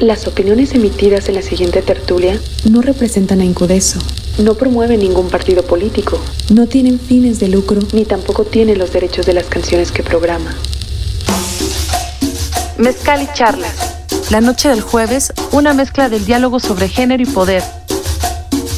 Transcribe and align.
Las 0.00 0.26
opiniones 0.26 0.74
emitidas 0.74 1.28
en 1.28 1.36
la 1.36 1.42
siguiente 1.42 1.80
tertulia 1.80 2.40
no 2.68 2.82
representan 2.82 3.40
a 3.40 3.44
Incudeso, 3.44 4.00
no 4.38 4.54
promueven 4.54 4.98
ningún 4.98 5.28
partido 5.28 5.62
político, 5.62 6.18
no 6.52 6.66
tienen 6.66 6.98
fines 6.98 7.38
de 7.38 7.46
lucro, 7.46 7.78
ni 7.92 8.04
tampoco 8.04 8.44
tienen 8.44 8.78
los 8.78 8.92
derechos 8.92 9.24
de 9.24 9.34
las 9.34 9.44
canciones 9.44 9.92
que 9.92 10.02
programa. 10.02 10.52
Mezcal 12.76 13.22
y 13.22 13.28
charlas. 13.34 13.94
La 14.30 14.40
noche 14.40 14.68
del 14.68 14.80
jueves, 14.80 15.32
una 15.52 15.74
mezcla 15.74 16.08
del 16.08 16.24
diálogo 16.24 16.58
sobre 16.58 16.88
género 16.88 17.22
y 17.22 17.26
poder. 17.26 17.62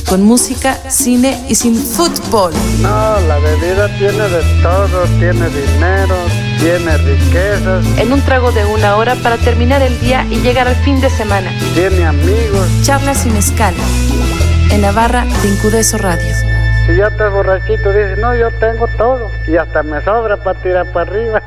Con 0.06 0.22
música, 0.22 0.78
cine 0.90 1.40
y 1.48 1.54
sin 1.54 1.76
fútbol. 1.76 2.52
No, 2.82 3.20
la 3.20 3.38
bebida 3.38 3.88
tiene 3.96 4.28
de 4.28 4.62
todo, 4.62 5.04
tiene 5.18 5.48
dinero, 5.48 6.16
tiene 6.58 6.96
riquezas, 6.98 7.84
En 7.98 8.12
un 8.12 8.20
trago 8.22 8.50
de 8.52 8.64
una 8.64 8.96
hora 8.96 9.14
para 9.16 9.36
terminar 9.36 9.82
el 9.82 9.98
día 10.00 10.26
y 10.30 10.40
llegar 10.40 10.68
al 10.68 10.76
fin 10.76 11.00
de 11.00 11.10
semana. 11.10 11.50
tiene 11.74 12.04
amigos. 12.04 12.66
Charlas 12.82 13.26
y 13.26 13.30
mezcal. 13.30 13.74
En 14.70 14.82
la 14.82 14.92
barra 14.92 15.24
de 15.24 15.48
Incudeso 15.48 15.98
Radio. 15.98 16.34
Si 16.86 16.96
ya 16.96 17.08
estás 17.08 17.32
borrachito, 17.32 17.92
dices, 17.92 18.18
no, 18.18 18.34
yo 18.34 18.50
tengo 18.58 18.86
todo. 18.96 19.30
Y 19.48 19.56
hasta 19.56 19.82
me 19.82 20.02
sobra 20.02 20.36
para 20.36 20.60
tirar 20.60 20.92
para 20.92 21.10
arriba. 21.10 21.42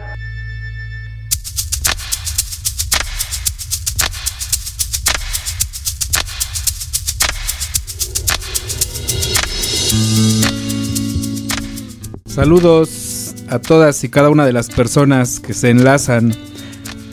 Saludos 12.28 13.09
a 13.50 13.60
todas 13.60 14.04
y 14.04 14.10
cada 14.10 14.30
una 14.30 14.46
de 14.46 14.54
las 14.54 14.70
personas 14.70 15.40
que 15.40 15.54
se 15.54 15.70
enlazan 15.70 16.34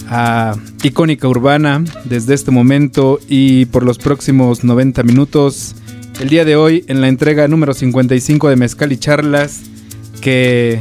a 0.09 0.55
Icónica 0.83 1.27
Urbana 1.27 1.83
desde 2.05 2.35
este 2.35 2.51
momento 2.51 3.19
y 3.29 3.67
por 3.67 3.83
los 3.83 3.99
próximos 3.99 4.63
90 4.63 5.03
minutos. 5.03 5.75
El 6.21 6.29
día 6.29 6.45
de 6.45 6.57
hoy 6.57 6.85
en 6.89 7.01
la 7.01 7.09
entrega 7.09 7.49
número 7.49 7.75
55 7.75 8.49
de 8.49 8.57
Mezcal 8.57 8.93
y 8.93 8.99
Charlas 8.99 9.63
que 10.21 10.81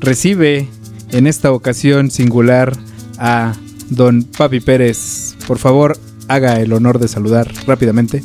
recibe 0.00 0.68
en 1.12 1.26
esta 1.26 1.52
ocasión 1.52 2.10
singular 2.10 2.72
a 3.18 3.54
don 3.88 4.24
Papi 4.24 4.60
Pérez. 4.60 5.36
Por 5.46 5.58
favor, 5.58 5.96
haga 6.28 6.60
el 6.60 6.72
honor 6.72 6.98
de 6.98 7.08
saludar 7.08 7.50
rápidamente. 7.66 8.22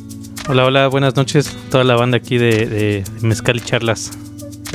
Hola, 0.47 0.65
hola, 0.65 0.87
buenas 0.87 1.15
noches. 1.15 1.55
Toda 1.71 1.83
la 1.83 1.95
banda 1.95 2.17
aquí 2.17 2.37
de, 2.37 2.67
de 2.67 3.03
Mezcal 3.21 3.57
y 3.57 3.61
Charlas. 3.61 4.11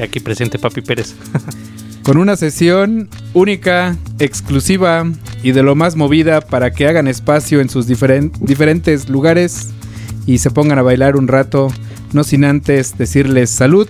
Aquí 0.02 0.18
presente 0.18 0.58
Papi 0.58 0.80
Pérez. 0.80 1.14
con 2.02 2.16
una 2.16 2.36
sesión 2.36 3.08
única, 3.34 3.96
exclusiva 4.18 5.04
y 5.42 5.52
de 5.52 5.62
lo 5.62 5.74
más 5.74 5.96
movida 5.96 6.40
para 6.40 6.70
que 6.70 6.88
hagan 6.88 7.08
espacio 7.08 7.60
en 7.60 7.68
sus 7.68 7.86
diferen- 7.88 8.32
diferentes 8.40 9.08
lugares 9.08 9.70
y 10.26 10.38
se 10.38 10.50
pongan 10.50 10.78
a 10.78 10.82
bailar 10.82 11.16
un 11.16 11.28
rato, 11.28 11.72
no 12.12 12.24
sin 12.24 12.44
antes 12.44 12.96
decirles 12.98 13.50
salud. 13.50 13.88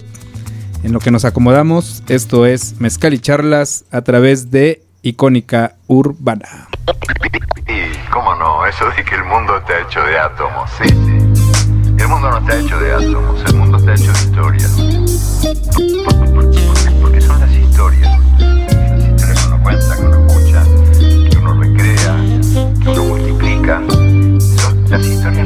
En 0.83 0.93
lo 0.93 1.01
que 1.01 1.11
nos 1.11 1.25
acomodamos, 1.25 2.03
esto 2.09 2.47
es 2.47 2.81
Mezcal 2.81 3.13
y 3.15 3.19
Charlas 3.19 3.85
a 3.91 4.01
través 4.03 4.51
de 4.51 4.83
Icónica 5.03 5.77
Urbana. 5.87 6.69
Y 7.69 8.11
cómo 8.11 8.35
no, 8.37 8.65
eso 8.67 8.87
de 8.97 9.05
que 9.05 9.15
el 9.15 9.25
mundo 9.25 9.59
está 9.59 9.81
hecho 9.81 10.01
de 10.03 10.19
átomos, 10.19 10.71
sí, 10.83 10.89
sí. 10.89 11.97
El 12.03 12.09
mundo 12.09 12.31
no 12.31 12.39
está 12.39 12.59
hecho 12.59 12.79
de 12.81 12.93
átomos, 12.95 13.45
el 13.47 13.55
mundo 13.57 13.77
está 13.77 13.95
hecho 13.95 14.13
de 14.13 14.19
historias. 14.21 14.77
Cuenta, 19.63 19.97
que 19.97 20.03
uno 20.03 20.27
escucha, 20.27 20.65
que 21.31 21.37
uno 21.39 21.55
recrea, 21.55 22.17
que 22.83 22.89
uno 22.89 23.05
multiplica. 23.05 23.81
Las 24.89 25.07
historias 25.07 25.40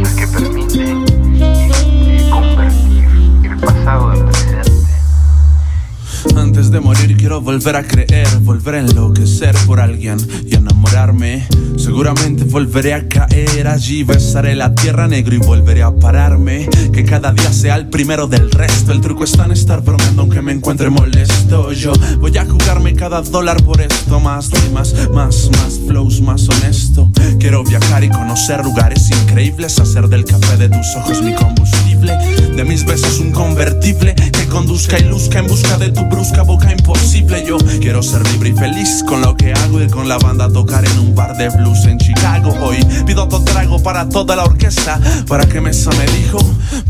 Antes 6.55 6.71
de 6.71 6.79
morir 6.79 7.17
quiero 7.17 7.41
volver 7.41 7.75
a 7.75 7.83
creer, 7.83 8.29
volver 8.43 8.77
a 8.77 8.79
enloquecer 8.79 9.57
por 9.67 9.81
alguien 9.81 10.19
y 10.47 10.55
enamorarme. 10.55 11.49
Seguramente 11.77 12.45
volveré 12.45 12.95
a 12.95 13.09
caer 13.09 13.67
allí, 13.67 14.05
besaré 14.05 14.55
la 14.55 14.73
tierra 14.73 15.09
negro 15.09 15.35
y 15.35 15.39
volveré 15.39 15.83
a 15.83 15.91
pararme. 15.91 16.69
Que 16.93 17.05
cada 17.05 17.33
día 17.33 17.53
sea 17.53 17.75
el 17.75 17.89
primero 17.89 18.29
del 18.29 18.53
resto. 18.53 18.93
El 18.93 19.01
truco 19.01 19.25
está 19.25 19.47
en 19.47 19.51
estar 19.51 19.83
bromeando 19.83 20.23
aunque 20.23 20.43
me 20.43 20.53
encuentre 20.53 20.91
molesto. 20.91 21.73
Yo 21.73 21.93
voy 22.21 22.39
a 22.39 22.45
jugarme 22.45 22.95
cada 22.95 23.21
dólar 23.23 23.61
por 23.65 23.81
esto, 23.81 24.21
más 24.21 24.53
rimas, 24.53 24.95
más, 25.13 25.51
más 25.51 25.81
flows, 25.89 26.21
más 26.21 26.49
honesto. 26.49 27.11
Quiero 27.41 27.65
viajar 27.65 28.05
y 28.05 28.11
conocer 28.11 28.63
lugares 28.63 29.11
increíbles, 29.11 29.81
hacer 29.81 30.09
del 30.09 30.25
café 30.25 30.57
de 30.57 30.69
tus 30.69 30.95
ojos 30.95 31.21
mi 31.21 31.35
combustible, 31.35 31.94
de 32.05 32.65
mis 32.65 32.85
besos 32.85 33.19
un 33.19 33.33
convertible 33.33 34.15
que 34.15 34.47
conduzca 34.47 34.99
y 34.99 35.05
luzca 35.05 35.39
en 35.39 35.47
busca 35.47 35.79
de 35.79 35.91
tu 35.91 36.05
brusca 36.05 36.43
boca 36.43 36.71
imposible. 36.71 37.45
Yo 37.47 37.57
quiero 37.81 38.03
ser 38.03 38.27
libre 38.29 38.51
y 38.51 38.53
feliz 38.53 39.03
con 39.07 39.23
lo 39.23 39.37
que 39.37 39.53
hago, 39.53 39.81
ir 39.81 39.91
con 39.91 40.09
la 40.09 40.19
banda 40.19 40.49
tocar 40.53 40.85
en 40.85 40.99
un 40.99 41.15
bar 41.15 41.37
de 41.37 41.49
blues 41.49 41.85
en 41.87 41.99
Chicago. 41.99 42.55
Hoy 42.61 42.77
pido 43.07 43.25
otro 43.25 43.43
trago 43.43 43.83
para 43.83 44.09
toda 44.09 44.37
la 44.37 44.45
orquesta, 44.45 45.01
para 45.27 45.47
que 45.47 45.61
Mesa 45.61 45.91
me 45.93 46.07
dijo, 46.19 46.39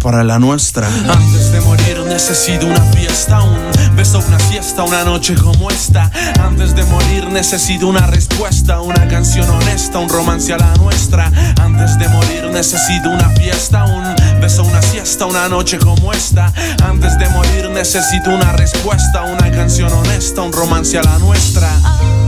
para 0.03 0.25
la 0.25 0.39
nuestra. 0.39 0.89
Antes 0.89 1.53
de 1.53 1.61
morir 1.61 2.01
necesito 2.09 2.67
una 2.67 2.81
fiesta, 2.81 3.43
un 3.43 3.97
beso, 3.97 4.21
una 4.27 4.39
siesta, 4.39 4.83
una 4.83 5.05
noche 5.05 5.35
como 5.35 5.71
esta. 5.71 6.11
Antes 6.41 6.75
de 6.75 6.85
morir 6.85 7.29
necesito 7.29 7.89
una 7.89 8.07
respuesta, 8.07 8.81
una 8.81 9.07
canción 9.09 9.49
honesta, 9.49 9.99
un 9.99 10.09
romance 10.09 10.53
a 10.53 10.59
la 10.59 10.75
nuestra. 10.75 11.31
Antes 11.61 11.99
de 11.99 12.09
morir 12.09 12.51
necesito 12.53 13.11
una 13.11 13.29
fiesta, 13.31 13.85
un 13.85 14.04
una 15.27 15.49
noche 15.49 15.79
como 15.79 16.13
esta. 16.13 16.53
Antes 16.83 17.19
de 17.19 17.29
morir 17.31 17.71
necesito 17.71 18.31
una 18.31 18.53
respuesta, 18.53 19.23
una 19.23 19.51
canción 19.51 19.93
honesta, 19.93 20.43
un 20.43 20.53
romance 20.53 20.99
a 20.99 21.03
la 21.03 21.19
nuestra. 21.19 22.24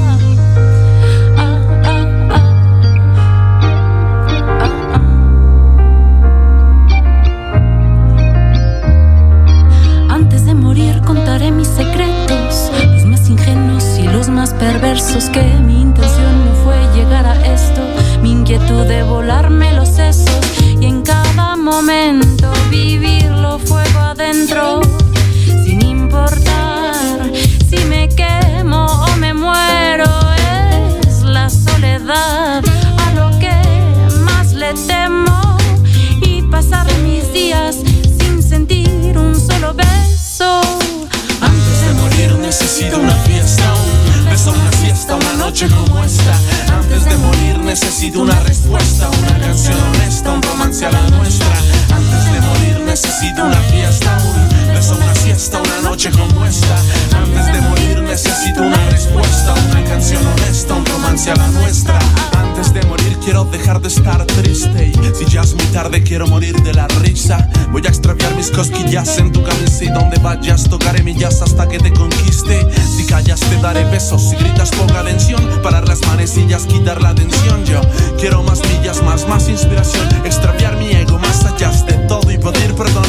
La 61.25 61.49
nuestra. 61.49 61.99
Antes 62.37 62.75
de 62.75 62.83
morir 62.83 63.17
quiero 63.25 63.45
dejar 63.45 63.81
de 63.81 63.89
estar 63.89 64.23
triste 64.27 64.93
y 64.93 65.15
si 65.15 65.25
ya 65.25 65.41
es 65.41 65.55
muy 65.55 65.65
tarde 65.67 66.03
quiero 66.03 66.27
morir 66.27 66.55
de 66.63 66.75
la 66.75 66.87
risa. 66.89 67.49
Voy 67.73 67.83
a 67.87 67.89
extraviar 67.89 68.37
mis 68.37 68.51
cosquillas 68.51 69.17
en 69.19 69.33
tu 69.33 69.43
camisa 69.43 69.85
y 69.85 69.89
donde 69.89 70.19
vayas 70.19 70.69
tocaré 70.69 71.03
millas 71.03 71.41
hasta 71.41 71.67
que 71.69 71.79
te 71.79 71.91
conquiste. 71.91 72.71
Si 72.75 73.07
callas 73.07 73.41
te 73.41 73.57
daré 73.63 73.85
besos, 73.85 74.29
si 74.29 74.37
gritas 74.37 74.71
ponga 74.73 75.01
atención, 75.01 75.43
parar 75.63 75.89
las 75.89 76.03
manecillas, 76.07 76.67
quitar 76.67 77.01
la 77.01 77.15
tensión. 77.15 77.65
Yo 77.65 77.81
quiero 78.21 78.43
más 78.43 78.61
millas, 78.69 79.03
más, 79.03 79.27
más 79.27 79.49
inspiración, 79.49 80.07
extraviar 80.25 80.77
mi 80.77 80.91
ego 80.91 81.19
más 81.19 81.47
allá 81.47 81.71
de 81.71 81.95
todo 82.09 82.31
y 82.31 82.37
pedir 82.37 82.75
perdón. 82.75 83.07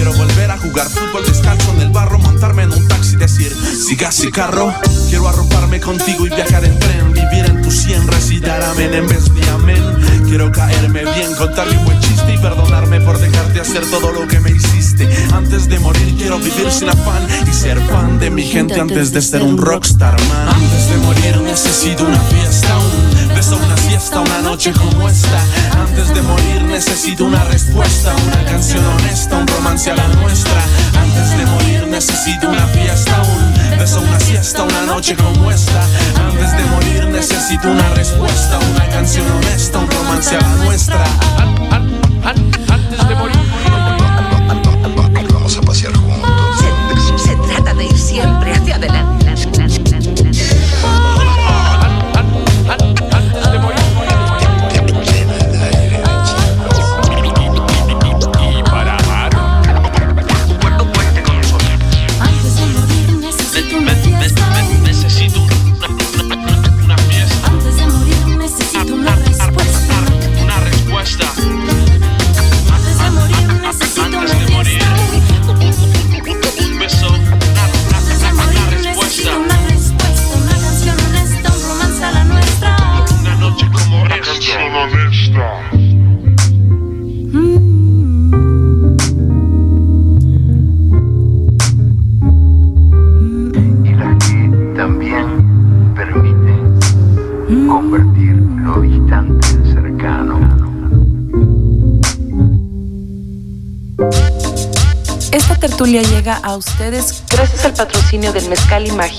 Quiero 0.00 0.14
volver 0.14 0.50
a 0.50 0.56
jugar 0.56 0.88
fútbol 0.88 1.26
descalzo 1.26 1.74
en 1.74 1.82
el 1.82 1.90
barro, 1.90 2.18
montarme 2.18 2.62
en 2.62 2.72
un 2.72 2.88
taxi, 2.88 3.16
decir 3.16 3.54
siga 3.54 4.10
si 4.10 4.30
carro. 4.30 4.72
Quiero 5.10 5.28
arroparme 5.28 5.78
contigo 5.78 6.26
y 6.26 6.30
viajar 6.30 6.64
en 6.64 6.78
tren, 6.78 7.12
vivir 7.12 7.44
en 7.44 7.60
tu 7.60 7.70
sien, 7.70 8.06
recitar 8.08 8.62
amén 8.62 8.94
en 8.94 9.06
vez 9.06 9.26
de 9.34 9.50
amén. 9.50 9.82
Quiero 10.26 10.50
caerme 10.52 11.04
bien, 11.04 11.34
contarle 11.36 11.76
un 11.76 11.84
buen 11.84 12.00
chiste 12.00 12.32
y 12.32 12.38
perdonarme 12.38 13.02
por 13.02 13.18
dejarte 13.18 13.60
hacer 13.60 13.84
todo 13.90 14.10
lo 14.12 14.26
que 14.26 14.40
me 14.40 14.52
hiciste. 14.52 15.06
Antes 15.34 15.68
de 15.68 15.78
morir 15.78 16.16
quiero 16.16 16.38
vivir 16.38 16.72
sin 16.72 16.88
afán 16.88 17.26
y 17.46 17.52
ser 17.52 17.78
fan 17.88 18.18
de 18.18 18.30
mi 18.30 18.44
gente 18.44 18.80
antes 18.80 19.12
de 19.12 19.20
ser 19.20 19.42
un 19.42 19.58
rockstar 19.58 20.18
man. 20.28 20.48
Antes 20.48 20.88
de 20.88 20.96
morir 20.96 21.36
necesito 21.42 22.04
una 22.04 22.20
fiesta, 22.20 22.78
un 22.78 23.34
beso, 23.34 23.56
una 23.56 23.76
siesta, 23.76 24.20
una 24.20 24.40
noche 24.40 24.72
como 24.72 25.08
esta. 25.10 25.44
Antes 25.78 26.14
de 26.14 26.22
morir 26.22 26.62
necesito 26.62 27.24
una 27.24 27.44
respuesta, 27.44 28.14
una 28.26 28.44
canción 28.44 28.84
honesta, 28.86 29.36
un 29.36 29.46
romance 29.46 29.89
la 29.94 30.08
nuestra. 30.20 30.62
Antes 31.00 31.36
de 31.36 31.46
morir 31.46 31.86
necesito 31.86 32.48
una 32.48 32.66
fiesta, 32.68 33.22
un 33.22 33.78
beso, 33.78 34.00
una 34.00 34.20
siesta, 34.20 34.62
una 34.62 34.82
noche 34.82 35.16
como 35.16 35.50
esta. 35.50 35.82
Antes 36.26 36.56
de 36.56 36.64
morir 36.64 37.06
necesito 37.08 37.70
una 37.70 37.88
respuesta, 37.94 38.58
una 38.74 38.86
canción 38.88 39.26
honesta, 39.30 39.78
un 39.78 39.90
romance 39.90 40.36
a 40.36 40.40
la 40.40 40.64
nuestra. 40.64 41.04
Antes 42.68 43.08
de 43.08 43.14
morir. 43.14 43.49
Tertulia 105.80 106.02
llega 106.02 106.36
a 106.36 106.58
ustedes 106.58 107.24
Gracias 107.32 107.64
al 107.64 107.72
patrocinio 107.72 108.34
del 108.34 108.46
Mezcal 108.50 108.86
y 108.86 108.90
Magia. 108.90 109.18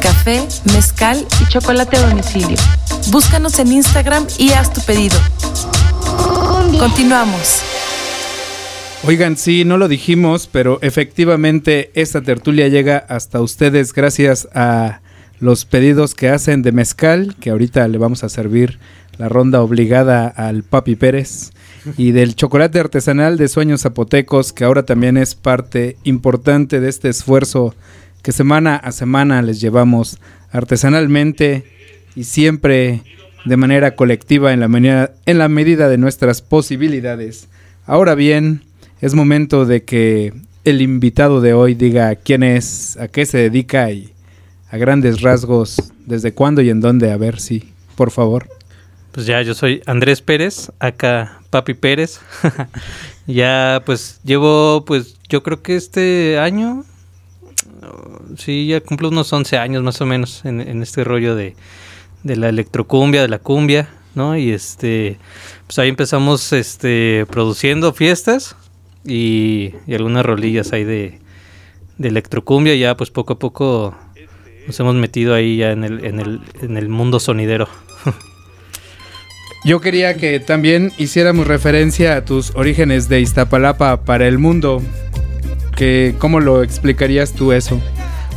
café, 0.00 0.42
mezcal 0.74 1.24
Y 1.40 1.48
chocolate 1.48 1.96
a 1.96 2.08
domicilio. 2.08 2.56
Búscanos 3.12 3.56
en 3.60 3.70
Instagram 3.70 4.26
y 4.36 4.50
haz 4.50 4.72
tu 4.72 4.80
pedido. 4.80 5.16
Continuamos. 6.76 7.62
Oigan, 9.04 9.36
sí, 9.36 9.64
no 9.64 9.78
lo 9.78 9.86
dijimos, 9.86 10.48
pero 10.50 10.80
efectivamente 10.82 11.92
esta 11.94 12.20
tertulia 12.20 12.66
llega 12.66 12.98
hasta 13.08 13.40
ustedes 13.40 13.92
gracias 13.92 14.48
a 14.56 15.02
los 15.38 15.64
pedidos 15.64 16.16
que 16.16 16.30
hacen 16.30 16.62
de 16.62 16.72
mezcal, 16.72 17.36
que 17.38 17.50
ahorita 17.50 17.86
le 17.86 17.98
vamos 17.98 18.24
a 18.24 18.28
servir 18.28 18.80
la 19.18 19.28
ronda 19.28 19.62
obligada 19.62 20.26
al 20.26 20.64
Papi 20.64 20.96
Pérez, 20.96 21.52
y 21.96 22.12
del 22.12 22.34
chocolate 22.36 22.78
artesanal 22.80 23.36
de 23.36 23.48
Sueños 23.48 23.82
Zapotecos, 23.82 24.52
que 24.52 24.64
ahora 24.64 24.84
también 24.84 25.16
es 25.16 25.34
parte 25.34 25.96
importante 26.04 26.80
de 26.80 26.88
este 26.88 27.08
esfuerzo 27.08 27.74
que 28.22 28.32
semana 28.32 28.76
a 28.76 28.92
semana 28.92 29.42
les 29.42 29.60
llevamos 29.60 30.18
artesanalmente 30.52 31.64
y 32.14 32.24
siempre 32.24 33.02
de 33.44 33.56
manera 33.56 33.96
colectiva 33.96 34.52
en 34.52 34.60
la, 34.60 34.68
manera- 34.68 35.12
en 35.26 35.38
la 35.38 35.48
medida 35.48 35.88
de 35.88 35.98
nuestras 35.98 36.40
posibilidades. 36.42 37.48
Ahora 37.86 38.14
bien, 38.14 38.62
es 39.00 39.14
momento 39.14 39.66
de 39.66 39.82
que 39.82 40.32
el 40.64 40.80
invitado 40.80 41.40
de 41.40 41.52
hoy 41.52 41.74
diga 41.74 42.14
quién 42.14 42.42
es, 42.44 42.96
a 42.98 43.08
qué 43.08 43.26
se 43.26 43.38
dedica 43.38 43.90
y 43.90 44.12
a 44.70 44.76
grandes 44.76 45.20
rasgos 45.20 45.92
desde 46.06 46.32
cuándo 46.32 46.62
y 46.62 46.70
en 46.70 46.80
dónde. 46.80 47.10
A 47.10 47.16
ver 47.16 47.40
si, 47.40 47.72
por 47.96 48.12
favor. 48.12 48.48
Pues 49.10 49.26
ya, 49.26 49.42
yo 49.42 49.54
soy 49.54 49.82
Andrés 49.86 50.22
Pérez, 50.22 50.70
acá 50.78 51.41
Papi 51.52 51.74
Pérez. 51.74 52.20
ya, 53.26 53.82
pues 53.84 54.20
llevo, 54.24 54.84
pues 54.86 55.18
yo 55.28 55.42
creo 55.42 55.62
que 55.62 55.76
este 55.76 56.38
año, 56.38 56.84
sí, 58.38 58.66
ya 58.66 58.80
cumplo 58.80 59.10
unos 59.10 59.30
11 59.30 59.58
años 59.58 59.82
más 59.82 60.00
o 60.00 60.06
menos 60.06 60.46
en, 60.46 60.62
en 60.62 60.82
este 60.82 61.04
rollo 61.04 61.36
de, 61.36 61.54
de 62.22 62.36
la 62.36 62.48
electrocumbia, 62.48 63.20
de 63.20 63.28
la 63.28 63.38
cumbia, 63.38 63.90
¿no? 64.14 64.34
Y 64.34 64.50
este, 64.50 65.18
pues 65.66 65.78
ahí 65.78 65.90
empezamos 65.90 66.54
este, 66.54 67.26
produciendo 67.30 67.92
fiestas 67.92 68.56
y, 69.04 69.74
y 69.86 69.94
algunas 69.94 70.24
rolillas 70.24 70.72
ahí 70.72 70.84
de, 70.84 71.20
de 71.98 72.08
electrocumbia. 72.08 72.74
Ya, 72.76 72.96
pues 72.96 73.10
poco 73.10 73.34
a 73.34 73.38
poco 73.38 73.94
nos 74.66 74.80
hemos 74.80 74.94
metido 74.94 75.34
ahí 75.34 75.58
ya 75.58 75.72
en 75.72 75.84
el, 75.84 76.02
en 76.02 76.18
el, 76.18 76.40
en 76.62 76.78
el 76.78 76.88
mundo 76.88 77.20
sonidero. 77.20 77.68
Yo 79.64 79.80
quería 79.80 80.14
que 80.16 80.40
también 80.40 80.92
hiciéramos 80.98 81.46
referencia 81.46 82.16
a 82.16 82.24
tus 82.24 82.50
orígenes 82.56 83.08
de 83.08 83.20
Iztapalapa 83.20 84.02
para 84.04 84.26
el 84.26 84.38
mundo. 84.38 84.82
Que, 85.76 86.14
¿Cómo 86.18 86.40
lo 86.40 86.62
explicarías 86.62 87.32
tú 87.32 87.52
eso? 87.52 87.80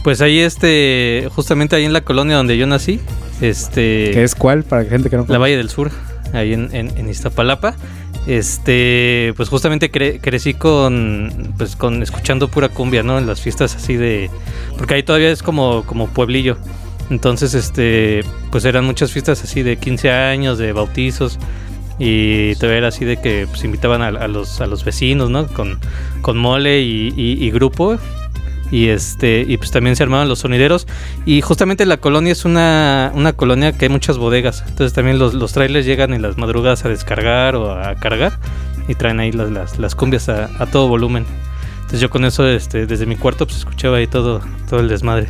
Pues 0.04 0.22
ahí 0.22 0.40
este, 0.40 1.28
justamente 1.34 1.76
ahí 1.76 1.84
en 1.86 1.94
la 1.94 2.02
colonia 2.02 2.36
donde 2.38 2.58
yo 2.58 2.68
nací, 2.68 3.00
este, 3.42 4.12
¿Qué 4.14 4.24
es 4.24 4.36
cuál? 4.36 4.64
Para 4.64 4.86
gente 4.86 5.10
que 5.10 5.18
no 5.18 5.26
la 5.28 5.40
Valle 5.40 5.58
del 5.58 5.70
Sur, 5.70 5.90
ahí 6.32 6.54
en, 6.54 6.70
en- 6.76 6.96
en 6.96 7.10
Iztapalapa. 7.10 7.76
Este, 8.28 9.34
pues 9.36 9.50
justamente 9.50 9.92
cre- 9.92 10.20
crecí 10.22 10.54
con, 10.54 11.54
pues 11.58 11.76
con 11.76 12.02
escuchando 12.04 12.48
pura 12.50 12.70
cumbia, 12.70 13.02
¿no? 13.04 13.18
En 13.20 13.28
las 13.28 13.42
fiestas 13.42 13.76
así 13.76 13.96
de, 13.96 14.30
porque 14.78 14.94
ahí 14.96 15.04
todavía 15.04 15.32
es 15.32 15.42
como, 15.44 15.84
como 15.86 16.08
pueblillo. 16.08 16.58
Entonces, 17.10 17.54
este, 17.54 18.24
pues 18.52 18.66
eran 18.66 18.86
muchas 18.86 19.12
fiestas 19.12 19.44
así 19.44 19.62
de 19.62 19.78
15 19.78 20.12
años, 20.12 20.58
de 20.58 20.74
bautizos. 20.74 21.38
Y 21.98 22.56
todavía 22.56 22.80
era 22.80 22.88
así 22.90 23.06
de 23.06 23.18
que 23.18 23.48
pues, 23.48 23.64
invitaban 23.64 24.02
a, 24.02 24.08
a 24.08 24.28
los, 24.28 24.60
a 24.60 24.68
los 24.68 24.84
vecinos, 24.84 25.30
¿no? 25.30 25.48
Con, 25.48 25.80
con 26.22 26.38
mole 26.38 26.82
y, 26.82 27.14
y- 27.16 27.44
y 27.46 27.52
grupo. 27.52 27.98
Y 28.72 28.88
este, 28.88 29.46
y 29.48 29.58
pues 29.58 29.70
también 29.72 29.96
se 29.96 30.04
armaban 30.04 30.28
los 30.28 30.40
sonideros. 30.40 30.88
Y 31.26 31.42
justamente 31.42 31.86
la 31.86 31.98
colonia 31.98 32.32
es 32.32 32.44
una, 32.44 33.12
una 33.14 33.34
colonia 33.34 33.72
que 33.78 33.86
hay 33.86 33.90
muchas 33.90 34.18
bodegas. 34.18 34.64
Entonces 34.68 34.92
también 34.94 35.20
los, 35.20 35.34
los 35.36 35.54
trailers 35.54 35.86
llegan 35.86 36.14
en 36.14 36.22
las 36.24 36.38
madrugadas 36.38 36.84
a 36.84 36.90
descargar 36.90 37.56
o 37.56 37.72
a 37.72 37.96
cargar. 37.96 38.34
Y 38.88 38.96
traen 38.96 39.20
ahí 39.20 39.32
las, 39.32 39.52
las, 39.52 39.80
las 39.80 39.96
cumbias 39.96 40.28
a, 40.30 40.50
a 40.60 40.66
todo 40.66 40.88
volumen. 40.88 41.26
Entonces 41.78 42.02
yo 42.02 42.10
con 42.10 42.26
eso, 42.26 42.46
este, 42.48 42.88
desde 42.88 43.06
mi 43.06 43.16
cuarto, 43.16 43.46
pues 43.46 43.60
escuchaba 43.60 43.98
ahí 43.98 44.08
todo, 44.08 44.42
todo 44.70 44.80
el 44.80 44.88
desmadre. 44.90 45.30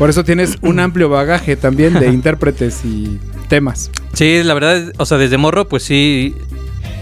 Por 0.00 0.08
eso 0.08 0.24
tienes 0.24 0.56
un 0.62 0.80
amplio 0.80 1.10
bagaje 1.10 1.56
también 1.56 1.92
de 1.92 2.08
intérpretes 2.08 2.86
y 2.86 3.20
temas. 3.48 3.90
Sí, 4.14 4.42
la 4.42 4.54
verdad, 4.54 4.94
o 4.96 5.04
sea, 5.04 5.18
desde 5.18 5.36
morro, 5.36 5.68
pues 5.68 5.82
sí. 5.82 6.34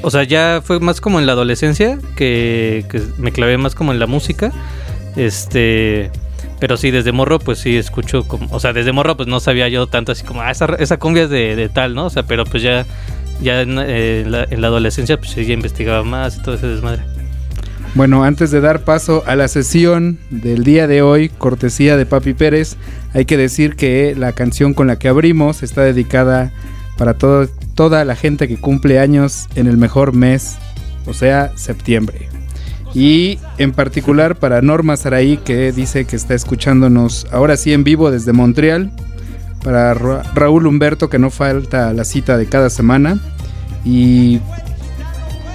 O 0.02 0.10
sea, 0.10 0.24
ya 0.24 0.62
fue 0.64 0.80
más 0.80 1.00
como 1.00 1.20
en 1.20 1.26
la 1.26 1.32
adolescencia 1.32 2.00
que, 2.16 2.84
que 2.90 3.00
me 3.18 3.30
clavé 3.30 3.56
más 3.56 3.76
como 3.76 3.92
en 3.92 4.00
la 4.00 4.08
música. 4.08 4.50
Este. 5.14 6.10
Pero 6.58 6.76
sí, 6.76 6.90
desde 6.90 7.12
morro, 7.12 7.38
pues 7.38 7.60
sí 7.60 7.76
escucho 7.76 8.26
como. 8.26 8.48
O 8.50 8.58
sea, 8.58 8.72
desde 8.72 8.90
morro, 8.90 9.16
pues 9.16 9.28
no 9.28 9.38
sabía 9.38 9.68
yo 9.68 9.86
tanto 9.86 10.10
así 10.10 10.24
como, 10.24 10.42
ah, 10.42 10.50
esa, 10.50 10.66
esa 10.80 10.98
cumbia 10.98 11.22
es 11.22 11.30
de, 11.30 11.54
de 11.54 11.68
tal, 11.68 11.94
¿no? 11.94 12.06
O 12.06 12.10
sea, 12.10 12.24
pero 12.24 12.44
pues 12.44 12.64
ya. 12.64 12.84
Ya 13.40 13.60
en, 13.60 13.78
eh, 13.78 14.22
en 14.22 14.32
la, 14.32 14.48
en 14.50 14.60
la 14.60 14.66
adolescencia, 14.66 15.16
pues 15.16 15.30
sí, 15.30 15.44
ya 15.44 15.54
investigaba 15.54 16.02
más 16.02 16.38
y 16.38 16.42
todo 16.42 16.56
ese 16.56 16.66
desmadre. 16.66 17.04
Bueno, 17.98 18.22
antes 18.22 18.52
de 18.52 18.60
dar 18.60 18.84
paso 18.84 19.24
a 19.26 19.34
la 19.34 19.48
sesión 19.48 20.20
del 20.30 20.62
día 20.62 20.86
de 20.86 21.02
hoy, 21.02 21.30
cortesía 21.30 21.96
de 21.96 22.06
Papi 22.06 22.32
Pérez, 22.32 22.76
hay 23.12 23.24
que 23.24 23.36
decir 23.36 23.74
que 23.74 24.14
la 24.16 24.34
canción 24.34 24.72
con 24.72 24.86
la 24.86 25.00
que 25.00 25.08
abrimos 25.08 25.64
está 25.64 25.82
dedicada 25.82 26.52
para 26.96 27.14
toda 27.14 28.04
la 28.04 28.14
gente 28.14 28.46
que 28.46 28.56
cumple 28.56 29.00
años 29.00 29.48
en 29.56 29.66
el 29.66 29.78
mejor 29.78 30.12
mes, 30.12 30.58
o 31.06 31.12
sea, 31.12 31.50
septiembre. 31.56 32.28
Y 32.94 33.40
en 33.58 33.72
particular 33.72 34.36
para 34.36 34.62
Norma 34.62 34.96
Saraí, 34.96 35.36
que 35.38 35.72
dice 35.72 36.04
que 36.04 36.14
está 36.14 36.34
escuchándonos 36.34 37.26
ahora 37.32 37.56
sí 37.56 37.72
en 37.72 37.82
vivo 37.82 38.12
desde 38.12 38.32
Montreal. 38.32 38.92
Para 39.64 39.92
Ra- 39.94 40.22
Raúl 40.36 40.68
Humberto, 40.68 41.10
que 41.10 41.18
no 41.18 41.30
falta 41.30 41.92
la 41.92 42.04
cita 42.04 42.38
de 42.38 42.46
cada 42.46 42.70
semana. 42.70 43.18
Y 43.84 44.38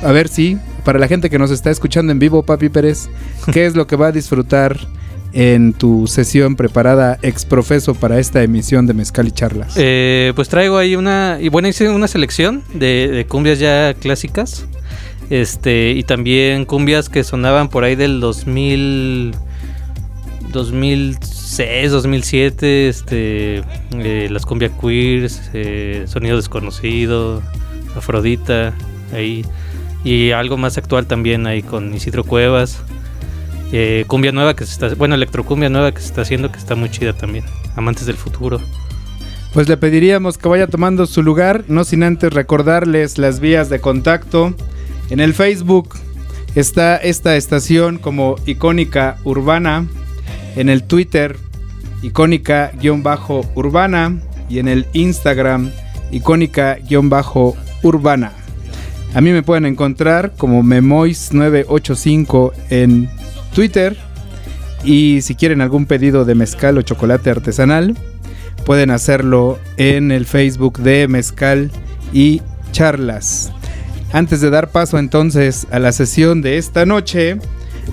a 0.03 0.11
ver 0.11 0.27
si, 0.27 0.57
para 0.83 0.99
la 0.99 1.07
gente 1.07 1.29
que 1.29 1.39
nos 1.39 1.51
está 1.51 1.71
escuchando 1.71 2.11
en 2.11 2.19
vivo, 2.19 2.43
Papi 2.43 2.69
Pérez, 2.69 3.09
¿qué 3.51 3.65
es 3.65 3.75
lo 3.75 3.87
que 3.87 3.95
va 3.95 4.07
a 4.07 4.11
disfrutar 4.11 4.77
en 5.33 5.73
tu 5.73 6.05
sesión 6.07 6.55
preparada 6.55 7.17
ex 7.21 7.45
profeso 7.45 7.95
para 7.95 8.19
esta 8.19 8.43
emisión 8.43 8.85
de 8.85 8.93
Mezcal 8.93 9.27
y 9.27 9.31
Charlas? 9.31 9.73
Eh, 9.77 10.31
pues 10.35 10.49
traigo 10.49 10.77
ahí 10.77 10.95
una. 10.95 11.37
Y 11.41 11.49
bueno, 11.49 11.67
hice 11.67 11.89
una 11.89 12.07
selección 12.07 12.63
de, 12.73 13.09
de 13.09 13.25
cumbias 13.25 13.59
ya 13.59 13.93
clásicas. 13.93 14.65
Este, 15.29 15.91
y 15.91 16.03
también 16.03 16.65
cumbias 16.65 17.09
que 17.09 17.23
sonaban 17.23 17.69
por 17.69 17.83
ahí 17.83 17.95
del 17.95 18.19
2000. 18.19 19.35
2006, 20.51 21.91
2007. 21.91 22.87
Este, 22.87 23.63
eh, 23.97 24.27
las 24.29 24.45
cumbias 24.45 24.71
queers, 24.79 25.49
eh, 25.53 26.03
Sonido 26.07 26.35
Desconocido. 26.37 27.41
Afrodita, 27.95 28.73
ahí. 29.13 29.43
Y 30.03 30.31
algo 30.31 30.57
más 30.57 30.77
actual 30.77 31.05
también 31.05 31.47
ahí 31.47 31.63
con 31.63 31.93
Isidro 31.93 32.23
Cuevas. 32.23 32.81
Eh, 33.71 34.05
cumbia 34.07 34.31
nueva 34.31 34.55
que 34.55 34.65
se 34.65 34.73
está, 34.73 34.93
bueno, 34.95 35.15
electrocumbia 35.15 35.69
nueva 35.69 35.93
que 35.93 36.01
se 36.01 36.07
está 36.07 36.21
haciendo 36.21 36.51
que 36.51 36.59
está 36.59 36.75
muy 36.75 36.89
chida 36.89 37.13
también. 37.13 37.45
Amantes 37.75 38.05
del 38.05 38.17
futuro. 38.17 38.59
Pues 39.53 39.69
le 39.69 39.77
pediríamos 39.77 40.37
que 40.37 40.47
vaya 40.47 40.67
tomando 40.67 41.05
su 41.05 41.23
lugar, 41.23 41.65
no 41.67 41.83
sin 41.83 42.03
antes 42.03 42.33
recordarles 42.33 43.17
las 43.17 43.39
vías 43.39 43.69
de 43.69 43.79
contacto. 43.79 44.53
En 45.09 45.19
el 45.19 45.33
Facebook 45.33 45.95
está 46.55 46.97
esta 46.97 47.35
estación 47.35 47.97
como 47.97 48.35
icónica 48.45 49.17
urbana. 49.23 49.87
En 50.55 50.69
el 50.69 50.83
Twitter, 50.83 51.37
icónica-urbana. 52.01 54.21
Y 54.49 54.59
en 54.59 54.67
el 54.67 54.85
Instagram, 54.93 55.71
icónica-urbana. 56.11 58.33
A 59.15 59.21
mí 59.21 59.31
me 59.31 59.43
pueden 59.43 59.65
encontrar 59.65 60.33
como 60.37 60.63
Memois985 60.63 62.51
en 62.69 63.09
Twitter. 63.53 63.95
Y 64.83 65.21
si 65.21 65.35
quieren 65.35 65.61
algún 65.61 65.85
pedido 65.85 66.25
de 66.25 66.33
mezcal 66.35 66.77
o 66.77 66.81
chocolate 66.81 67.29
artesanal, 67.29 67.95
pueden 68.65 68.89
hacerlo 68.89 69.59
en 69.77 70.11
el 70.11 70.25
Facebook 70.25 70.79
de 70.79 71.07
Mezcal 71.07 71.71
y 72.11 72.41
Charlas. 72.71 73.51
Antes 74.11 74.41
de 74.41 74.49
dar 74.49 74.69
paso 74.69 74.97
entonces 74.97 75.67
a 75.71 75.79
la 75.79 75.91
sesión 75.91 76.41
de 76.41 76.57
esta 76.57 76.85
noche, 76.85 77.37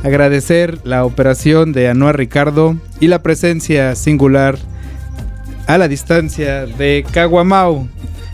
agradecer 0.03 0.79
la 0.85 1.05
operación 1.05 1.73
de 1.73 1.89
Anuar 1.89 2.17
Ricardo 2.17 2.77
y 2.99 3.09
la 3.09 3.23
presencia 3.23 3.95
singular 3.95 4.59
a 5.67 5.77
la 5.79 5.87
distancia 5.87 6.67
de 6.67 7.05
Caguamau, 7.13 7.89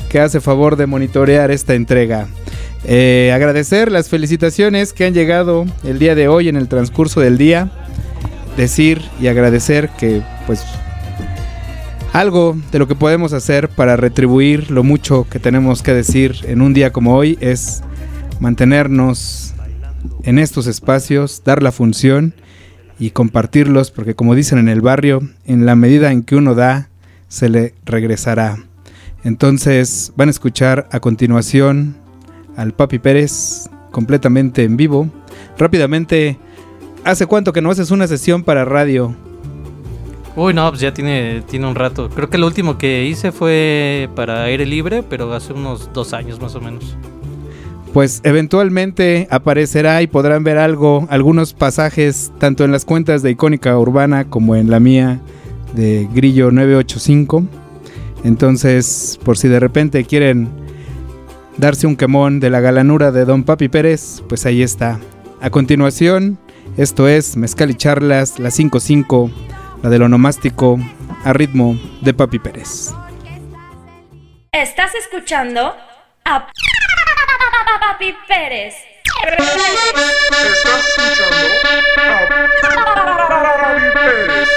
que 0.09 0.21
hace 0.21 0.41
favor 0.41 0.77
de 0.77 0.87
monitorear 0.87 1.51
esta 1.51 1.75
entrega. 1.75 2.29
Eh, 2.89 3.33
agradecer 3.35 3.91
las 3.91 4.09
felicitaciones 4.09 4.93
que 4.93 5.07
han 5.07 5.13
llegado 5.13 5.67
el 5.83 5.99
día 5.99 6.15
de 6.15 6.29
hoy 6.29 6.49
en 6.49 6.55
el 6.55 6.69
transcurso 6.69 7.21
del 7.21 7.37
día. 7.37 7.69
Decir 8.57 9.03
y 9.21 9.27
agradecer 9.27 9.91
que 9.99 10.23
pues 10.47 10.65
algo 12.13 12.57
de 12.71 12.79
lo 12.79 12.87
que 12.87 12.95
podemos 12.95 13.33
hacer 13.33 13.69
para 13.69 13.97
retribuir 13.97 14.71
lo 14.71 14.85
mucho 14.85 15.27
que 15.29 15.41
tenemos 15.41 15.83
que 15.83 15.93
decir 15.93 16.37
en 16.45 16.63
un 16.63 16.73
día 16.73 16.93
como 16.93 17.17
hoy 17.17 17.37
es 17.41 17.83
mantenernos 18.39 19.53
en 20.23 20.39
estos 20.39 20.69
espacios, 20.69 21.43
dar 21.45 21.63
la 21.63 21.73
función 21.73 22.35
y 22.99 23.11
compartirlos, 23.11 23.91
porque 23.91 24.15
como 24.15 24.35
dicen 24.35 24.59
en 24.59 24.69
el 24.69 24.81
barrio, 24.81 25.21
en 25.45 25.67
la 25.67 25.75
medida 25.75 26.13
en 26.13 26.23
que 26.23 26.37
uno 26.37 26.55
da, 26.55 26.89
se 27.29 27.49
le 27.49 27.75
regresará. 27.85 28.57
Entonces 29.25 30.13
van 30.17 30.29
a 30.29 30.31
escuchar 30.31 30.89
a 30.93 31.01
continuación 31.01 32.06
al 32.57 32.73
Papi 32.73 32.99
Pérez 32.99 33.69
completamente 33.91 34.65
en 34.65 34.77
vivo. 34.77 35.09
Rápidamente, 35.59 36.39
¿hace 37.05 37.27
cuánto 37.27 37.53
que 37.53 37.63
no 37.63 37.71
haces 37.71 37.91
una 37.91 38.07
sesión 38.07 38.43
para 38.43 38.65
radio? 38.65 39.15
Uy, 40.37 40.53
no, 40.53 40.69
pues 40.69 40.83
ya 40.83 40.93
tiene, 40.93 41.43
tiene 41.49 41.67
un 41.67 41.75
rato. 41.75 42.11
Creo 42.11 42.29
que 42.29 42.37
lo 42.37 42.47
último 42.47 42.77
que 42.77 43.07
hice 43.07 43.33
fue 43.33 44.11
para 44.15 44.45
aire 44.45 44.67
libre, 44.67 45.03
pero 45.03 45.33
hace 45.33 45.55
unos 45.55 45.91
dos 45.95 46.13
años 46.13 46.41
más 46.41 46.55
o 46.55 46.61
menos. 46.61 46.97
Pues 47.95 48.21
eventualmente 48.25 49.27
aparecerá 49.31 50.03
y 50.03 50.07
podrán 50.07 50.45
ver 50.45 50.59
algo, 50.59 51.07
algunos 51.09 51.55
pasajes, 51.55 52.31
tanto 52.39 52.65
en 52.65 52.73
las 52.73 52.85
cuentas 52.85 53.23
de 53.23 53.31
Icónica 53.31 53.79
Urbana 53.79 54.29
como 54.29 54.55
en 54.55 54.71
la 54.71 54.79
mía 54.79 55.21
de 55.75 56.07
Grillo 56.13 56.51
985. 56.51 57.47
Entonces, 58.25 59.19
por 59.25 59.39
si 59.39 59.49
de 59.49 59.61
repente 59.61 60.05
quieren 60.05 60.66
darse 61.59 61.87
un 61.87 61.97
quemón 61.97 62.41
de 62.41 62.51
la 62.51 62.61
galanura 62.61 63.11
de 63.13 63.25
Don 63.25 63.45
Papi 63.45 63.69
Pérez, 63.69 64.23
pues 64.29 64.47
ahí 64.47 64.63
está. 64.63 64.99
A 65.41 65.51
continuación, 65.51 66.39
esto 66.77 67.09
es 67.09 67.37
Mezcal 67.37 67.71
y 67.71 67.75
Charlas, 67.75 68.39
la 68.39 68.51
55 68.51 69.31
la 69.83 69.91
del 69.91 70.03
onomástico 70.03 70.79
a 71.25 71.33
ritmo 71.33 71.79
de 72.01 72.15
Papi 72.15 72.39
Pérez. 72.39 72.93
Estás 74.53 74.95
escuchando 74.95 75.77
a 76.25 76.47
Papi 77.81 78.15
Pérez. 78.27 78.75
Estás 79.23 80.99
escuchando 80.99 81.37
a 81.99 82.29
Papi 83.61 83.83
Pérez. 83.95 84.56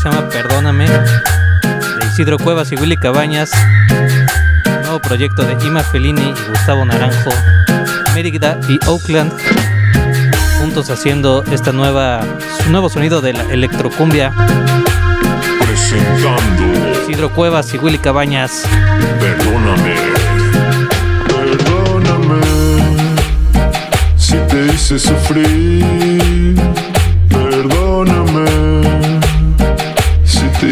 Se 0.00 0.08
llama 0.08 0.28
Perdóname 0.30 0.88
de 0.88 2.06
Isidro 2.10 2.38
Cuevas 2.38 2.72
y 2.72 2.76
Willy 2.76 2.96
Cabañas. 2.96 3.50
Nuevo 4.82 4.98
proyecto 4.98 5.42
de 5.42 5.52
Ima 5.66 5.82
Fellini 5.82 6.22
y 6.22 6.50
Gustavo 6.50 6.86
Naranjo, 6.86 7.30
Mérida 8.14 8.58
y 8.66 8.78
Oakland. 8.86 9.30
Juntos 10.58 10.88
haciendo 10.88 11.44
esta 11.50 11.72
nueva, 11.72 12.22
su 12.62 12.70
nuevo 12.70 12.88
sonido 12.88 13.20
de 13.20 13.34
la 13.34 13.42
electrocumbia. 13.52 14.32
Presentando 15.60 17.02
Isidro 17.02 17.30
Cuevas 17.34 17.74
y 17.74 17.78
Willy 17.78 17.98
Cabañas. 17.98 18.64
Perdóname. 19.20 19.96
Perdóname 21.28 22.40
si 24.16 24.36
te 24.48 24.66
hice 24.66 24.98
sufrir. 24.98 26.59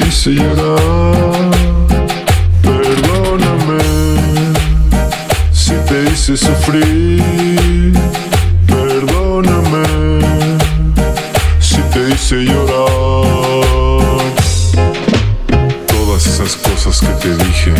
Hice 0.06 0.30
llorar. 0.30 1.50
Perdóname 2.62 3.78
si 5.52 5.72
te 5.86 6.04
hice 6.10 6.36
sufrir. 6.36 7.92
Perdóname 8.66 9.86
si 11.60 11.80
te 11.92 12.10
hice 12.10 12.36
llorar. 12.44 14.34
Todas 15.86 16.26
esas 16.26 16.56
cosas 16.56 17.00
que 17.00 17.12
te 17.22 17.44
dije 17.44 17.74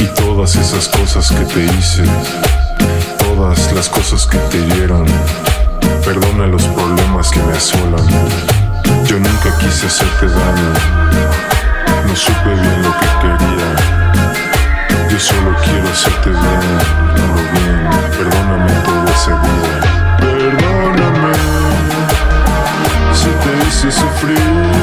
y 0.00 0.06
todas 0.20 0.56
esas 0.56 0.88
cosas 0.88 1.30
que 1.30 1.44
te 1.44 1.64
hice, 1.64 2.04
todas 3.18 3.72
las 3.72 3.88
cosas 3.88 4.26
que 4.26 4.38
te 4.38 4.60
dieron. 4.74 5.06
Perdona 6.04 6.46
los 6.46 6.64
problemas 6.64 7.30
que 7.30 7.40
me 7.40 7.52
asolan. 7.52 8.63
Yo 9.06 9.18
nunca 9.18 9.50
quise 9.58 9.86
hacerte 9.86 10.26
daño, 10.26 10.72
no 12.06 12.16
supe 12.16 12.54
bien 12.54 12.82
lo 12.82 12.90
que 12.98 13.06
quería. 13.20 13.70
Yo 15.10 15.20
solo 15.20 15.54
quiero 15.62 15.88
hacerte 15.88 16.30
bien, 16.30 16.78
lo 17.16 17.34
bien. 17.52 17.90
Perdóname 18.16 18.72
todo 18.84 19.04
ese 19.12 19.30
día. 19.30 19.78
Perdóname 20.18 21.34
si 23.12 23.28
te 23.28 23.68
hice 23.68 23.92
sufrir. 23.92 24.73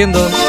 Sigue 0.00 0.39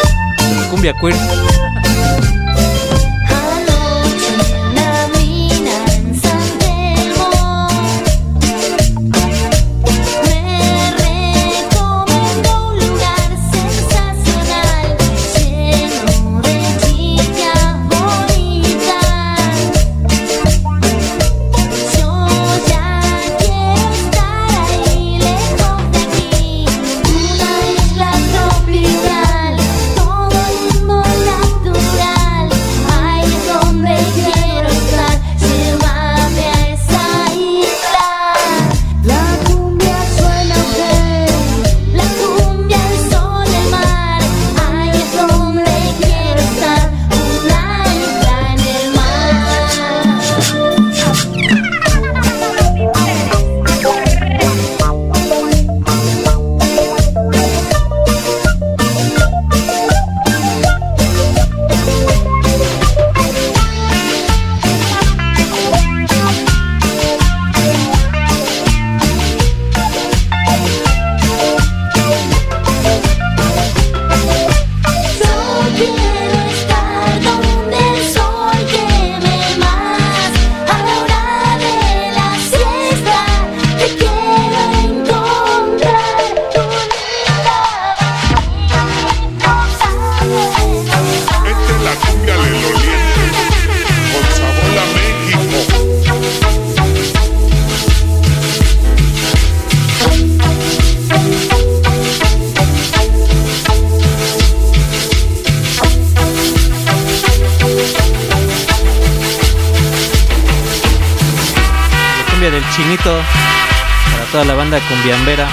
para 113.04 114.26
toda 114.32 114.46
la 114.46 114.54
banda 114.54 114.80
cumbiambera. 114.88 115.48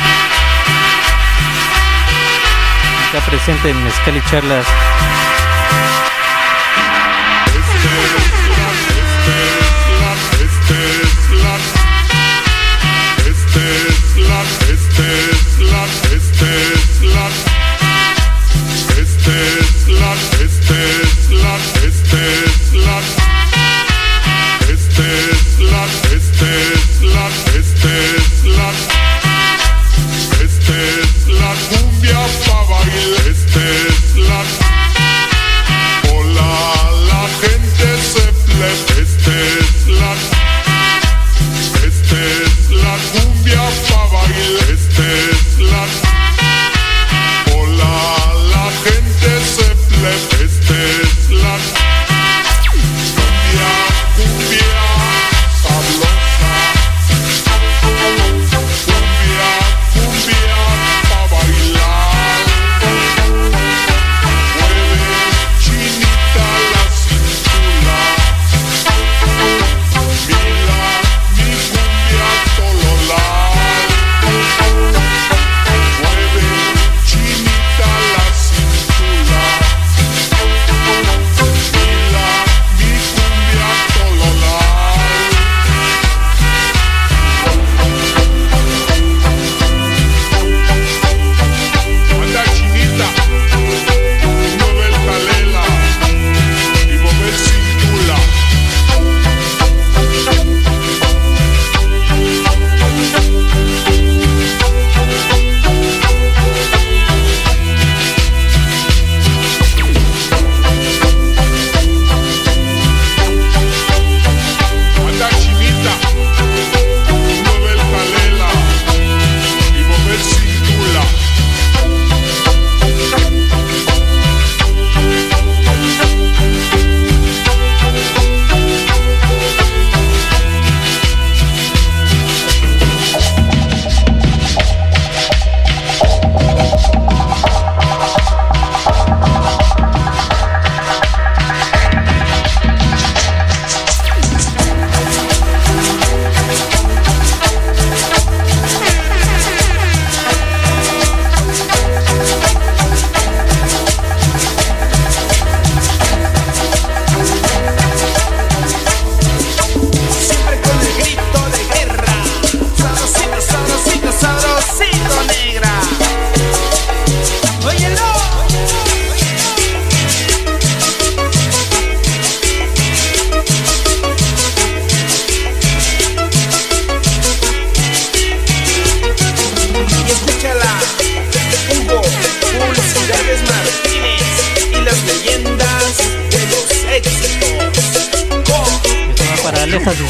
Está 3.06 3.20
presente 3.30 3.70
en 3.70 3.84
Mezcal 3.84 4.16
y 4.16 4.22
Charlas 4.30 4.66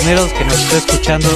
Que 0.08 0.14
nos 0.14 0.58
está 0.58 0.78
escuchando. 0.78 1.28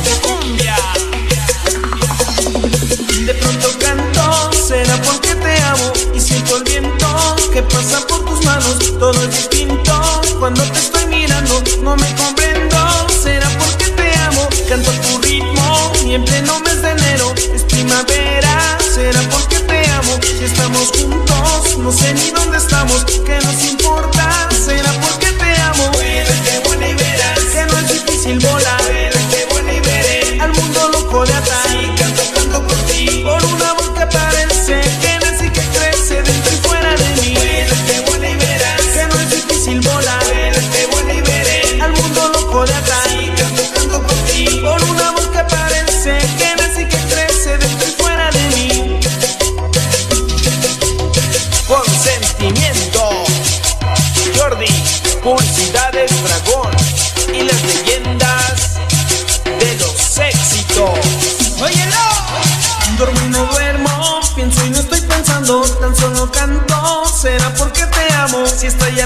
De 3.26 3.34
pronto 3.34 3.68
canto, 3.78 4.50
será 4.66 4.96
porque 5.02 5.34
te 5.34 5.62
amo 5.62 5.92
y 6.14 6.18
siento 6.18 6.56
el 6.56 6.64
viento 6.64 7.36
que 7.52 7.62
pasa 7.64 8.00
por 8.06 8.24
tus 8.24 8.42
manos. 8.46 8.78
Todo 8.98 9.12
es 9.24 9.30
distinto 9.30 10.22
cuando 10.38 10.62
te 10.62 10.78
estoy 10.78 11.04
mirando, 11.04 11.62
no 11.82 11.96
me 11.98 12.14
comprendo. 12.14 12.78
Será 13.22 13.46
porque 13.58 13.88
te 13.88 14.14
amo, 14.20 14.48
canto 14.66 14.90
a 14.90 14.94
tu 14.94 15.18
ritmo 15.18 15.92
y 16.06 16.14
en 16.14 16.24
pleno 16.24 16.58
mes 16.60 16.80
de 16.80 16.92
enero 16.92 17.34
es 17.54 17.64
primavera. 17.64 18.78
Será 18.94 19.20
porque 19.30 19.60
te 19.60 19.86
amo 19.90 20.18
si 20.22 20.44
estamos 20.46 20.90
juntos, 20.92 21.76
no 21.76 21.92
sé 21.92 22.14
ni 22.14 22.30
dónde 22.30 22.56
estamos, 22.56 23.04
que 23.04 23.38
nos 23.44 23.64
importa. 23.64 24.48
Será 24.64 24.92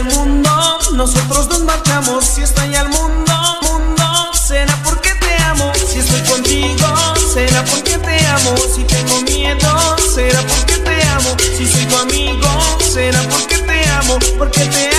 mundo, 0.07 0.79
nosotros 0.95 1.49
nos 1.49 1.61
marchamos. 1.61 2.25
Si 2.25 2.43
estalla 2.43 2.83
el 2.83 2.89
mundo, 2.89 3.35
mundo, 3.63 4.05
será 4.35 4.75
porque 4.85 5.11
te 5.15 5.43
amo. 5.43 5.73
Si 5.75 5.99
estoy 5.99 6.21
contigo, 6.23 6.87
será 7.33 7.65
porque 7.65 7.99
te 7.99 8.27
amo. 8.27 8.55
Si 8.75 8.85
tengo 8.85 9.21
miedo, 9.23 9.97
será 10.15 10.41
porque 10.43 10.79
te 10.79 11.03
amo. 11.09 11.37
Si 11.57 11.67
soy 11.67 11.85
tu 11.87 11.97
amigo, 11.97 12.49
será 12.93 13.23
porque 13.31 13.59
te 13.59 13.89
amo, 13.91 14.19
porque 14.39 14.65
te 14.67 14.87
amo. 14.89 14.96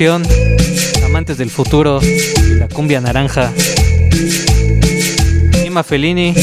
Amantes 0.00 1.38
del 1.38 1.50
Futuro, 1.50 2.00
la 2.56 2.68
cumbia 2.68 3.00
naranja. 3.00 3.52
Ima 5.66 5.82
Fellini. 5.82 6.34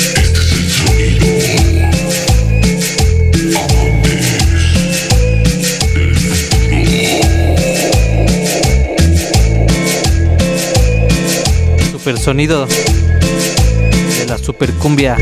Super 11.92 12.18
sonido 12.18 12.68
de 12.68 14.26
la 14.28 14.38
super 14.38 14.74
cumbia 14.74 15.16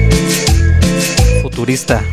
futurista. 1.44 2.04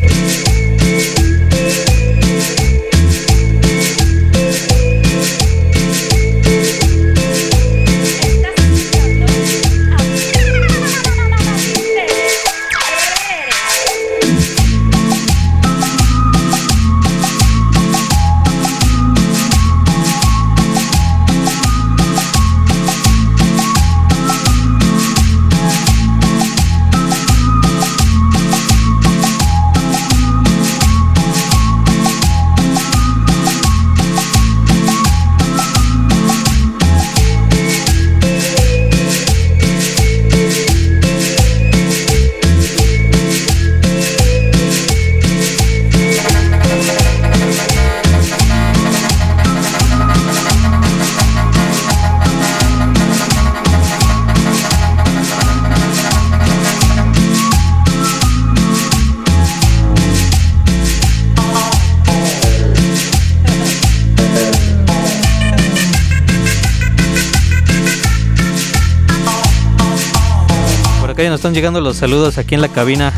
Están 71.41 71.55
llegando 71.55 71.81
los 71.81 71.97
saludos 71.97 72.37
aquí 72.37 72.55
en 72.55 72.61
la 72.61 72.69
cabina. 72.69 73.15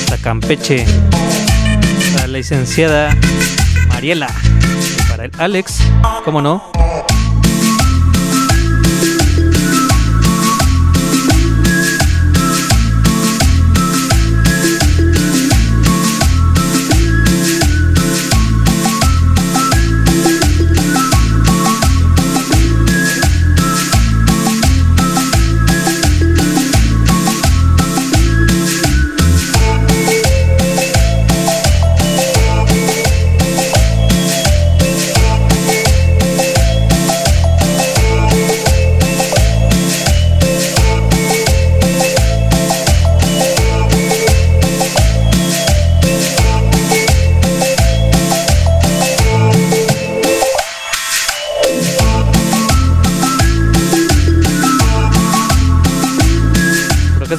Hasta 0.00 0.18
Campeche. 0.18 0.84
La 2.16 2.26
licenciada 2.26 3.16
Mariela. 3.86 4.26
Para 5.08 5.26
el 5.26 5.30
Alex, 5.38 5.78
¿cómo 6.24 6.42
no? 6.42 6.71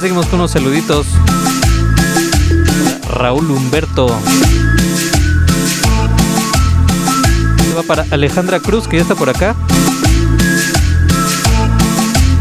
Seguimos 0.04 0.26
con 0.26 0.38
unos 0.38 0.50
saluditos. 0.50 1.06
Raúl 3.08 3.50
Humberto. 3.50 4.06
Va 7.74 7.82
para 7.84 8.04
Alejandra 8.10 8.60
Cruz, 8.60 8.86
que 8.86 8.96
ya 8.96 9.02
está 9.02 9.14
por 9.14 9.30
acá. 9.30 9.56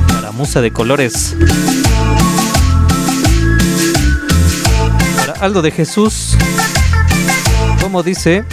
Para 0.10 0.34
Musa 0.34 0.60
de 0.60 0.74
Colores. 0.74 1.38
Para 5.16 5.32
Aldo 5.40 5.62
de 5.62 5.72
Jesús. 5.72 6.36
Como 7.80 8.04
dice. 8.04 8.44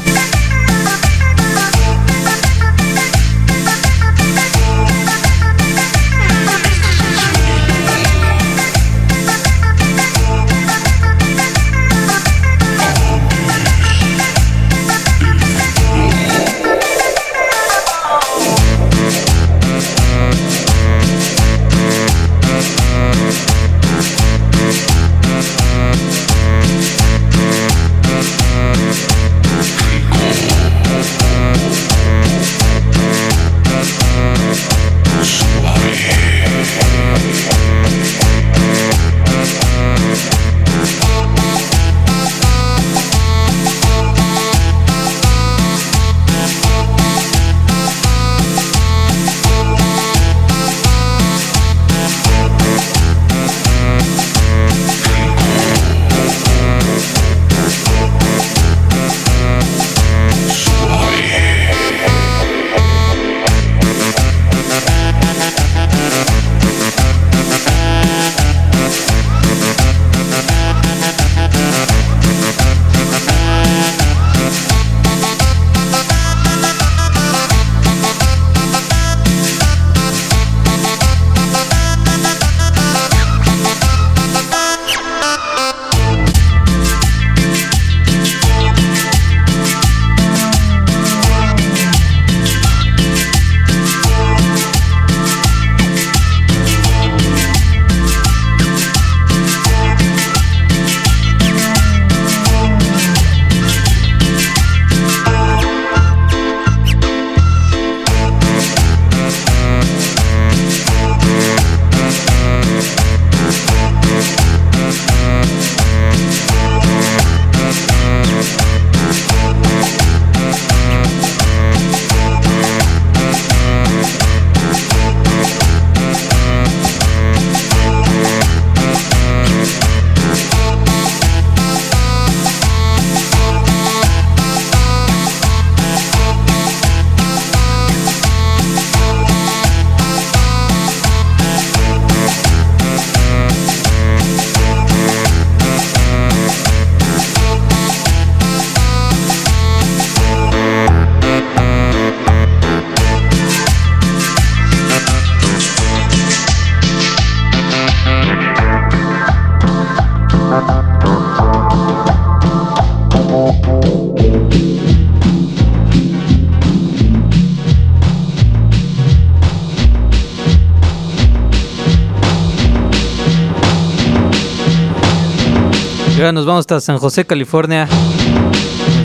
Y 176.20 176.22
ahora 176.22 176.33
nos 176.33 176.44
vamos 176.44 176.61
hasta 176.61 176.83
San 176.83 176.98
José, 176.98 177.24
California. 177.24 177.88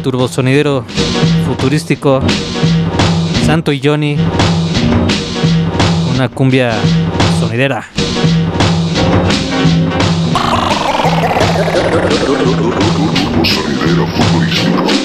Turbosonidero 0.04 0.84
futurístico 1.48 2.20
Santo 3.46 3.72
y 3.72 3.80
Johnny. 3.82 4.18
Una 6.14 6.28
cumbia 6.28 6.74
sonidera. 7.40 7.86
Futurístico. 14.18 15.05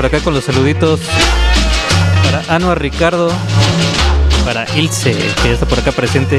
Por 0.00 0.06
acá 0.06 0.20
con 0.20 0.32
los 0.32 0.44
saluditos 0.44 0.98
para 2.24 2.56
Anuar 2.56 2.80
Ricardo, 2.80 3.30
para 4.46 4.64
Ilse, 4.74 5.14
que 5.42 5.52
está 5.52 5.66
por 5.66 5.78
acá 5.78 5.92
presente, 5.92 6.38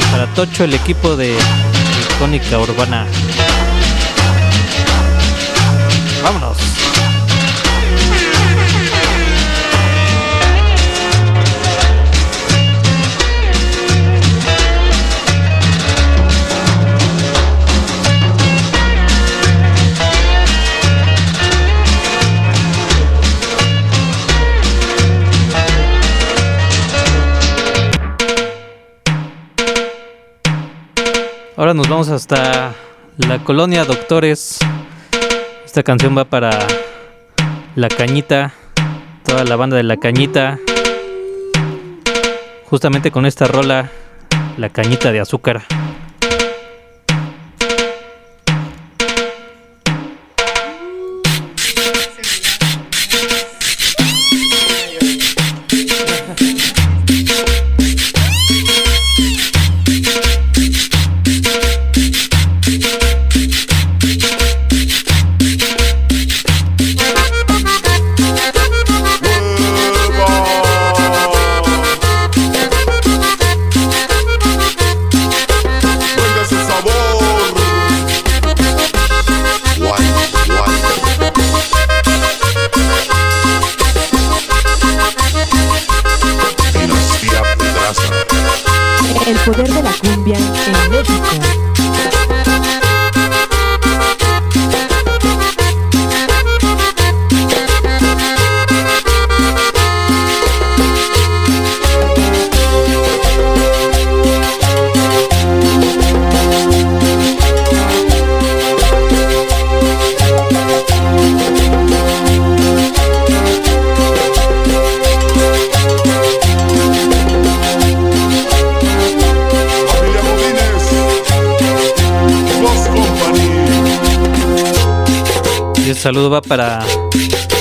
y 0.00 0.12
para 0.12 0.32
Tocho, 0.34 0.62
el 0.62 0.74
equipo 0.74 1.16
de 1.16 1.36
Icónica 2.14 2.56
Urbana. 2.60 3.04
Vámonos. 6.22 6.57
Ahora 31.68 31.76
nos 31.76 31.88
vamos 31.90 32.08
hasta 32.08 32.72
la 33.18 33.44
colonia 33.44 33.84
Doctores. 33.84 34.58
Esta 35.66 35.82
canción 35.82 36.16
va 36.16 36.24
para 36.24 36.48
La 37.74 37.88
Cañita, 37.88 38.54
toda 39.22 39.44
la 39.44 39.54
banda 39.54 39.76
de 39.76 39.82
La 39.82 39.98
Cañita. 39.98 40.58
Justamente 42.64 43.10
con 43.10 43.26
esta 43.26 43.48
rola, 43.48 43.90
La 44.56 44.70
Cañita 44.70 45.12
de 45.12 45.20
Azúcar. 45.20 45.66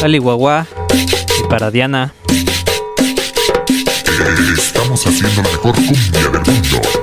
Ali 0.08 0.20
Guagua 0.20 0.66
y 1.38 1.50
para 1.50 1.70
Diana. 1.70 2.14
Estamos 4.58 5.06
haciendo 5.06 5.42
la 5.44 5.50
mejor 5.50 5.76
cumbia 5.76 6.22
del 6.22 6.32
mundo. 6.32 6.97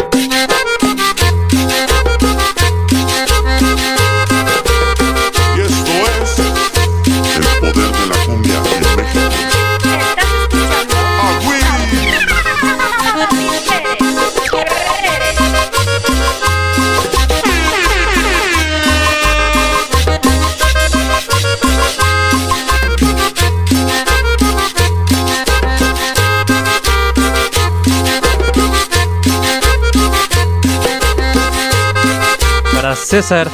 César. 33.15 33.49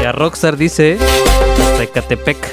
Y 0.00 0.06
a 0.06 0.12
Rockstar 0.12 0.56
dice 0.56 0.96
hasta. 1.76 2.48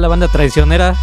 La 0.00 0.08
banda 0.08 0.28
traicionera. 0.28 0.96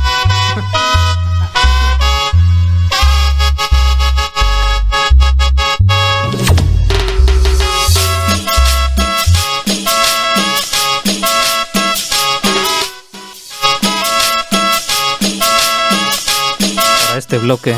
Para 17.08 17.20
este 17.20 17.38
bloque. 17.38 17.76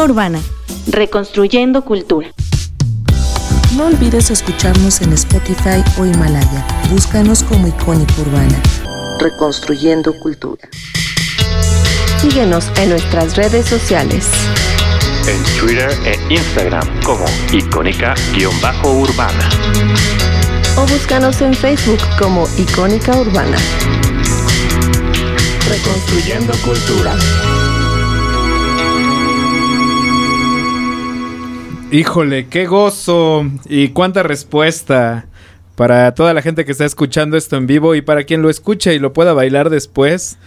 Urbana. 0.00 0.40
Reconstruyendo 0.86 1.84
cultura. 1.84 2.32
No 3.76 3.86
olvides 3.86 4.30
escucharnos 4.30 5.00
en 5.02 5.12
Spotify 5.12 5.82
o 5.98 6.06
Himalaya. 6.06 6.66
Búscanos 6.90 7.42
como 7.42 7.66
Icónica 7.66 8.14
Urbana. 8.20 8.62
Reconstruyendo 9.18 10.14
cultura. 10.20 10.68
Síguenos 12.20 12.70
en 12.76 12.90
nuestras 12.90 13.36
redes 13.36 13.66
sociales. 13.66 14.28
En 15.26 15.42
Twitter 15.58 15.90
e 16.04 16.34
Instagram 16.34 16.86
como 17.02 17.24
icónica-urbana. 17.52 19.48
O 20.76 20.86
búscanos 20.86 21.40
en 21.40 21.54
Facebook 21.54 22.00
como 22.18 22.48
Icónica 22.58 23.16
Urbana. 23.16 23.56
Reconstruyendo 25.68 26.52
cultura. 26.64 27.16
Híjole, 31.92 32.46
qué 32.46 32.64
gozo 32.64 33.44
y 33.68 33.88
cuánta 33.90 34.22
respuesta 34.22 35.26
para 35.76 36.14
toda 36.14 36.32
la 36.32 36.40
gente 36.40 36.64
que 36.64 36.72
está 36.72 36.86
escuchando 36.86 37.36
esto 37.36 37.56
en 37.56 37.66
vivo 37.66 37.94
y 37.94 38.00
para 38.00 38.24
quien 38.24 38.40
lo 38.40 38.48
escuche 38.48 38.94
y 38.94 38.98
lo 38.98 39.12
pueda 39.12 39.34
bailar 39.34 39.68
después, 39.68 40.38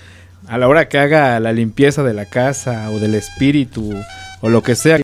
a 0.48 0.58
la 0.58 0.68
hora 0.68 0.90
que 0.90 0.98
haga 0.98 1.40
la 1.40 1.54
limpieza 1.54 2.02
de 2.02 2.16
la 2.16 2.26
casa 2.26 2.90
o 2.90 2.98
del 2.98 3.14
espíritu 3.14 3.94
o 4.42 4.50
lo 4.50 4.64
que 4.64 4.74
sea, 4.74 5.00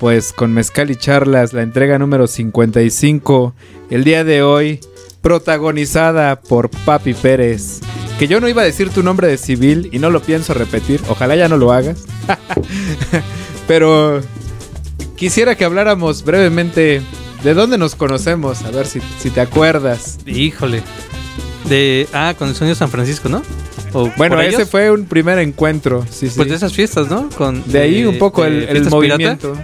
pues 0.00 0.32
con 0.32 0.52
Mezcal 0.52 0.90
y 0.90 0.96
Charlas, 0.96 1.52
la 1.52 1.62
entrega 1.62 2.00
número 2.00 2.26
55, 2.26 3.54
el 3.90 4.02
día 4.02 4.24
de 4.24 4.42
hoy, 4.42 4.80
protagonizada 5.22 6.40
por 6.40 6.68
Papi 6.68 7.14
Pérez. 7.14 7.78
Que 8.18 8.26
yo 8.26 8.40
no 8.40 8.48
iba 8.48 8.62
a 8.62 8.64
decir 8.64 8.90
tu 8.90 9.04
nombre 9.04 9.28
de 9.28 9.38
civil 9.38 9.88
y 9.92 10.00
no 10.00 10.10
lo 10.10 10.20
pienso 10.20 10.52
repetir, 10.52 11.00
ojalá 11.08 11.36
ya 11.36 11.48
no 11.48 11.58
lo 11.58 11.70
hagas. 11.70 12.06
Pero 13.68 14.20
quisiera 15.16 15.54
que 15.56 15.64
habláramos 15.64 16.24
brevemente 16.24 17.02
de 17.42 17.54
dónde 17.54 17.78
nos 17.78 17.94
conocemos, 17.94 18.62
a 18.64 18.70
ver 18.70 18.86
si, 18.86 19.00
si 19.18 19.30
te 19.30 19.40
acuerdas. 19.40 20.18
Híjole. 20.26 20.82
De. 21.68 22.06
Ah, 22.12 22.34
con 22.38 22.48
el 22.48 22.54
sueño 22.54 22.70
de 22.70 22.76
San 22.76 22.90
Francisco, 22.90 23.28
¿no? 23.28 23.42
¿O 23.92 24.10
Bueno, 24.16 24.40
ese 24.40 24.56
ellos? 24.56 24.70
fue 24.70 24.90
un 24.90 25.04
primer 25.06 25.38
encuentro, 25.38 26.04
sí, 26.10 26.28
sí. 26.28 26.34
Pues 26.36 26.48
de 26.48 26.56
esas 26.56 26.72
fiestas, 26.72 27.08
¿no? 27.08 27.28
Con, 27.30 27.62
De 27.70 27.80
ahí 27.80 28.04
un 28.04 28.18
poco 28.18 28.44
el- 28.44 28.64
el 28.64 28.84
movimiento. 28.90 29.56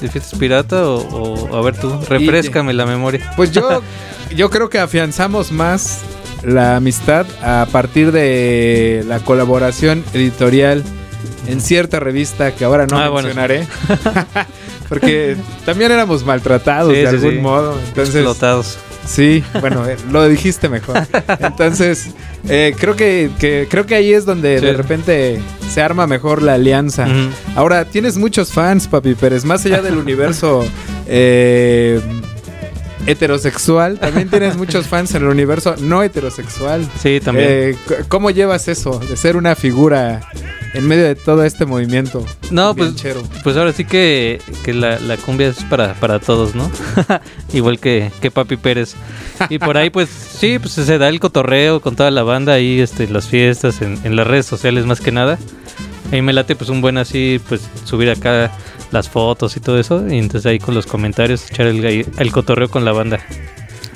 ¿De 0.00 0.08
fiestas 0.08 0.38
pirata 0.38 0.88
o, 0.88 0.96
o- 1.50 1.56
a 1.56 1.62
ver 1.62 1.76
tú, 1.78 1.92
refrescame 2.08 2.72
la 2.72 2.86
memoria? 2.86 3.32
Pues 3.36 3.52
yo, 3.52 3.82
yo 4.36 4.48
creo 4.50 4.68
que 4.70 4.78
afianzamos 4.78 5.52
más 5.52 6.00
la 6.44 6.76
amistad 6.76 7.26
a 7.42 7.66
partir 7.70 8.10
de 8.12 9.04
la 9.06 9.20
colaboración 9.20 10.04
editorial 10.14 10.82
en 11.46 11.60
cierta 11.60 12.00
revista 12.00 12.54
que 12.54 12.64
ahora 12.64 12.86
no 12.86 12.98
Ah, 12.98 13.08
bueno. 13.08 13.28
mencionaré. 13.28 13.66
Porque 14.88 15.36
también 15.64 15.90
éramos 15.90 16.24
maltratados 16.24 16.92
Sí, 16.92 16.98
de 17.00 17.08
sí, 17.08 17.14
algún 17.16 17.30
sí. 17.32 17.38
modo. 17.38 17.78
Entonces, 17.88 18.14
Explotados. 18.16 18.78
Sí, 19.06 19.42
bueno, 19.60 19.84
eh, 19.88 19.96
lo 20.12 20.28
dijiste 20.28 20.68
mejor. 20.68 21.06
Entonces, 21.40 22.10
eh, 22.48 22.72
creo 22.78 22.94
que, 22.94 23.30
que- 23.40 23.66
creo 23.68 23.84
que 23.84 23.96
ahí 23.96 24.12
es 24.12 24.24
donde 24.26 24.60
de 24.60 24.72
repente 24.74 25.40
se 25.72 25.82
arma 25.82 26.06
mejor 26.06 26.40
la 26.42 26.54
alianza. 26.54 27.08
Ahora, 27.56 27.84
tienes 27.86 28.16
muchos 28.16 28.52
fans, 28.52 28.86
Papi 28.86 29.14
Pérez, 29.14 29.44
más 29.44 29.64
allá 29.66 29.82
del 29.82 29.96
universo 29.96 30.64
eh, 31.06 32.00
heterosexual, 33.06 33.98
también 33.98 34.28
tienes 34.28 34.56
muchos 34.56 34.86
fans 34.86 35.14
en 35.14 35.22
el 35.22 35.28
universo 35.28 35.74
no 35.80 36.02
heterosexual. 36.02 36.88
Sí, 37.00 37.20
también. 37.20 37.48
Eh, 37.50 37.76
¿Cómo 38.08 38.30
llevas 38.30 38.68
eso 38.68 38.98
de 38.98 39.16
ser 39.16 39.36
una 39.36 39.54
figura 39.54 40.20
en 40.74 40.86
medio 40.86 41.04
de 41.04 41.14
todo 41.14 41.44
este 41.44 41.66
movimiento? 41.66 42.24
No, 42.50 42.74
pues, 42.74 42.94
pues 43.42 43.56
ahora 43.56 43.72
sí 43.72 43.84
que, 43.84 44.40
que 44.64 44.74
la, 44.74 44.98
la 45.00 45.16
cumbia 45.16 45.48
es 45.48 45.62
para, 45.64 45.94
para 45.94 46.18
todos, 46.18 46.54
¿no? 46.54 46.70
Igual 47.52 47.78
que, 47.78 48.10
que 48.20 48.30
Papi 48.30 48.56
Pérez. 48.56 48.94
Y 49.48 49.58
por 49.58 49.76
ahí, 49.76 49.90
pues 49.90 50.08
sí, 50.08 50.58
pues 50.58 50.72
se 50.72 50.98
da 50.98 51.08
el 51.08 51.20
cotorreo 51.20 51.80
con 51.80 51.96
toda 51.96 52.10
la 52.10 52.22
banda 52.22 52.54
ahí, 52.54 52.80
este, 52.80 53.08
las 53.08 53.26
fiestas, 53.26 53.82
en, 53.82 53.98
en 54.04 54.16
las 54.16 54.26
redes 54.26 54.46
sociales 54.46 54.86
más 54.86 55.00
que 55.00 55.12
nada. 55.12 55.38
A 56.12 56.14
mí 56.14 56.20
me 56.22 56.34
late 56.34 56.54
pues 56.56 56.68
un 56.68 56.82
buen 56.82 56.98
así, 56.98 57.40
pues 57.48 57.62
subir 57.84 58.10
acá 58.10 58.50
las 58.92 59.08
fotos 59.08 59.56
y 59.56 59.60
todo 59.60 59.78
eso. 59.80 60.06
Y 60.08 60.18
entonces 60.18 60.46
ahí 60.46 60.58
con 60.58 60.74
los 60.74 60.86
comentarios 60.86 61.50
echar 61.50 61.66
el, 61.66 61.84
el 61.84 62.32
cotorreo 62.32 62.70
con 62.70 62.84
la 62.84 62.92
banda. 62.92 63.20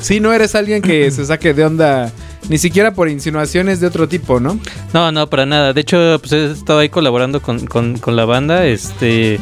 Sí, 0.01 0.21
no 0.21 0.33
eres 0.33 0.55
alguien 0.55 0.83
que 0.83 1.11
se 1.13 1.25
saque 1.25 1.55
de 1.55 1.65
onda, 1.65 2.13
ni 2.49 2.59
siquiera 2.59 2.93
por 2.95 3.09
insinuaciones 3.09 3.81
de 3.81 3.87
otro 3.87 4.09
tipo, 4.09 4.41
¿no? 4.41 4.59
No, 4.93 5.13
no, 5.13 5.29
para 5.29 5.47
nada. 5.47 5.73
De 5.73 5.81
hecho, 5.81 6.19
pues 6.21 6.33
he 6.33 6.51
estado 6.53 6.81
ahí 6.81 6.89
colaborando 6.89 7.41
con, 7.41 7.67
con- 7.67 7.99
con 7.99 8.17
la 8.17 8.25
banda, 8.25 8.67
este, 8.67 9.39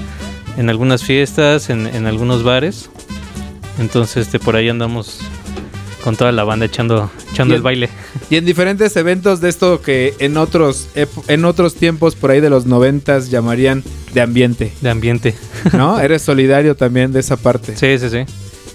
en 0.57 0.70
algunas 0.70 1.02
fiestas, 1.02 1.70
en, 1.70 1.86
en 1.86 2.07
algunos 2.07 2.42
bares. 2.44 2.90
Entonces, 3.78 4.26
este, 4.26 4.38
por 4.38 4.55
ahí 4.55 4.68
andamos 4.68 5.18
con 6.05 6.16
toda 6.16 6.32
la 6.32 6.44
banda 6.44 6.66
echando, 6.66 7.11
echando 7.32 7.55
el 7.55 7.62
baile. 7.62 7.88
Y 8.28 8.36
en 8.36 8.44
diferentes 8.44 8.94
eventos 8.94 9.40
de 9.40 9.48
esto 9.48 9.80
que 9.80 10.12
en 10.18 10.36
otros 10.36 10.88
en 11.28 11.46
otros 11.46 11.76
tiempos 11.76 12.14
por 12.14 12.30
ahí 12.30 12.42
de 12.42 12.50
los 12.50 12.66
noventas 12.66 13.30
llamarían 13.30 13.82
de 14.12 14.20
ambiente, 14.20 14.74
De 14.82 14.90
ambiente. 14.90 15.34
¿no? 15.72 15.98
Eres 16.02 16.20
solidario 16.20 16.76
también 16.76 17.11
de 17.11 17.20
esa 17.20 17.38
parte. 17.38 17.74
Sí, 17.74 17.98
sí, 17.98 18.11
sí. 18.11 18.26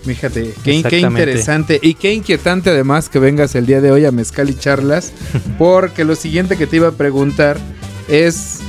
Fíjate, 0.03 0.55
qué, 0.63 0.81
qué 0.81 0.99
interesante 1.01 1.79
y 1.79 1.93
qué 1.93 2.15
inquietante 2.15 2.71
además 2.71 3.09
que 3.09 3.19
vengas 3.19 3.53
el 3.53 3.67
día 3.67 3.79
de 3.79 3.91
hoy 3.91 4.05
a 4.05 4.11
Mezcal 4.11 4.49
y 4.49 4.55
Charlas, 4.55 5.13
porque 5.59 6.05
lo 6.05 6.15
siguiente 6.15 6.57
que 6.57 6.65
te 6.65 6.77
iba 6.77 6.87
a 6.87 6.93
preguntar 6.93 7.59
es 8.07 8.61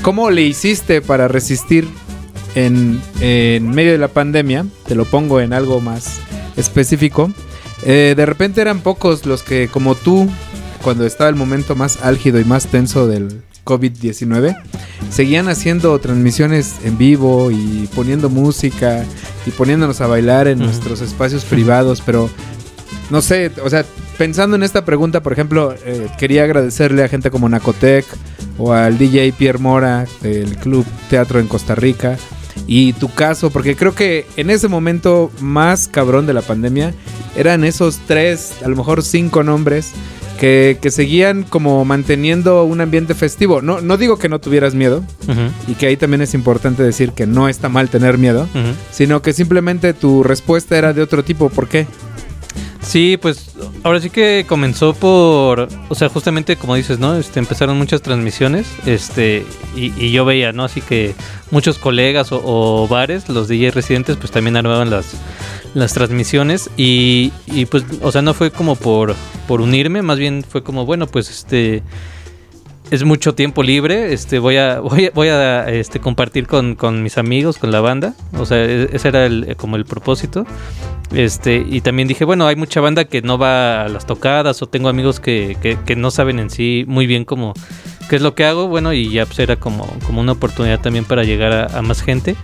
cómo 0.00 0.32
le 0.32 0.42
hiciste 0.42 1.00
para 1.00 1.28
resistir 1.28 1.86
en, 2.56 3.00
en 3.20 3.70
medio 3.70 3.92
de 3.92 3.98
la 3.98 4.08
pandemia, 4.08 4.66
te 4.84 4.96
lo 4.96 5.04
pongo 5.04 5.40
en 5.40 5.52
algo 5.52 5.80
más 5.80 6.18
específico, 6.56 7.32
Eh, 7.84 8.14
de 8.16 8.26
repente 8.26 8.60
eran 8.60 8.80
pocos 8.80 9.26
los 9.26 9.42
que 9.42 9.68
como 9.68 9.94
tú, 9.94 10.28
cuando 10.82 11.04
estaba 11.06 11.30
el 11.30 11.36
momento 11.36 11.74
más 11.74 12.02
álgido 12.02 12.40
y 12.40 12.44
más 12.44 12.66
tenso 12.66 13.06
del 13.06 13.42
COVID-19, 13.64 14.56
seguían 15.10 15.48
haciendo 15.48 15.98
transmisiones 15.98 16.76
en 16.84 16.98
vivo 16.98 17.50
y 17.50 17.88
poniendo 17.94 18.28
música 18.28 19.04
y 19.46 19.50
poniéndonos 19.50 20.00
a 20.00 20.06
bailar 20.06 20.48
en 20.48 20.58
nuestros 20.58 21.00
espacios 21.00 21.44
privados, 21.44 22.02
pero 22.04 22.28
no 23.10 23.20
sé, 23.20 23.50
o 23.62 23.70
sea, 23.70 23.84
pensando 24.18 24.56
en 24.56 24.62
esta 24.62 24.84
pregunta, 24.84 25.22
por 25.22 25.32
ejemplo, 25.32 25.74
eh, 25.84 26.08
quería 26.18 26.44
agradecerle 26.44 27.04
a 27.04 27.08
gente 27.08 27.30
como 27.30 27.48
Nacotec 27.48 28.06
o 28.58 28.72
al 28.72 28.98
DJ 28.98 29.32
Pierre 29.32 29.58
Mora 29.58 30.06
del 30.22 30.56
Club 30.56 30.86
Teatro 31.10 31.40
en 31.40 31.48
Costa 31.48 31.74
Rica 31.74 32.16
y 32.66 32.92
tu 32.94 33.12
caso, 33.12 33.50
porque 33.50 33.76
creo 33.76 33.94
que 33.94 34.26
en 34.36 34.50
ese 34.50 34.68
momento 34.68 35.30
más 35.40 35.88
cabrón 35.88 36.26
de 36.26 36.34
la 36.34 36.42
pandemia 36.42 36.94
eran 37.36 37.64
esos 37.64 37.98
tres, 38.06 38.54
a 38.64 38.68
lo 38.68 38.76
mejor 38.76 39.02
cinco 39.02 39.42
nombres 39.42 39.92
que, 40.38 40.78
que 40.80 40.90
seguían 40.90 41.44
como 41.44 41.84
manteniendo 41.84 42.64
un 42.64 42.80
ambiente 42.80 43.14
festivo. 43.14 43.62
No, 43.62 43.80
no 43.80 43.96
digo 43.96 44.18
que 44.18 44.28
no 44.28 44.40
tuvieras 44.40 44.74
miedo, 44.74 45.04
y 45.68 45.74
que 45.74 45.86
ahí 45.86 45.96
también 45.96 46.20
es 46.22 46.34
importante 46.34 46.82
decir 46.82 47.12
que 47.12 47.26
no 47.26 47.48
está 47.48 47.68
mal 47.68 47.88
tener 47.88 48.18
miedo, 48.18 48.48
sino 48.90 49.22
que 49.22 49.32
simplemente 49.32 49.94
tu 49.94 50.22
respuesta 50.22 50.76
era 50.76 50.92
de 50.92 51.02
otro 51.02 51.22
tipo. 51.22 51.48
¿Por 51.48 51.68
qué? 51.68 51.86
Sí, 52.82 53.16
pues 53.16 53.54
ahora 53.84 54.00
sí 54.00 54.10
que 54.10 54.44
comenzó 54.46 54.92
por, 54.92 55.68
o 55.88 55.94
sea, 55.94 56.08
justamente 56.08 56.56
como 56.56 56.74
dices, 56.74 56.98
¿no? 56.98 57.16
Este, 57.16 57.38
empezaron 57.38 57.78
muchas 57.78 58.02
transmisiones, 58.02 58.66
este, 58.86 59.46
y, 59.76 60.10
yo 60.10 60.24
veía, 60.24 60.52
¿no? 60.52 60.64
Así 60.64 60.80
que 60.80 61.14
muchos 61.50 61.78
colegas 61.78 62.32
o, 62.32 62.42
o 62.44 62.88
bares, 62.88 63.28
los 63.28 63.48
DJ 63.48 63.70
residentes, 63.70 64.16
pues 64.16 64.32
también 64.32 64.56
armaban 64.56 64.90
las, 64.90 65.14
las 65.74 65.94
transmisiones 65.94 66.70
y, 66.76 67.32
y 67.46 67.66
pues, 67.66 67.84
o 68.02 68.10
sea, 68.10 68.20
no 68.20 68.34
fue 68.34 68.50
como 68.50 68.74
por, 68.74 69.14
por 69.46 69.60
unirme, 69.60 70.02
más 70.02 70.18
bien 70.18 70.44
fue 70.46 70.62
como, 70.62 70.84
bueno, 70.84 71.06
pues 71.06 71.30
este 71.30 71.82
es 72.92 73.04
mucho 73.04 73.34
tiempo 73.34 73.62
libre, 73.62 74.12
este 74.12 74.38
voy 74.38 74.58
a 74.58 74.80
voy 74.80 75.28
a, 75.28 75.68
este 75.68 75.98
compartir 75.98 76.46
con, 76.46 76.74
con 76.74 77.02
mis 77.02 77.16
amigos, 77.16 77.56
con 77.56 77.72
la 77.72 77.80
banda, 77.80 78.14
o 78.38 78.44
sea, 78.44 78.58
e- 78.58 78.90
ese 78.92 79.08
era 79.08 79.24
el, 79.26 79.56
como 79.56 79.76
el 79.76 79.84
propósito. 79.86 80.46
Este, 81.12 81.64
y 81.68 81.82
también 81.82 82.08
dije, 82.08 82.24
bueno, 82.24 82.46
hay 82.46 82.56
mucha 82.56 82.80
banda 82.80 83.04
que 83.04 83.20
no 83.20 83.36
va 83.36 83.82
a 83.82 83.88
las 83.88 84.06
tocadas 84.06 84.62
o 84.62 84.66
tengo 84.66 84.88
amigos 84.88 85.20
que, 85.20 85.58
que, 85.60 85.76
que 85.84 85.94
no 85.94 86.10
saben 86.10 86.38
en 86.38 86.48
sí 86.48 86.84
muy 86.86 87.06
bien 87.06 87.26
cómo 87.26 87.52
qué 88.08 88.16
es 88.16 88.22
lo 88.22 88.34
que 88.34 88.44
hago, 88.44 88.68
bueno, 88.68 88.92
y 88.92 89.10
ya 89.10 89.26
pues 89.26 89.38
era 89.38 89.56
como, 89.56 89.86
como 90.06 90.20
una 90.20 90.32
oportunidad 90.32 90.80
también 90.80 91.04
para 91.04 91.24
llegar 91.24 91.52
a, 91.52 91.78
a 91.78 91.82
más 91.82 92.02
gente. 92.02 92.36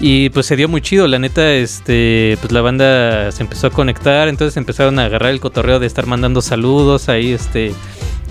Y 0.00 0.30
pues 0.30 0.46
se 0.46 0.56
dio 0.56 0.68
muy 0.68 0.80
chido, 0.80 1.06
la 1.06 1.18
neta, 1.18 1.52
este, 1.52 2.38
pues 2.40 2.52
la 2.52 2.62
banda 2.62 3.30
se 3.32 3.42
empezó 3.42 3.66
a 3.66 3.70
conectar, 3.70 4.28
entonces 4.28 4.56
empezaron 4.56 4.98
a 4.98 5.04
agarrar 5.04 5.30
el 5.30 5.40
cotorreo 5.40 5.78
de 5.78 5.86
estar 5.86 6.06
mandando 6.06 6.40
saludos 6.40 7.08
ahí, 7.08 7.32
este, 7.32 7.74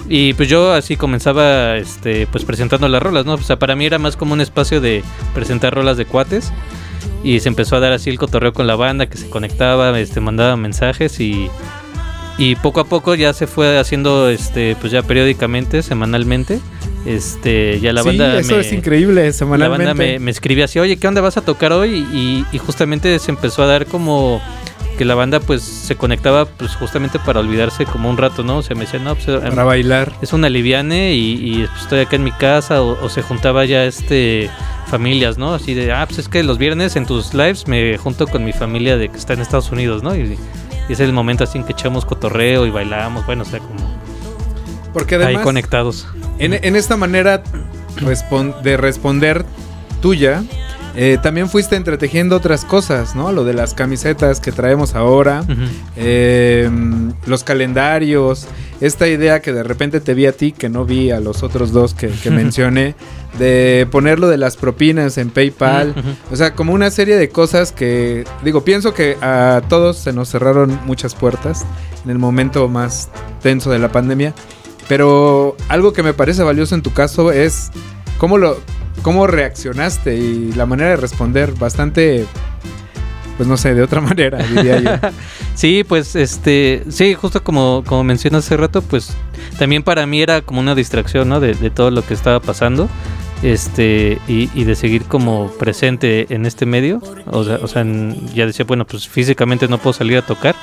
y 0.08 0.34
pues 0.34 0.48
yo 0.50 0.74
así 0.74 0.96
comenzaba, 0.96 1.78
este, 1.78 2.28
pues 2.28 2.46
presentando 2.46 2.88
las 2.88 3.02
rolas, 3.02 3.26
¿no? 3.26 3.34
O 3.34 3.38
sea, 3.40 3.60
para 3.60 3.76
mí 3.76 3.86
era 3.86 4.00
más 4.00 4.16
como 4.16 4.34
un 4.34 4.42
espacio 4.42 4.82
de 4.82 5.04
presentar 5.34 5.74
rolas 5.74 5.98
de 5.98 6.06
cuates. 6.06 6.52
Y 7.24 7.40
se 7.42 7.50
empezó 7.50 7.76
a 7.76 7.80
dar 7.80 7.92
así 7.92 8.10
el 8.10 8.18
cotorreo 8.18 8.54
con 8.54 8.66
la 8.68 8.76
banda, 8.76 9.08
que 9.08 9.18
se 9.18 9.30
conectaba, 9.30 9.98
este, 10.00 10.20
mandaba 10.22 10.56
mensajes 10.56 11.20
y, 11.20 11.50
y 12.38 12.56
poco 12.56 12.80
a 12.80 12.86
poco 12.86 13.14
ya 13.16 13.34
se 13.34 13.46
fue 13.46 13.78
haciendo, 13.78 14.30
este, 14.30 14.76
pues 14.80 14.92
ya 14.94 15.02
periódicamente, 15.04 15.82
semanalmente. 15.82 16.60
Este, 17.06 17.80
ya 17.80 17.94
la 17.94 18.02
sí, 18.04 18.08
banda 18.10 18.40
eso 18.40 18.56
me- 18.56 18.62
es 18.62 18.72
increíble, 18.74 19.26
la 19.28 19.34
semanalmente. 19.34 19.86
banda 19.86 19.94
me, 19.94 20.20
me 20.20 20.32
escribía 20.32 20.66
así, 20.66 20.80
oye, 20.80 20.98
¿qué 20.98 21.08
onda 21.08 21.22
vas 21.22 21.38
a 21.38 21.42
tocar 21.42 21.72
hoy? 21.74 22.06
Y, 22.14 22.46
y 22.52 22.58
justamente 22.58 23.18
se 23.20 23.32
empezó 23.32 23.64
a 23.64 23.68
dar 23.68 23.86
como 23.86 24.42
que 25.00 25.06
la 25.06 25.16
banda 25.16 25.40
pues 25.40 25.62
se 25.62 25.96
conectaba 25.96 26.44
pues 26.44 26.76
justamente 26.76 27.20
para 27.20 27.40
olvidarse 27.40 27.86
como 27.86 28.10
un 28.10 28.18
rato, 28.18 28.44
¿no? 28.44 28.58
O 28.58 28.62
sea, 28.62 28.76
me 28.76 28.82
decían, 28.82 29.06
no, 29.06 29.16
pues 29.16 29.30
em, 29.30 29.40
Para 29.40 29.64
bailar. 29.64 30.12
es 30.22 30.34
una 30.34 30.50
liviane 30.50 31.14
y, 31.14 31.36
y, 31.62 31.68
pues, 31.68 31.84
estoy 31.84 32.02
acá 32.02 32.18
en 32.18 32.26
mi 32.26 32.34
casa 32.34 32.82
o, 32.84 33.02
o 33.02 33.08
se 33.08 33.22
juntaba 33.22 33.64
ya 33.64 33.86
este 33.86 34.50
familias, 34.88 35.38
¿no? 35.38 35.54
Así 35.54 35.74
de, 35.74 35.94
ah, 35.94 36.06
pues 36.06 36.20
es 36.20 36.28
que 36.28 36.44
los 36.44 36.58
viernes 36.58 36.98
en 36.98 37.06
tus 37.06 37.34
lives 37.34 37.66
me 37.66 37.98
junto 37.98 38.28
con 38.28 38.44
mi 38.44 38.52
familia 38.52 38.98
de 38.98 39.08
que 39.08 39.16
está 39.18 39.36
en 39.36 39.40
Estados 39.40 39.72
Unidos, 39.72 40.04
¿no? 40.04 40.14
Y, 40.18 40.38
y 40.90 40.92
es 40.92 41.00
el 41.00 41.14
momento 41.14 41.46
así 41.46 41.58
en 41.58 41.64
que 41.64 41.72
echamos 41.72 42.04
cotorreo 42.04 42.66
y 42.66 42.70
bailamos, 42.70 43.26
bueno, 43.26 43.44
o 43.44 43.46
sea, 43.46 43.60
como 43.60 43.80
Porque 44.92 45.16
ahí 45.16 45.24
además, 45.24 45.44
conectados. 45.46 46.08
en, 46.40 46.54
en 46.62 46.76
esta 46.76 46.98
manera 46.98 47.42
de 48.64 48.76
responder 48.76 49.46
tuya, 50.02 50.44
eh, 50.96 51.18
también 51.22 51.50
fuiste 51.50 51.76
entretejiendo 51.76 52.36
otras 52.36 52.66
cosas, 52.66 53.16
¿no? 53.16 53.32
Lo 53.32 53.44
de 53.44 53.54
las 53.54 53.74
camisetas 53.74 54.40
que 54.40 54.52
traemos 54.52 54.96
ahora, 54.96 55.44
eh, 55.96 56.70
los 57.26 57.44
calendarios, 57.44 58.48
esta 58.82 59.08
idea 59.08 59.42
que 59.42 59.54
de 59.54 59.64
repente 59.64 60.02
te 60.02 60.14
vi 60.14 60.26
a 60.26 60.32
ti, 60.32 60.52
que 60.52 60.70
no 60.70 60.86
vi 60.86 61.12
a 61.12 61.20
los 61.20 61.44
otros 61.44 61.72
dos 61.72 61.94
que, 61.94 62.08
que 62.10 62.32
mencioné, 62.32 62.96
de 63.38 63.88
ponerlo 63.92 64.28
de 64.28 64.38
las 64.38 64.58
propinas 64.58 65.18
en 65.18 65.30
PayPal, 65.30 65.94
o 66.32 66.36
sea, 66.36 66.56
como 66.56 66.74
una 66.74 66.90
serie 66.90 67.16
de 67.16 67.30
cosas 67.30 67.72
que, 67.72 68.26
digo, 68.44 68.64
pienso 68.64 68.94
que 68.94 69.18
a 69.22 69.62
todos 69.70 69.98
se 69.98 70.14
nos 70.14 70.30
cerraron 70.30 70.80
muchas 70.86 71.14
puertas 71.14 71.66
en 72.04 72.12
el 72.12 72.18
momento 72.18 72.68
más 72.68 73.10
tenso 73.42 73.70
de 73.70 73.80
la 73.80 73.92
pandemia, 73.92 74.34
pero 74.88 75.56
algo 75.68 75.94
que 75.94 76.02
me 76.02 76.14
parece 76.14 76.42
valioso 76.42 76.74
en 76.74 76.82
tu 76.82 76.92
caso 76.92 77.32
es 77.32 77.70
cómo 78.18 78.38
lo 78.38 78.58
cómo 79.02 79.28
reaccionaste 79.28 80.16
y 80.16 80.54
la 80.54 80.66
manera 80.66 80.92
de 80.92 80.96
responder 80.98 81.54
bastante 81.54 82.26
pues 83.38 83.48
no 83.48 83.56
sé, 83.56 83.74
de 83.74 83.82
otra 83.82 84.02
manera, 84.02 84.38
diría. 84.44 85.14
Sí, 85.56 85.84
pues 85.86 86.16
este, 86.16 86.84
sí, 86.90 87.14
justo 87.16 87.44
como, 87.44 87.84
como 87.86 88.04
mencionas 88.06 88.46
hace 88.46 88.56
rato, 88.56 88.82
pues 88.82 89.14
también 89.58 89.84
para 89.84 90.06
mí 90.06 90.22
era 90.22 90.42
como 90.42 90.60
una 90.62 90.74
distracción, 90.76 91.28
¿no? 91.28 91.40
De, 91.42 91.54
todo 91.70 91.92
lo 91.92 92.06
que 92.06 92.14
estaba 92.14 92.40
pasando. 92.42 92.88
Este, 93.44 94.20
y, 94.28 94.50
y 94.54 94.64
de 94.66 94.76
seguir 94.76 95.04
como 95.04 95.52
presente 95.52 96.28
en 96.34 96.46
este 96.46 96.66
medio. 96.66 97.02
O 97.28 97.44
sea, 97.46 97.60
o 97.62 97.68
sea, 97.68 97.82
en- 97.82 98.28
ya 98.34 98.46
decía, 98.46 98.66
bueno, 98.66 98.86
pues 98.86 99.08
físicamente 99.08 99.68
no 99.70 99.78
puedo 99.78 99.94
salir 99.94 100.18
a 100.18 100.22
tocar. 100.22 100.56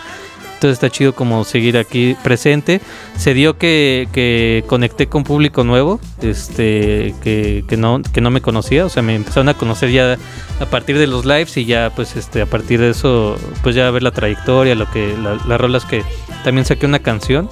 Entonces 0.57 0.73
está 0.77 0.89
chido 0.91 1.15
como 1.15 1.45
seguir 1.45 1.77
aquí 1.77 2.17
presente. 2.25 2.81
Se 3.19 3.35
dio 3.35 3.59
que, 3.59 4.09
que 4.13 4.65
conecté 4.67 5.07
con 5.07 5.23
público 5.23 5.65
nuevo, 5.65 6.01
este, 6.23 7.15
que, 7.23 7.63
que 7.69 7.77
no, 7.77 8.01
que 8.13 8.21
no 8.23 8.31
me 8.31 8.41
conocía, 8.41 8.87
o 8.87 8.89
sea, 8.89 9.03
me 9.03 9.15
empezaron 9.17 9.51
a 9.51 9.55
conocer 9.55 9.91
ya 9.91 10.17
a 10.59 10.67
partir 10.67 10.97
de 10.99 11.07
los 11.07 11.27
lives 11.27 11.55
y 11.59 11.67
ya 11.67 11.93
pues 11.95 12.17
este, 12.17 12.41
a 12.41 12.47
partir 12.47 12.81
de 12.81 12.91
eso, 12.91 13.37
pues 13.63 13.75
ya 13.77 13.91
ver 13.91 14.03
la 14.03 14.13
trayectoria, 14.13 14.75
lo 14.75 14.91
que, 14.91 15.15
la- 15.23 15.39
las 15.47 15.61
rolas 15.61 15.85
que 15.85 16.03
también 16.43 16.65
saqué 16.65 16.87
una 16.87 17.01
canción. 17.01 17.51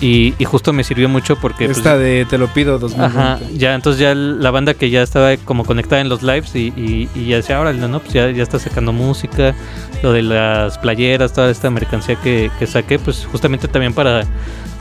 Y, 0.00 0.34
y 0.38 0.44
justo 0.44 0.72
me 0.72 0.82
sirvió 0.84 1.08
mucho 1.08 1.36
porque 1.36 1.66
pues, 1.66 1.78
Esta 1.78 1.96
de 1.96 2.26
Te 2.28 2.36
lo 2.36 2.48
pido 2.48 2.78
2020. 2.78 3.18
Ajá, 3.18 3.38
ya 3.54 3.74
entonces 3.74 4.00
ya 4.00 4.14
la 4.14 4.50
banda 4.50 4.74
que 4.74 4.90
ya 4.90 5.02
estaba 5.02 5.36
como 5.38 5.64
conectada 5.64 6.00
en 6.02 6.08
los 6.08 6.22
lives 6.22 6.54
y, 6.56 6.72
y, 6.76 7.08
y 7.14 7.26
ya 7.26 7.36
decía, 7.36 7.58
ahora 7.58 7.72
no, 7.72 8.00
pues 8.00 8.12
ya, 8.12 8.30
ya 8.30 8.42
está 8.42 8.58
sacando 8.58 8.92
música, 8.92 9.54
lo 10.02 10.12
de 10.12 10.22
las 10.22 10.78
playeras, 10.78 11.32
toda 11.32 11.50
esta 11.50 11.70
mercancía 11.70 12.16
que, 12.16 12.50
que 12.58 12.66
saqué, 12.66 12.98
pues 12.98 13.26
justamente 13.30 13.68
también 13.68 13.94
para, 13.94 14.24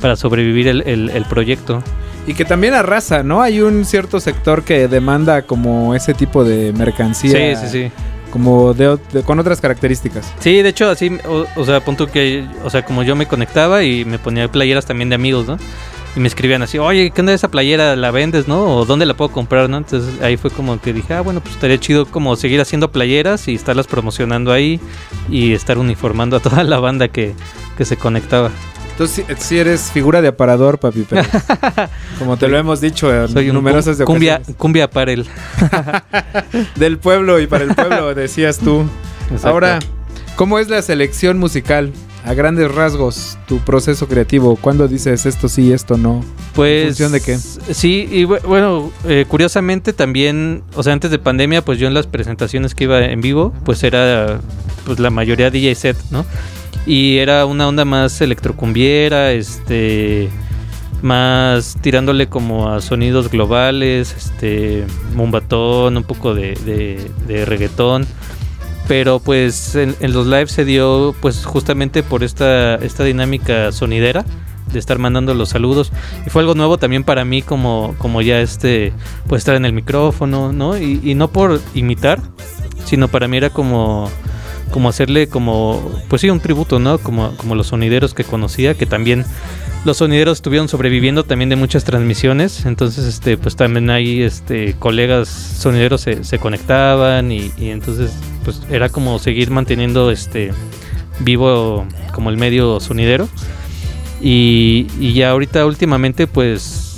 para 0.02 0.16
sobrevivir 0.16 0.68
el, 0.68 0.82
el- 0.88 1.10
el 1.12 1.26
proyecto. 1.26 1.84
Y 2.26 2.34
que 2.34 2.46
también 2.46 2.74
arrasa, 2.74 3.22
¿no? 3.22 3.42
Hay 3.42 3.60
un 3.62 3.84
cierto 3.86 4.20
sector 4.20 4.64
que 4.64 4.88
demanda 4.88 5.42
como 5.44 5.94
ese 5.94 6.14
tipo 6.14 6.44
de 6.46 6.72
mercancía. 6.74 7.56
Sí, 7.56 7.68
sí, 7.68 7.72
sí. 7.72 7.92
Como 8.34 8.74
de, 8.74 8.98
con 9.28 9.38
otras 9.38 9.62
características. 9.62 10.34
Sí, 10.40 10.64
de 10.64 10.70
hecho 10.70 10.90
así, 10.90 11.20
o, 11.28 11.46
o 11.56 11.66
sea, 11.66 11.86
punto 11.86 12.08
que, 12.08 12.44
o 12.64 12.70
sea, 12.72 12.84
como 12.84 13.04
yo 13.04 13.16
me 13.16 13.28
conectaba 13.28 13.84
y 13.84 14.06
me 14.06 14.18
ponía 14.18 14.52
playeras 14.52 14.88
también 14.88 15.10
de 15.10 15.16
amigos, 15.16 15.46
¿no? 15.46 15.60
Y 16.16 16.20
me 16.20 16.28
escribían 16.28 16.64
así, 16.64 16.80
oye, 16.80 17.12
¿qué 17.12 17.22
onda 17.22 17.32
esa 17.32 17.50
playera? 17.50 17.96
¿La 17.96 18.10
vendes, 18.10 18.48
no? 18.48 18.78
¿O 18.78 18.86
dónde 18.86 19.06
la 19.06 19.14
puedo 19.14 19.32
comprar, 19.32 19.70
no? 19.70 19.78
Entonces 19.78 20.20
ahí 20.24 20.36
fue 20.36 20.50
como 20.50 20.82
que 20.82 20.94
dije, 20.94 21.14
ah, 21.14 21.22
bueno, 21.22 21.42
pues 21.42 21.54
estaría 21.54 21.80
chido 21.80 22.08
como 22.08 22.36
seguir 22.36 22.60
haciendo 22.60 22.92
playeras 22.92 23.48
y 23.48 23.54
estarlas 23.54 23.86
promocionando 23.86 24.52
ahí 24.52 24.80
y 25.30 25.54
estar 25.54 25.78
uniformando 25.78 26.38
a 26.38 26.40
toda 26.40 26.64
la 26.64 26.80
banda 26.80 27.10
que, 27.10 27.36
que 27.78 27.86
se 27.86 27.98
conectaba. 27.98 28.50
Entonces, 28.94 29.26
si, 29.28 29.36
si 29.44 29.58
eres 29.58 29.92
figura 29.92 30.22
de 30.22 30.30
aparador, 30.30 30.80
papi. 30.80 31.02
Pérez. 31.02 31.28
Como 32.20 32.38
te 32.38 32.48
lo 32.48 32.58
hemos 32.58 32.80
dicho 32.80 33.14
en 33.14 33.28
Soy 33.28 33.50
un 33.50 33.56
numerosas 33.56 33.98
cum- 33.98 34.06
cumbia, 34.06 34.36
ocasiones. 34.36 34.58
cumbia. 34.58 34.88
Del 36.76 36.98
pueblo 37.00 37.40
y 37.40 37.48
para 37.48 37.64
el 37.64 37.74
pueblo, 37.76 38.14
decías 38.16 38.58
tú. 38.60 38.84
Exacto. 39.26 39.48
Ahora, 39.48 39.80
¿cómo 40.36 40.60
es 40.60 40.70
la 40.70 40.82
selección 40.82 41.38
musical? 41.40 41.92
A 42.26 42.34
grandes 42.36 42.74
rasgos, 42.74 43.38
tu 43.50 43.58
proceso 43.60 44.08
creativo. 44.08 44.56
¿Cuándo 44.56 44.88
dices 44.88 45.26
esto 45.26 45.50
sí, 45.50 45.74
esto 45.74 45.98
no? 45.98 46.24
Pues. 46.56 46.84
¿En 46.84 46.88
función 46.90 47.12
de 47.12 47.20
qué? 47.22 47.38
Sí, 47.38 48.08
y 48.10 48.24
bu- 48.24 48.42
bueno, 48.44 48.92
eh, 49.06 49.26
curiosamente 49.28 49.92
también, 49.92 50.64
o 50.76 50.84
sea, 50.84 50.94
antes 50.94 51.12
de 51.12 51.20
pandemia, 51.20 51.66
pues 51.66 51.80
yo 51.80 51.88
en 51.88 51.94
las 51.94 52.08
presentaciones 52.08 52.76
que 52.76 52.86
iba 52.86 53.04
en 53.04 53.20
vivo, 53.20 53.54
pues 53.66 53.84
era 53.84 54.40
pues 54.86 55.00
la 55.00 55.10
mayoría 55.10 55.50
DJ 55.50 55.76
set, 55.76 55.98
¿no? 56.12 56.26
Y 56.86 57.18
era 57.18 57.46
una 57.46 57.68
onda 57.68 57.86
más 57.86 58.20
electrocumbiera, 58.22 59.32
este 59.32 60.30
más 61.02 61.78
tirándole 61.82 62.28
como 62.28 62.70
a 62.70 62.82
sonidos 62.82 63.30
globales, 63.30 64.16
este 64.18 64.86
mumbatón, 65.14 65.98
un 65.98 66.04
poco 66.04 66.34
de, 66.34 66.56
de, 66.66 67.12
de 67.28 67.46
reggaetón. 67.46 68.08
Pero 68.88 69.20
pues 69.20 69.76
en, 69.76 69.96
los 70.02 70.28
lives 70.28 70.52
se 70.52 70.66
dio 70.66 71.16
pues 71.22 71.46
justamente 71.46 72.04
por 72.04 72.24
esta, 72.24 72.76
esta 72.76 73.04
dinámica 73.04 73.72
sonidera 73.72 74.26
de 74.72 74.80
estar 74.80 74.98
mandando 74.98 75.34
los 75.34 75.50
saludos 75.50 75.92
y 76.26 76.30
fue 76.30 76.42
algo 76.42 76.56
nuevo 76.56 76.78
también 76.78 77.04
para 77.04 77.24
mí 77.26 77.42
como, 77.42 77.96
como 78.00 78.22
ya 78.22 78.42
este 78.42 78.92
pues 79.28 79.42
estar 79.42 79.56
en 79.56 79.66
el 79.66 79.74
micrófono 79.74 80.52
no 80.52 80.78
y, 80.78 81.00
y 81.04 81.14
no 81.14 81.28
por 81.28 81.62
imitar 81.76 82.20
sino 82.86 83.08
para 83.08 83.28
mí 83.28 83.38
era 83.38 83.52
como 83.52 84.10
como 84.74 84.90
hacerle 84.90 85.28
como 85.28 86.02
pues 86.10 86.24
sí 86.24 86.32
un 86.32 86.40
tributo 86.40 86.80
no 86.80 86.98
como, 86.98 87.38
como 87.38 87.54
los 87.54 87.68
sonideros 87.68 88.16
que 88.16 88.24
conocía 88.24 88.74
que 88.74 88.88
también 88.88 89.24
los 89.86 89.98
sonideros 89.98 90.40
estuvieron 90.40 90.68
sobreviviendo 90.68 91.24
también 91.24 91.50
de 91.50 91.56
muchas 91.56 91.84
transmisiones. 91.84 92.66
Entonces 92.66 93.06
este 93.06 93.38
pues 93.38 93.56
también 93.56 93.92
ahí 93.92 94.24
este 94.24 94.74
colegas 94.80 95.30
sonideros 95.30 96.02
se, 96.02 96.24
se 96.24 96.40
conectaban 96.40 97.32
y, 97.32 97.52
y 97.56 97.70
entonces 97.70 98.14
pues 98.44 98.64
era 98.72 98.90
como 98.90 99.20
seguir 99.20 99.52
manteniendo 99.52 100.10
este 100.10 100.52
vivo 101.20 101.86
como 102.12 102.32
el 102.32 102.38
medio 102.38 102.80
sonidero. 102.80 103.30
Y 104.20 105.14
ya 105.14 105.30
ahorita 105.32 105.68
últimamente 105.68 106.26
pues 106.26 106.93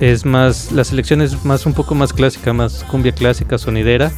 es 0.00 0.24
más, 0.24 0.72
la 0.72 0.82
selección 0.84 1.20
es 1.20 1.44
más 1.44 1.66
un 1.66 1.74
poco 1.74 1.94
más 1.94 2.12
clásica, 2.12 2.52
más 2.52 2.84
cumbia 2.84 3.12
clásica, 3.12 3.58
sonidera, 3.58 4.10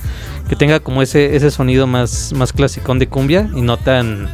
que 0.48 0.56
tenga 0.56 0.80
como 0.80 1.02
ese, 1.02 1.34
ese 1.36 1.50
sonido 1.50 1.86
más, 1.86 2.32
más 2.34 2.52
clasicón 2.52 2.98
de 2.98 3.08
cumbia 3.08 3.50
y 3.54 3.60
no 3.62 3.76
tan, 3.76 4.28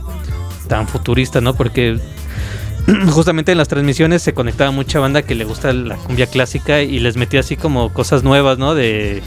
tan 0.69 0.87
futurista, 0.87 1.41
¿no? 1.41 1.55
Porque 1.55 1.99
justamente 3.11 3.53
en 3.53 3.59
las 3.59 3.69
transmisiones 3.69 4.23
se 4.23 4.35
conectaba 4.35 4.71
mucha 4.71 4.99
banda 5.01 5.23
que 5.23 5.35
le 5.35 5.45
gusta 5.45 5.73
la 5.73 5.97
cumbia 5.97 6.27
clásica 6.27 6.83
y 6.83 6.99
les 7.01 7.17
metía 7.17 7.41
así 7.41 7.57
como 7.57 7.93
cosas 7.93 8.23
nuevas, 8.23 8.59
¿no? 8.59 8.75
De 8.75 9.23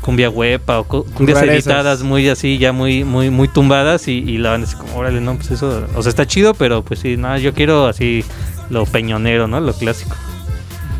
cumbia 0.00 0.30
huepa 0.30 0.80
o 0.80 0.84
cu- 0.84 1.04
cumbias 1.12 1.38
editadas 1.66 2.02
muy 2.02 2.28
así, 2.30 2.56
ya 2.56 2.72
muy, 2.72 3.04
muy, 3.04 3.28
muy 3.28 3.46
tumbadas 3.46 4.08
y, 4.08 4.12
y 4.12 4.38
la 4.38 4.50
banda 4.52 4.66
así 4.66 4.76
como, 4.76 4.96
órale, 4.96 5.20
no, 5.20 5.34
pues 5.36 5.50
eso, 5.50 5.86
o 5.94 6.02
sea, 6.02 6.08
está 6.08 6.26
chido, 6.26 6.54
pero 6.54 6.82
pues 6.82 7.00
sí, 7.00 7.18
no, 7.18 7.36
yo 7.36 7.52
quiero 7.52 7.86
así 7.86 8.24
lo 8.70 8.86
peñonero, 8.86 9.48
¿no? 9.48 9.60
Lo 9.60 9.74
clásico. 9.74 10.16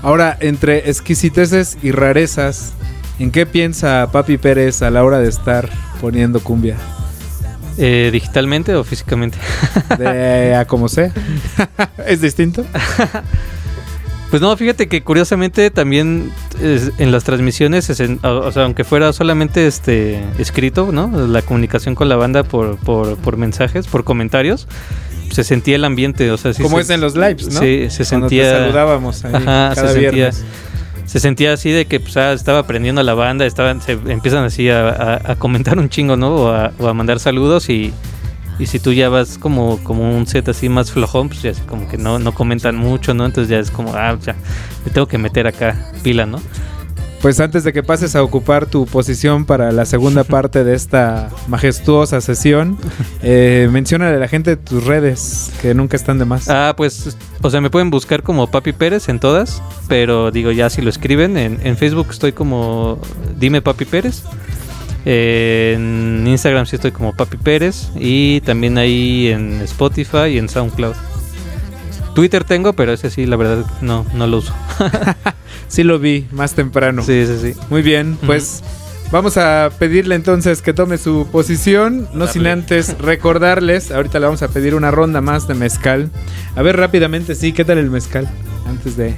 Ahora, 0.02 0.36
entre 0.40 0.88
exquisiteces 0.90 1.76
y 1.82 1.90
rarezas, 1.90 2.72
¿en 3.18 3.30
qué 3.30 3.46
piensa 3.46 4.08
Papi 4.12 4.38
Pérez 4.38 4.82
a 4.82 4.90
la 4.90 5.04
hora 5.04 5.18
de 5.18 5.28
estar 5.28 5.68
poniendo 6.00 6.40
cumbia? 6.40 6.76
Eh, 7.78 8.10
¿Digitalmente 8.12 8.74
o 8.74 8.84
físicamente? 8.84 9.38
De 9.98 10.54
a 10.54 10.64
como 10.66 10.88
sea. 10.88 11.12
¿Es 12.06 12.20
distinto? 12.20 12.64
Pues 14.30 14.42
no, 14.42 14.54
fíjate 14.58 14.88
que 14.88 15.02
curiosamente 15.02 15.70
también 15.70 16.30
es- 16.60 16.92
en 16.98 17.12
las 17.12 17.24
transmisiones, 17.24 17.86
se 17.86 17.94
sen- 17.94 18.22
o, 18.22 18.46
o 18.46 18.52
sea, 18.52 18.64
aunque 18.64 18.84
fuera 18.84 19.10
solamente 19.14 19.66
este 19.66 20.22
escrito, 20.38 20.90
¿no? 20.92 21.10
La 21.26 21.40
comunicación 21.40 21.94
con 21.94 22.10
la 22.10 22.16
banda 22.16 22.42
por, 22.42 22.76
por, 22.76 23.16
por 23.16 23.38
mensajes, 23.38 23.86
por 23.86 24.04
comentarios, 24.04 24.68
se 25.30 25.44
sentía 25.44 25.76
el 25.76 25.84
ambiente, 25.84 26.30
o 26.30 26.36
sea, 26.36 26.52
sí 26.52 26.62
Como 26.62 26.76
se- 26.78 26.82
es 26.82 26.90
en 26.90 27.00
los 27.00 27.14
lives, 27.14 27.48
¿no? 27.52 27.60
Sí, 27.60 27.86
se 27.90 28.04
Cuando 28.06 28.28
te 28.28 28.36
sentía... 28.36 28.58
saludábamos 28.58 29.24
ahí 29.24 29.32
cada 29.44 29.74
se 29.74 29.80
sentía, 29.88 30.10
viernes. 30.10 30.44
se 31.06 31.20
sentía 31.20 31.52
así 31.52 31.70
de 31.70 31.86
que 31.86 32.00
pues, 32.00 32.16
ah, 32.16 32.32
estaba 32.32 32.60
aprendiendo 32.60 33.02
la 33.02 33.14
banda, 33.14 33.46
estaban, 33.46 33.80
se 33.80 33.92
empiezan 33.92 34.44
así 34.44 34.68
a, 34.70 34.88
a- 34.88 35.32
a 35.32 35.36
comentar 35.36 35.78
un 35.78 35.88
chingo, 35.88 36.16
¿no? 36.16 36.34
O 36.34 36.48
a, 36.48 36.72
o 36.78 36.88
a 36.88 36.94
mandar 36.94 37.18
saludos 37.20 37.68
y, 37.70 37.92
y 38.58 38.66
si 38.66 38.78
tú 38.80 38.92
ya 38.92 39.08
vas 39.08 39.38
como, 39.38 39.78
como 39.84 40.16
un 40.16 40.26
set 40.26 40.48
así 40.48 40.68
más 40.68 40.90
flojón, 40.90 41.28
pues 41.28 41.42
ya 41.42 41.52
como 41.66 41.88
que 41.88 41.96
no, 41.98 42.18
no 42.18 42.32
comentan 42.34 42.76
mucho, 42.76 43.14
¿no? 43.14 43.24
Entonces 43.26 43.48
ya 43.50 43.58
es 43.58 43.70
como, 43.70 43.94
ah, 43.94 44.16
ya, 44.24 44.34
me 44.84 44.90
tengo 44.90 45.06
que 45.06 45.18
meter 45.18 45.46
acá 45.46 45.90
pila, 46.02 46.26
¿no? 46.26 46.40
Pues 47.20 47.40
antes 47.40 47.64
de 47.64 47.72
que 47.72 47.82
pases 47.82 48.14
a 48.14 48.22
ocupar 48.22 48.66
tu 48.66 48.86
posición 48.86 49.44
para 49.44 49.72
la 49.72 49.84
segunda 49.84 50.24
parte 50.24 50.62
de 50.64 50.74
esta 50.74 51.30
majestuosa 51.48 52.20
sesión, 52.20 52.78
eh, 53.22 53.68
menciónale 53.72 54.16
a 54.16 54.18
la 54.20 54.28
gente 54.28 54.56
tus 54.56 54.84
redes, 54.84 55.52
que 55.60 55.74
nunca 55.74 55.96
están 55.96 56.18
de 56.18 56.24
más. 56.24 56.48
Ah, 56.48 56.74
pues, 56.76 57.16
o 57.42 57.50
sea, 57.50 57.60
me 57.60 57.70
pueden 57.70 57.90
buscar 57.90 58.22
como 58.22 58.46
Papi 58.48 58.72
Pérez 58.72 59.08
en 59.08 59.18
todas, 59.18 59.62
pero 59.88 60.30
digo, 60.30 60.52
ya 60.52 60.70
si 60.70 60.80
lo 60.80 60.90
escriben, 60.90 61.36
en, 61.36 61.58
en 61.64 61.76
Facebook 61.76 62.08
estoy 62.10 62.32
como 62.32 63.00
Dime 63.36 63.62
Papi 63.62 63.84
Pérez. 63.84 64.22
Eh, 65.10 65.72
en 65.74 66.26
Instagram 66.26 66.66
sí 66.66 66.76
estoy 66.76 66.92
como 66.92 67.14
Papi 67.16 67.38
Pérez. 67.38 67.88
Y 67.96 68.40
también 68.42 68.78
ahí 68.78 69.28
en 69.28 69.60
Spotify 69.62 70.28
y 70.32 70.38
en 70.38 70.48
SoundCloud. 70.48 70.94
Twitter 72.14 72.44
tengo, 72.44 72.72
pero 72.72 72.92
ese 72.92 73.10
sí, 73.10 73.26
la 73.26 73.36
verdad, 73.36 73.64
no, 73.80 74.04
no 74.14 74.26
lo 74.26 74.38
uso. 74.38 74.52
Sí 75.68 75.82
lo 75.82 75.98
vi 75.98 76.26
más 76.32 76.54
temprano. 76.54 77.02
Sí, 77.02 77.26
sí, 77.26 77.52
sí. 77.52 77.60
Muy 77.70 77.82
bien, 77.82 78.18
pues 78.26 78.62
vamos 79.12 79.36
a 79.36 79.70
pedirle 79.78 80.14
entonces 80.14 80.62
que 80.62 80.72
tome 80.72 80.98
su 80.98 81.28
posición, 81.30 82.08
no 82.14 82.26
sin 82.26 82.46
antes 82.46 82.98
recordarles, 83.00 83.90
ahorita 83.90 84.18
le 84.18 84.26
vamos 84.26 84.42
a 84.42 84.48
pedir 84.48 84.74
una 84.74 84.90
ronda 84.90 85.20
más 85.20 85.46
de 85.46 85.54
mezcal. 85.54 86.10
A 86.56 86.62
ver 86.62 86.76
rápidamente, 86.76 87.34
sí, 87.34 87.52
¿qué 87.52 87.64
tal 87.64 87.78
el 87.78 87.90
mezcal? 87.90 88.28
Antes 88.66 88.96
de 88.96 89.14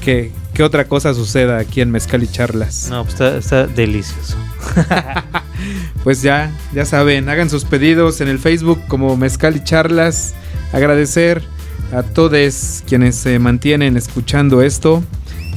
que, 0.00 0.32
que 0.54 0.62
otra 0.62 0.86
cosa 0.86 1.12
suceda 1.14 1.58
aquí 1.58 1.80
en 1.80 1.90
Mezcal 1.90 2.22
y 2.22 2.28
Charlas. 2.28 2.88
No, 2.90 3.02
pues 3.04 3.14
está, 3.14 3.36
está 3.36 3.66
delicioso. 3.66 4.36
Pues 6.04 6.22
ya, 6.22 6.50
ya 6.72 6.84
saben, 6.84 7.28
hagan 7.28 7.50
sus 7.50 7.64
pedidos 7.64 8.20
en 8.20 8.28
el 8.28 8.38
Facebook 8.38 8.80
como 8.88 9.16
Mezcal 9.16 9.56
y 9.56 9.64
Charlas. 9.64 10.34
Agradecer 10.72 11.42
a 11.92 12.02
todos 12.02 12.82
quienes 12.86 13.16
se 13.16 13.38
mantienen 13.38 13.96
escuchando 13.96 14.62
esto. 14.62 15.02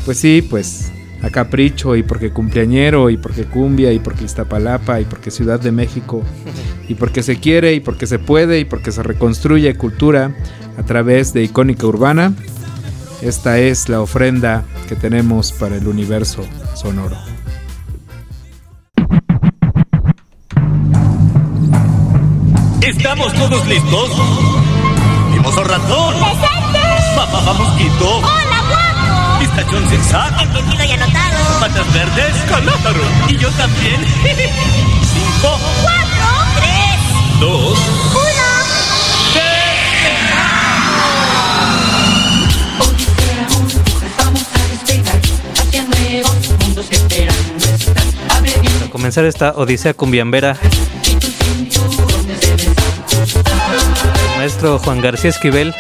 Pues 0.06 0.18
sí, 0.18 0.42
pues 0.42 0.92
a 1.22 1.30
capricho 1.30 1.96
y 1.96 2.04
porque 2.04 2.32
cumpleañero 2.32 3.10
y 3.10 3.16
porque 3.16 3.46
cumbia 3.46 3.94
y 3.94 4.00
porque 4.00 4.26
Iztapalapa 4.26 5.00
y 5.00 5.06
porque 5.06 5.32
Ciudad 5.32 5.60
de 5.60 5.72
México 5.72 6.22
y 6.90 6.96
porque 6.96 7.24
se 7.24 7.38
quiere 7.40 7.74
y 7.74 7.80
porque 7.80 8.08
se 8.08 8.20
puede 8.20 8.60
y 8.60 8.66
porque 8.66 8.92
se 8.92 9.02
reconstruye 9.02 9.74
cultura 9.76 10.36
a 10.78 10.84
través 10.84 11.34
de 11.34 11.44
icónica 11.44 11.88
urbana. 11.88 12.34
Esta 13.22 13.58
es 13.58 13.88
la 13.88 14.02
ofrenda 14.02 14.66
que 14.90 14.98
tenemos 14.98 15.54
para 15.54 15.78
el 15.78 15.88
universo 15.88 16.46
sonoro. 16.76 17.16
¿Estamos 22.82 23.34
todos 23.34 23.66
listos? 23.68 24.10
¡Mimoso 25.32 25.64
ratón! 25.64 26.16
¡Presente! 26.16 26.80
¡Papá 27.16 27.54
mosquito! 27.54 28.18
¡Hola! 28.18 28.44
¡Oh, 28.50 28.53
Entendido 29.56 30.84
y 30.84 30.92
anotado. 30.92 31.60
Patas 31.60 31.94
verdes 31.94 32.36
con 32.50 32.66
Y 33.30 33.38
yo 33.38 33.50
también. 33.52 34.02
Cinco. 35.14 35.60
Cuatro. 35.82 36.26
Tres. 36.56 37.40
Dos. 37.40 37.80
Uno. 38.12 38.44
Para 48.80 48.92
comenzar 48.92 49.26
esta 49.26 49.52
odisea 49.52 49.94
cumbiambera 49.94 50.58
maestro 54.38 54.80
Juan 54.80 55.02
García 55.02 55.30
Esquivel 55.30 55.74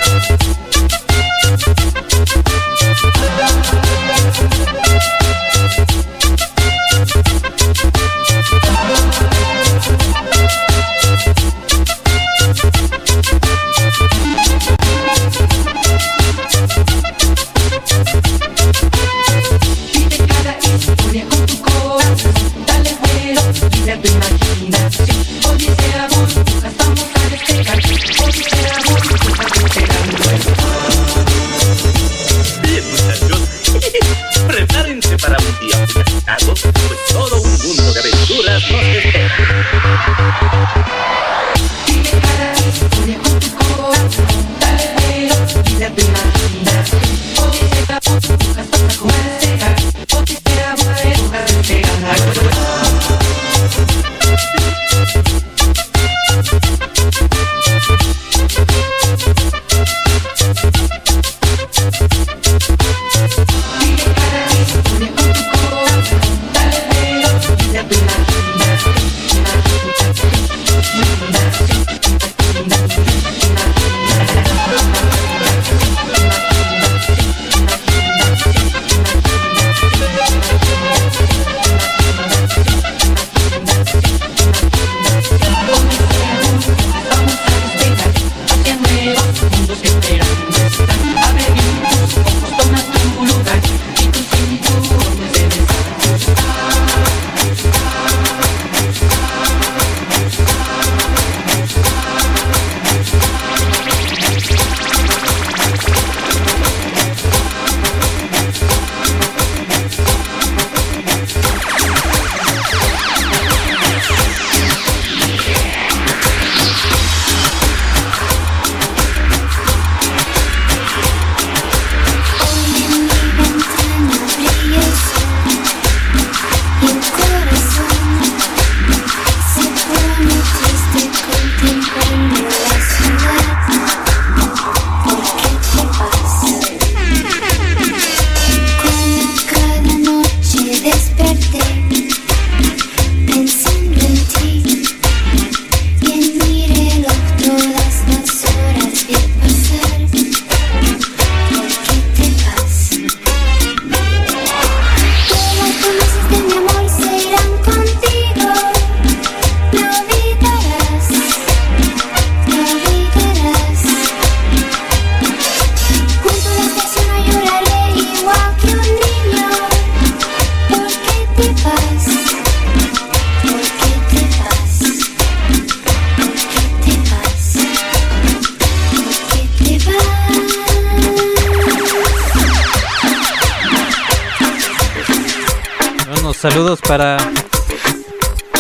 Saludos 186.43 186.81
para 186.81 187.15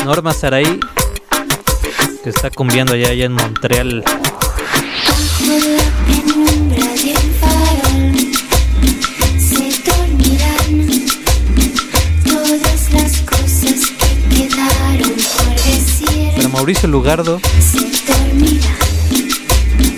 Norma 0.05 0.33
Saraí, 0.33 0.79
que 2.23 2.29
está 2.29 2.49
cumbiando 2.49 2.93
allá, 2.93 3.09
allá 3.09 3.25
en 3.25 3.33
Montreal. 3.33 4.05
Para 16.37 16.47
Mauricio 16.47 16.87
Lugardo, 16.87 17.41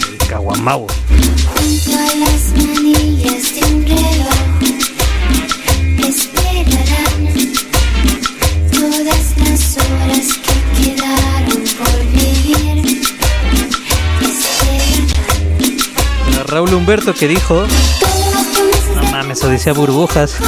el 0.09 0.27
Caguamabo. 0.27 0.87
Paulo 16.65 16.79
Humberto 16.79 17.13
que 17.13 17.27
dijo, 17.27 17.67
no 18.95 19.03
mames, 19.11 19.43
Odisea 19.43 19.73
Burbujas. 19.73 20.39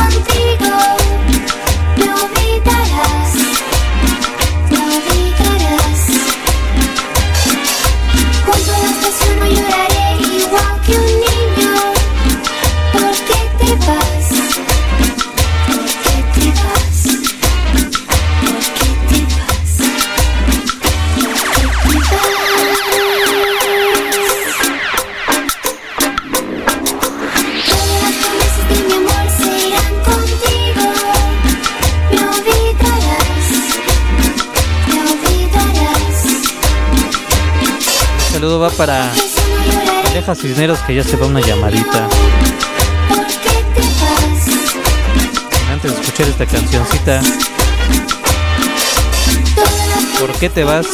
para 38.71 39.11
Deja 40.13 40.35
Cisneros 40.35 40.79
que 40.79 40.95
ya 40.95 41.03
se 41.03 41.15
va 41.15 41.27
una 41.27 41.39
llamadita. 41.41 42.07
Antes 45.71 45.93
de 45.93 46.01
escuchar 46.01 46.27
esta 46.27 46.45
cancioncita, 46.45 47.21
¿por 50.19 50.31
qué 50.33 50.49
te 50.49 50.63
vas? 50.63 50.87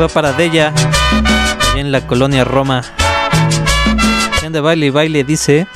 va 0.00 0.08
para 0.08 0.32
Della, 0.32 0.68
allá 0.68 1.80
en 1.80 1.92
la 1.92 2.06
colonia 2.06 2.44
Roma. 2.44 2.82
Anda 4.44 4.60
baile 4.62 4.86
y 4.86 4.90
baile, 4.90 5.24
dice. 5.24 5.66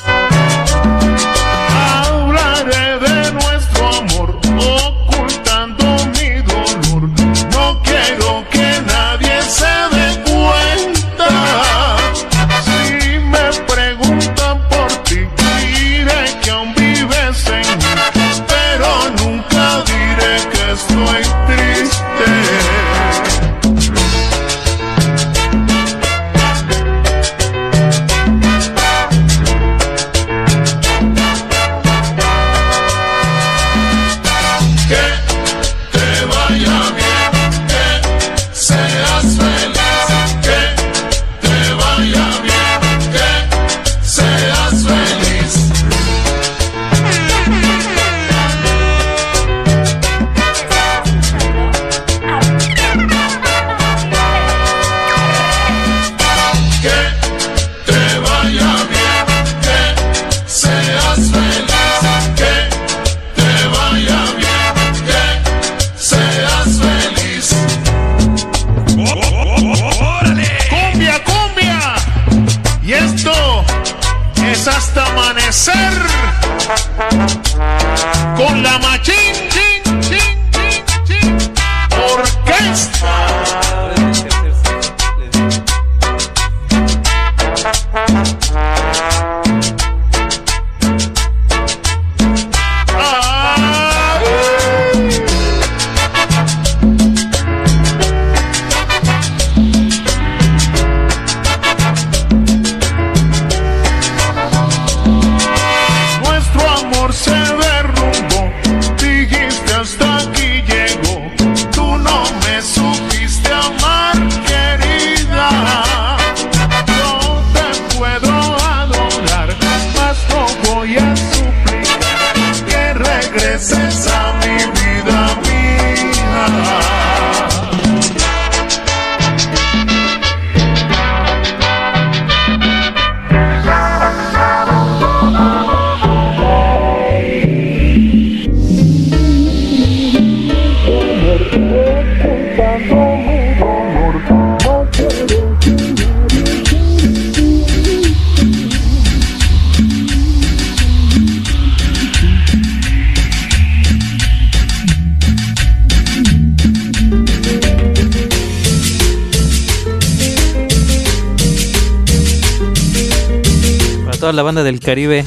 Caribe, 164.85 165.25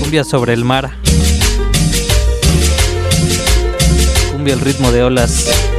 cumbia 0.00 0.24
sobre 0.24 0.54
el 0.54 0.64
mar, 0.64 0.90
cumbia 4.32 4.54
el 4.54 4.60
ritmo 4.60 4.90
de 4.90 5.04
olas. 5.04 5.73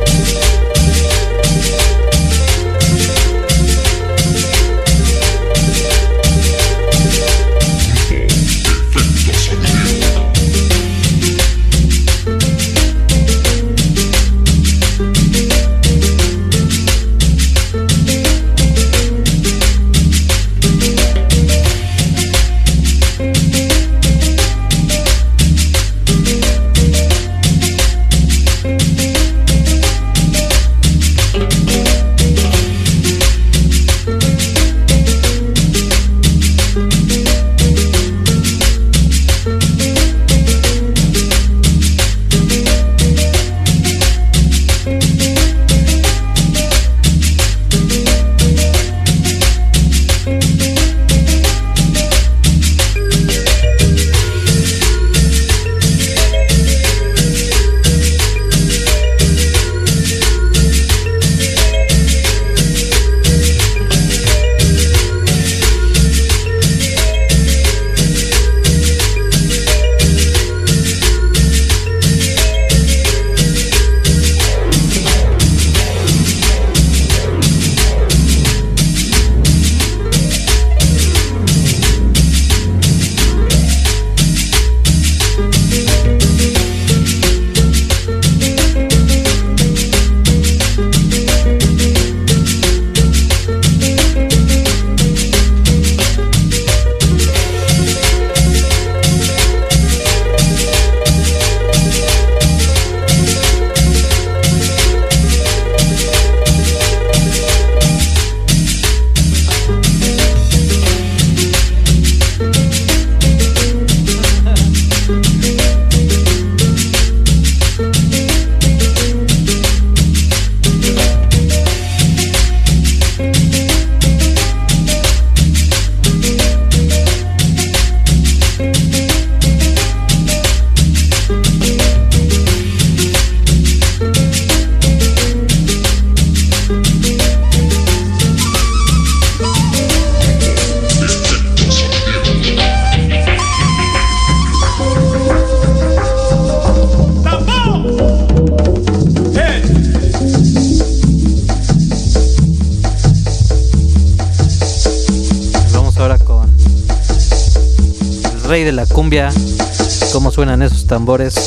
suenan 160.45 160.61
esos 160.61 160.85
tambores. 160.85 161.44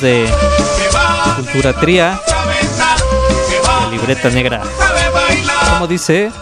de 0.00 0.26
Cultura 1.36 1.72
Tría, 1.72 2.20
la 3.80 3.88
libreta 3.90 4.30
negra. 4.30 4.62
Como 5.70 5.86
dice? 5.86 6.32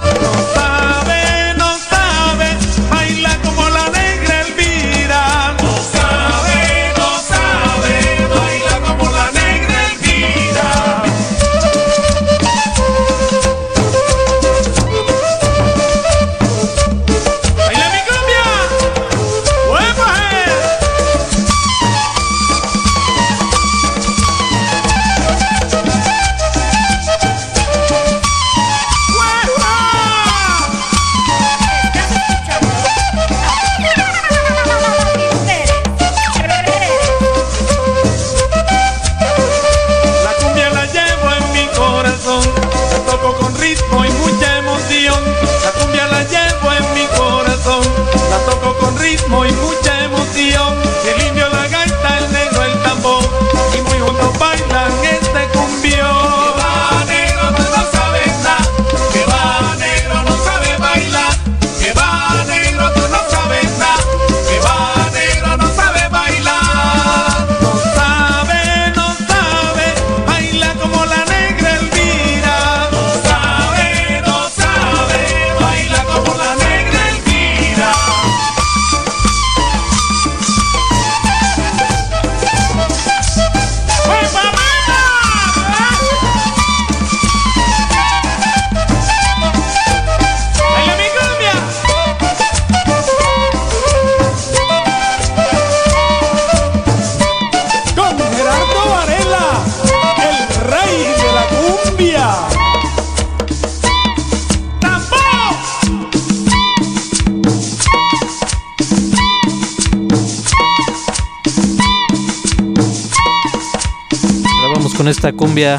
esta 115.22 115.36
cumbia 115.36 115.78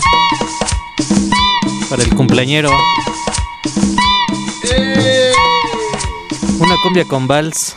para 1.89 2.01
el 2.01 2.15
cumpleañero. 2.15 2.69
¡Eh! 4.63 5.33
Una 6.59 6.77
cumbia 6.81 7.03
con 7.03 7.27
vals. 7.27 7.75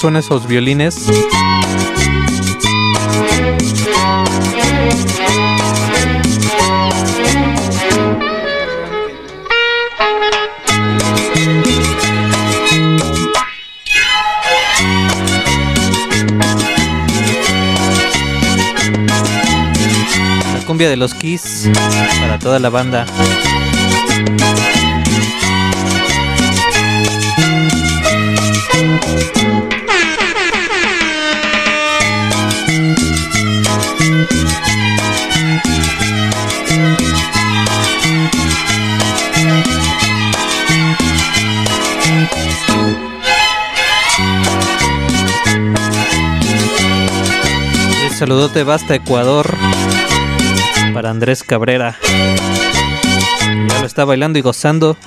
son 0.00 0.16
esos 0.16 0.46
violines? 0.46 1.08
La 20.54 20.64
cumbia 20.66 20.88
de 20.88 20.96
los 20.96 21.12
Kiss 21.12 21.68
para 22.22 22.38
toda 22.38 22.58
la 22.58 22.70
banda. 22.70 23.04
saludote 48.20 48.64
va 48.64 48.74
hasta 48.74 48.96
Ecuador 48.96 49.50
para 50.92 51.08
Andrés 51.08 51.42
Cabrera. 51.42 51.96
Ya 53.66 53.80
lo 53.80 53.86
está 53.86 54.04
bailando 54.04 54.38
y 54.38 54.42
gozando. 54.42 54.98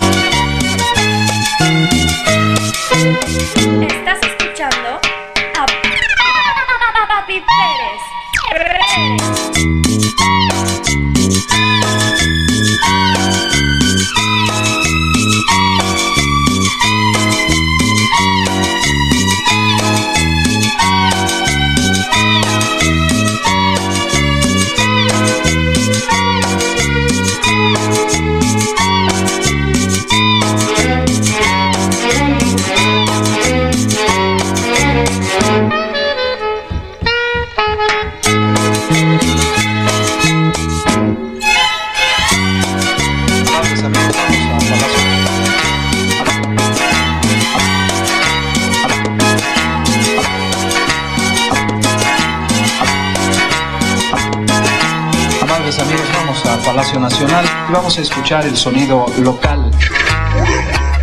Vamos 57.74 57.98
a 57.98 58.02
escuchar 58.02 58.46
el 58.46 58.56
sonido 58.56 59.08
local. 59.20 59.72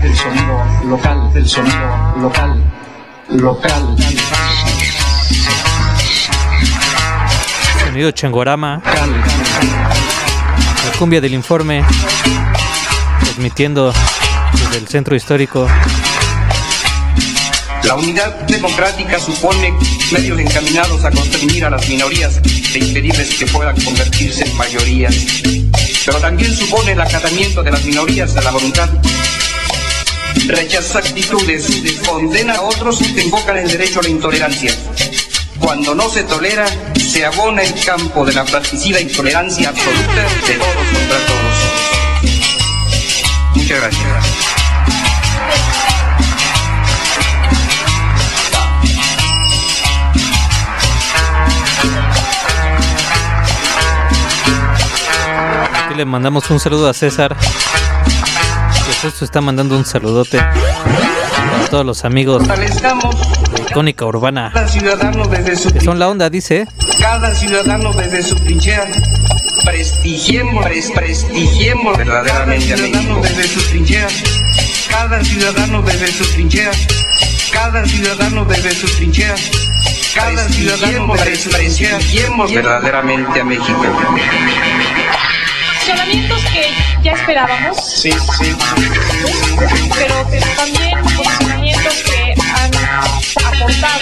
El 0.02 0.16
sonido 0.16 0.64
local, 0.84 1.30
el 1.34 1.48
sonido 1.48 2.14
local, 2.16 2.62
local. 3.28 3.96
Sonido 7.84 8.12
Changorama. 8.12 8.80
La 8.84 9.02
cumbia 10.96 11.20
del 11.20 11.34
informe. 11.34 11.84
Transmitiendo 13.24 13.92
desde 14.52 14.78
el 14.78 14.86
centro 14.86 15.16
histórico. 15.16 15.66
La 17.82 17.96
unidad 17.96 18.42
democrática 18.42 19.18
supone 19.18 19.74
medios 20.12 20.38
encaminados 20.38 21.04
a 21.04 21.10
constreñir 21.10 21.64
a 21.64 21.70
las 21.70 21.88
minorías 21.88 22.40
e 22.72 22.78
impedirles 22.78 23.36
que 23.36 23.46
puedan 23.46 23.74
convertirse 23.80 24.44
en 24.44 24.56
mayorías. 24.56 25.42
Pero 26.10 26.22
también 26.22 26.52
supone 26.52 26.90
el 26.90 27.00
acatamiento 27.00 27.62
de 27.62 27.70
las 27.70 27.84
minorías 27.84 28.36
a 28.36 28.42
la 28.42 28.50
voluntad. 28.50 28.90
Rechaza 30.48 30.98
actitudes, 30.98 31.70
condena 32.04 32.54
a 32.54 32.62
otros 32.62 32.98
que 32.98 33.22
invocan 33.22 33.58
el 33.58 33.70
derecho 33.70 34.00
a 34.00 34.02
la 34.02 34.08
intolerancia. 34.08 34.74
Cuando 35.60 35.94
no 35.94 36.10
se 36.10 36.24
tolera, 36.24 36.66
se 36.96 37.24
abona 37.24 37.62
el 37.62 37.72
campo 37.84 38.24
de 38.24 38.32
la 38.32 38.44
fratricida 38.44 39.00
intolerancia 39.00 39.68
absoluta 39.68 40.22
de 40.48 40.54
todos 40.54 40.74
contra 40.74 41.18
todos. 41.28 41.54
Muchas 43.54 43.80
gracias. 43.80 44.49
Le 56.00 56.06
mandamos 56.06 56.48
un 56.50 56.58
saludo 56.58 56.88
a 56.88 56.94
César. 56.94 57.36
Que 57.36 58.92
Jesús 59.02 59.20
está 59.20 59.42
mandando 59.42 59.76
un 59.76 59.84
saludote 59.84 60.38
a 60.40 60.50
todos 61.70 61.84
los 61.84 62.06
amigos 62.06 62.48
de 62.48 62.66
Icónica 63.68 64.06
Urbana. 64.06 64.50
cada 64.54 64.66
ciudadano 64.66 65.26
desde 65.26 65.56
su 65.56 65.70
Que 65.70 65.80
son 65.82 65.98
la 65.98 66.08
onda, 66.08 66.30
dice. 66.30 66.66
cada 66.98 67.34
ciudadano 67.34 67.92
desde 67.92 68.22
su 68.22 68.34
trinchera. 68.36 68.86
Prestigiemos, 69.62 70.64
pres- 70.64 70.90
prestigiemos 70.94 71.98
verdaderamente 71.98 72.72
a 72.72 72.76
México. 72.78 73.20
desde 73.22 73.46
su 73.46 73.60
trinchera. 73.68 74.08
Cada 74.90 75.22
ciudadano 75.22 75.82
desde 75.82 76.06
su 76.12 76.24
trinchera. 76.32 76.70
Cada 77.52 77.84
ciudadano 77.84 78.44
desde 78.46 78.70
su 78.74 78.86
trinchera. 78.96 79.34
Cada 80.14 80.48
ciudadano 80.48 81.14
desde 81.14 81.36
su 81.36 81.50
trinchera. 81.50 81.96
Prestigiemos 81.98 82.50
verdaderamente 82.54 83.38
a 83.40 83.44
México. 83.44 83.84
Posicionamientos 85.90 86.40
que 86.52 86.70
ya 87.02 87.12
esperábamos, 87.12 87.76
Sí, 87.84 88.12
sí. 88.12 88.56
pero 89.98 90.30
que 90.30 90.38
también 90.56 90.98
posicionamientos 91.16 91.94
que 92.04 92.34
han 92.54 92.74
aportado. 93.44 94.00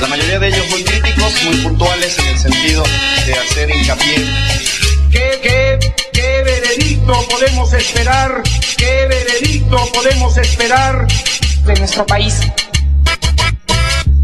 La 0.00 0.06
mayoría 0.08 0.38
de 0.40 0.48
ellos 0.48 0.66
muy 0.70 0.82
críticos, 0.82 1.32
muy 1.44 1.56
puntuales 1.58 2.18
en 2.18 2.26
el 2.26 2.38
sentido 2.38 2.82
de 3.24 3.34
hacer 3.34 3.70
hincapié. 3.70 4.26
¿Qué, 5.12 5.38
qué, 5.42 5.94
qué 6.12 6.42
veredicto 6.42 7.28
podemos 7.28 7.72
esperar? 7.72 8.42
¿Qué 8.76 9.06
veredicto 9.08 9.92
podemos 9.92 10.36
esperar 10.38 11.06
de 11.66 11.74
nuestro 11.78 12.04
país? 12.04 12.40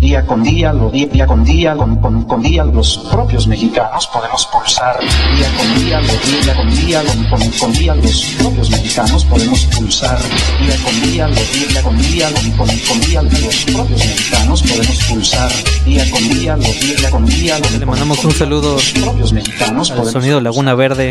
Día 0.00 0.24
con 0.24 0.42
día, 0.42 0.72
lo 0.72 0.90
día, 0.90 1.06
día 1.12 1.26
con 1.26 1.44
día, 1.44 1.74
con, 1.76 1.96
con- 2.00 2.22
con 2.24 2.42
día, 2.42 2.64
los 2.64 2.96
propios 3.12 3.46
mexicanos 3.46 4.06
podemos 4.06 4.46
pulsar. 4.46 4.98
Día 4.98 5.52
con 5.58 5.84
día, 5.84 6.00
lo 6.00 6.42
día 6.42 6.54
con 6.56 6.70
día, 6.74 7.02
con, 7.04 7.24
con- 7.28 7.50
con 7.58 7.72
día, 7.74 7.94
los 7.94 8.24
propios 8.38 8.70
mexicanos 8.70 9.24
podemos 9.26 9.64
pulsar. 9.66 10.18
Día 10.62 10.76
con 10.82 11.02
día, 11.02 11.28
lo 11.28 11.34
día 11.34 11.82
con 11.82 11.98
día, 11.98 12.30
con, 12.32 12.50
con- 12.52 12.78
con 12.78 13.00
día, 13.02 13.22
los 13.22 13.64
propios 13.66 13.98
mexicanos 14.06 14.62
podemos 14.62 14.96
pulsar. 15.04 15.52
Día 15.84 16.10
con 16.10 16.28
día, 16.30 16.56
lo 16.56 16.62
día 16.72 17.10
con 17.10 17.26
día, 17.26 17.60
con- 17.60 17.78
Le 17.80 17.86
mandamos 17.86 18.24
un 18.24 18.32
saludo 18.32 18.72
los 18.76 18.92
propios 18.92 19.32
mexicanos 19.34 19.90
al 19.90 20.10
sonido 20.10 20.40
Laguna 20.40 20.74
Verde. 20.74 21.10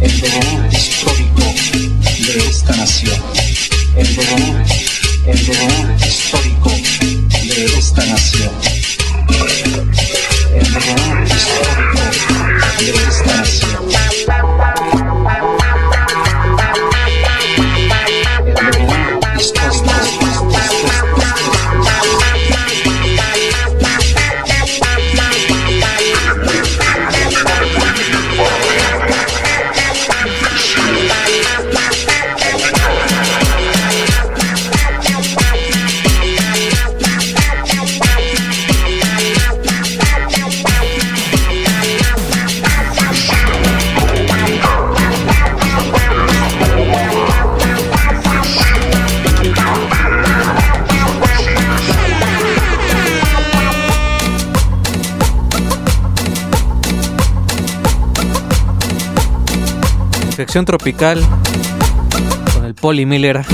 el 0.00 0.20
devenir 0.20 0.72
histórico 0.72 1.42
de 1.42 2.48
esta 2.48 2.76
nación. 2.76 3.16
El 3.96 4.14
devenir, 4.16 4.62
el 5.30 5.46
devenir 5.46 6.06
histórico 6.06 6.70
de 6.70 7.64
esta 7.78 8.04
nación. 8.06 8.50
El 10.54 10.72
devenir 10.72 11.26
histórico 11.26 12.00
de 12.78 12.90
esta 13.08 13.36
nación. 13.36 14.69
Tropical 60.50 61.24
con 62.52 62.64
el 62.64 62.74
Poli 62.74 63.06
Miller. 63.06 63.44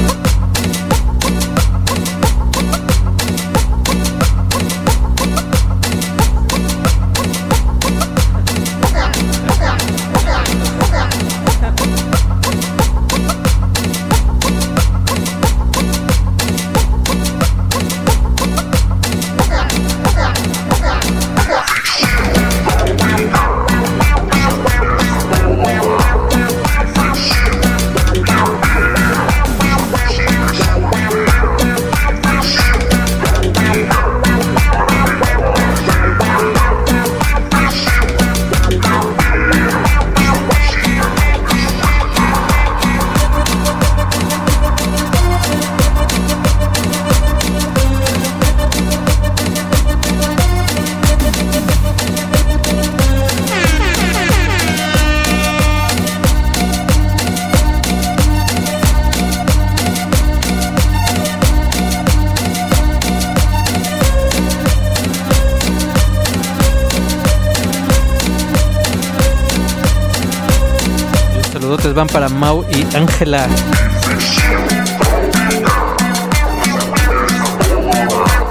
van 71.97 72.06
para 72.09 72.28
Mau 72.28 72.62
y 72.70 72.94
Ángela. 72.94 73.47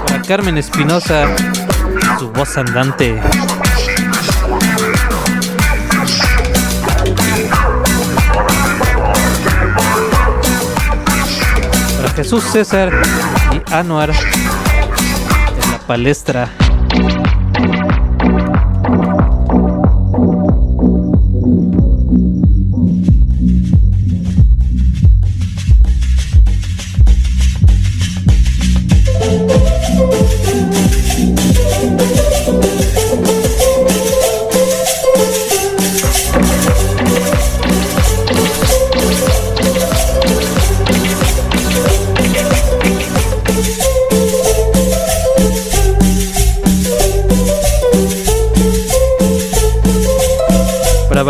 Para 0.04 0.22
Carmen 0.22 0.58
Espinosa, 0.58 1.28
su 2.18 2.28
voz 2.32 2.58
andante. 2.58 3.22
Para 11.96 12.14
Jesús 12.16 12.42
César 12.50 12.90
y 13.52 13.72
Anuar 13.72 14.10
de 14.10 15.70
la 15.70 15.78
palestra. 15.86 16.50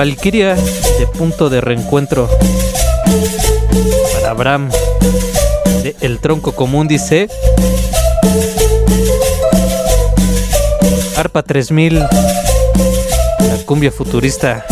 Valkyria 0.07 0.55
de 0.55 1.07
punto 1.19 1.51
de 1.51 1.61
reencuentro. 1.61 2.28
Para 4.12 4.35
Bram 4.35 4.70
de 5.83 5.97
El 6.01 6.20
Tronco 6.20 6.53
Común 6.53 6.87
dice. 6.87 7.28
Arpa 11.16 11.43
3000, 11.43 11.99
la 11.99 12.09
cumbia 13.65 13.91
futurista 13.91 14.65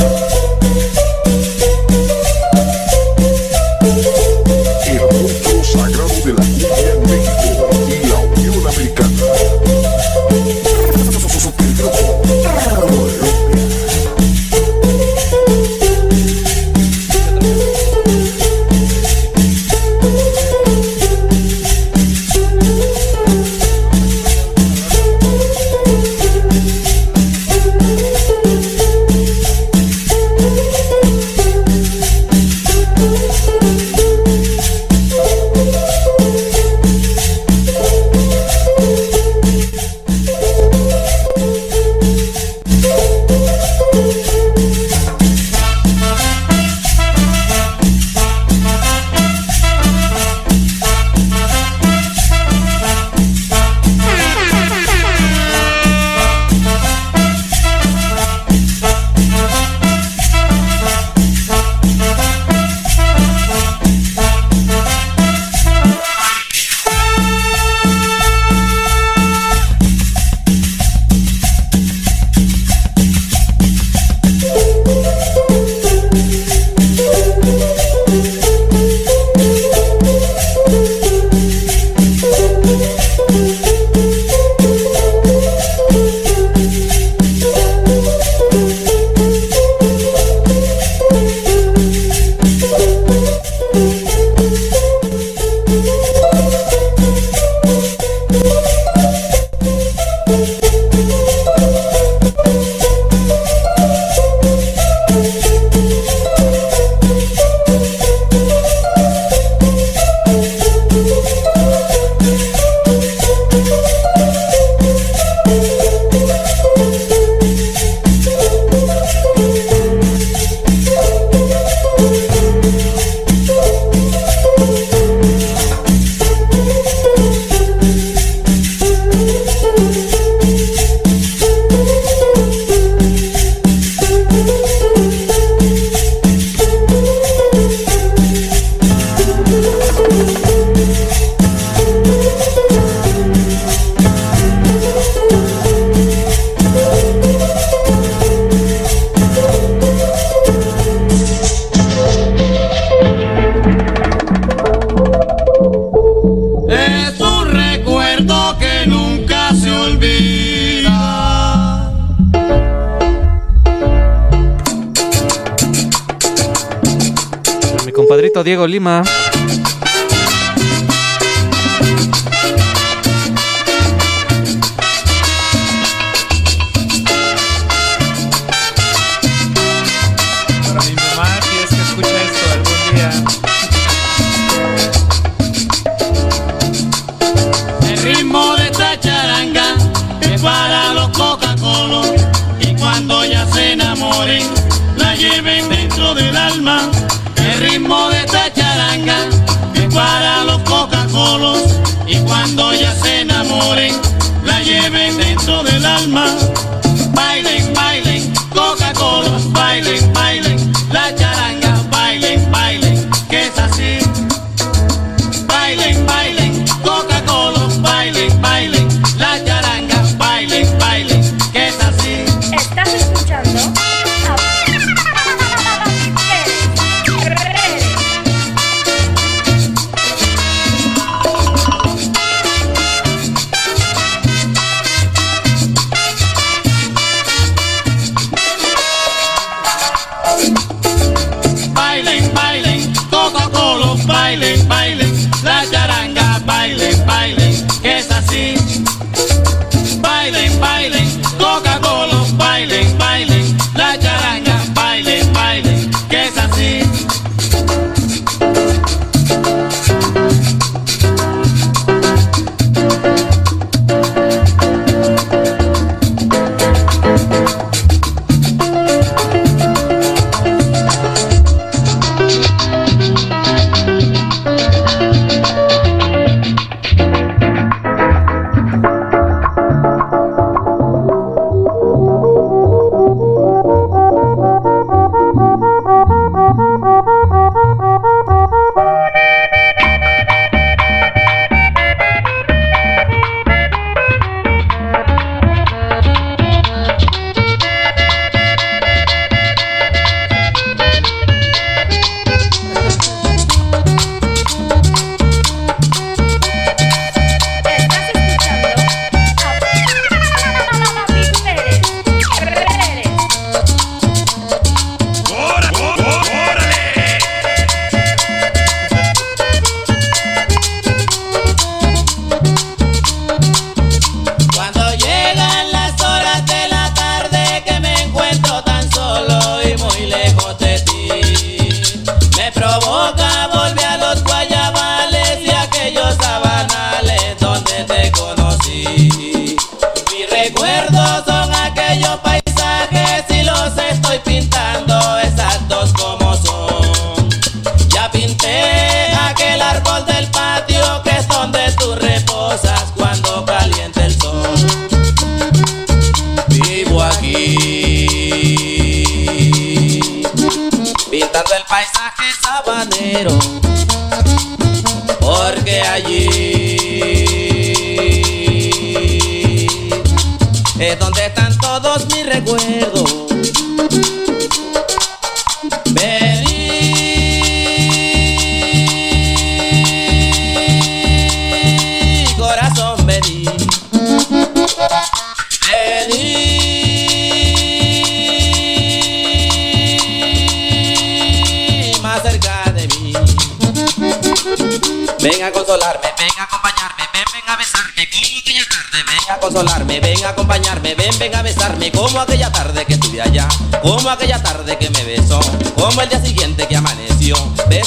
Lima. 168.74 169.13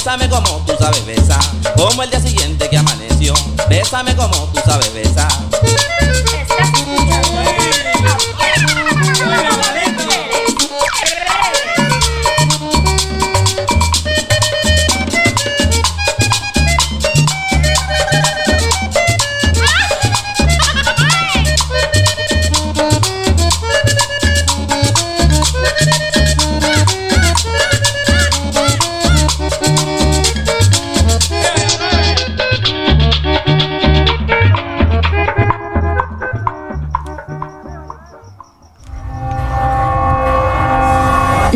Bésame 0.08 0.30
como 0.30 0.64
tú 0.64 0.72
sabes 0.78 1.04
besar, 1.04 1.38
como 1.76 2.02
el 2.02 2.08
día 2.08 2.18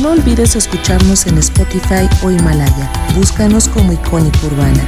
No 0.00 0.12
olvides 0.12 0.56
escucharnos 0.56 1.26
en 1.26 1.38
Spotify 1.38 2.08
o 2.22 2.30
Himalaya. 2.30 2.90
Búscanos 3.14 3.68
como 3.68 3.92
Icónica 3.92 4.38
Urbana. 4.46 4.86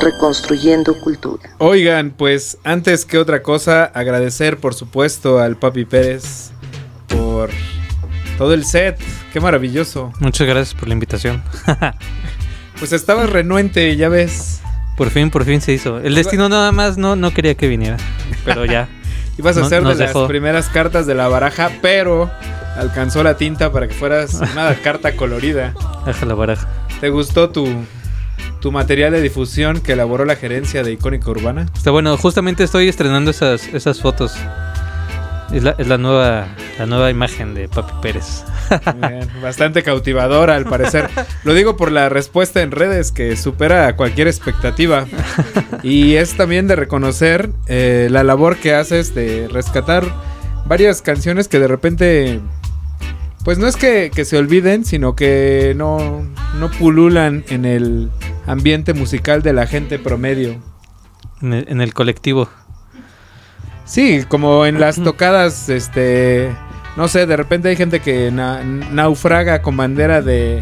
Reconstruyendo 0.00 0.98
cultura. 1.00 1.50
Oigan, 1.58 2.10
pues 2.10 2.58
antes 2.64 3.04
que 3.04 3.18
otra 3.18 3.42
cosa, 3.42 3.84
agradecer 3.84 4.58
por 4.58 4.74
supuesto 4.74 5.38
al 5.40 5.56
Papi 5.56 5.84
Pérez 5.84 6.50
por 7.08 7.50
todo 8.38 8.54
el 8.54 8.64
set. 8.64 8.98
Qué 9.32 9.40
maravilloso. 9.40 10.12
Muchas 10.20 10.46
gracias 10.46 10.74
por 10.78 10.88
la 10.88 10.94
invitación. 10.94 11.42
Pues 12.78 12.92
estabas 12.92 13.30
renuente, 13.30 13.96
ya 13.96 14.10
ves. 14.10 14.60
Por 14.98 15.08
fin, 15.08 15.30
por 15.30 15.46
fin 15.46 15.62
se 15.62 15.72
hizo. 15.72 15.96
El 15.98 16.14
destino 16.14 16.50
nada 16.50 16.72
más 16.72 16.98
no, 16.98 17.16
no 17.16 17.32
quería 17.32 17.54
que 17.54 17.68
viniera, 17.68 17.96
pero 18.44 18.66
ya. 18.66 18.86
Ibas 19.38 19.56
a 19.56 19.60
No- 19.60 19.66
hacer 19.66 19.78
de 19.82 19.88
las 19.88 19.96
dejó. 19.98 20.28
primeras 20.28 20.68
cartas 20.68 21.06
de 21.06 21.14
la 21.14 21.26
baraja, 21.26 21.70
pero 21.80 22.30
alcanzó 22.76 23.22
la 23.22 23.36
tinta 23.36 23.72
para 23.72 23.88
que 23.88 23.94
fueras 23.94 24.34
una 24.34 24.74
carta 24.82 25.16
colorida. 25.16 25.74
Deja 26.04 26.26
la 26.26 26.34
baraja. 26.34 26.68
¿Te 27.00 27.08
gustó 27.10 27.50
tu, 27.50 27.68
tu 28.60 28.72
material 28.72 29.12
de 29.12 29.20
difusión 29.20 29.80
que 29.80 29.92
elaboró 29.92 30.24
la 30.24 30.36
gerencia 30.36 30.82
de 30.82 30.92
Icónica 30.92 31.30
Urbana? 31.30 31.66
Está 31.74 31.90
bueno, 31.90 32.16
justamente 32.16 32.64
estoy 32.64 32.88
estrenando 32.88 33.30
esas, 33.30 33.66
esas 33.68 34.00
fotos. 34.00 34.36
Es 35.52 35.62
la, 35.62 35.74
es 35.78 35.86
la 35.86 35.98
nueva 35.98 36.48
la 36.78 36.86
nueva 36.86 37.10
imagen 37.10 37.54
de 37.54 37.68
Papi 37.68 37.92
Pérez. 38.02 38.44
Bien, 38.96 39.28
bastante 39.42 39.82
cautivadora 39.82 40.56
al 40.56 40.64
parecer. 40.64 41.08
Lo 41.44 41.54
digo 41.54 41.76
por 41.76 41.90
la 41.90 42.08
respuesta 42.08 42.62
en 42.62 42.70
redes 42.70 43.12
que 43.12 43.36
supera 43.36 43.96
cualquier 43.96 44.28
expectativa. 44.28 45.06
Y 45.82 46.14
es 46.14 46.36
también 46.36 46.66
de 46.66 46.74
reconocer 46.74 47.50
eh, 47.68 48.08
la 48.10 48.24
labor 48.24 48.56
que 48.56 48.74
haces 48.74 49.14
de 49.14 49.46
rescatar 49.46 50.04
varias 50.64 51.00
canciones 51.00 51.46
que 51.46 51.60
de 51.60 51.68
repente, 51.68 52.40
pues 53.46 53.58
no 53.58 53.68
es 53.68 53.76
que, 53.76 54.10
que 54.12 54.24
se 54.24 54.36
olviden, 54.38 54.84
sino 54.84 55.14
que 55.14 55.72
no, 55.76 56.26
no 56.58 56.68
pululan 56.72 57.44
en 57.48 57.64
el 57.64 58.10
ambiente 58.44 58.92
musical 58.92 59.40
de 59.42 59.52
la 59.52 59.68
gente 59.68 60.00
promedio. 60.00 60.56
En 61.40 61.52
el, 61.52 61.64
en 61.68 61.80
el 61.80 61.94
colectivo. 61.94 62.48
Sí, 63.84 64.24
como 64.28 64.66
en 64.66 64.80
las 64.80 65.00
tocadas, 65.00 65.68
este, 65.68 66.50
no 66.96 67.06
sé, 67.06 67.26
de 67.26 67.36
repente 67.36 67.68
hay 67.68 67.76
gente 67.76 68.00
que 68.00 68.32
na- 68.32 68.64
naufraga 68.64 69.62
con 69.62 69.76
bandera 69.76 70.22
de, 70.22 70.60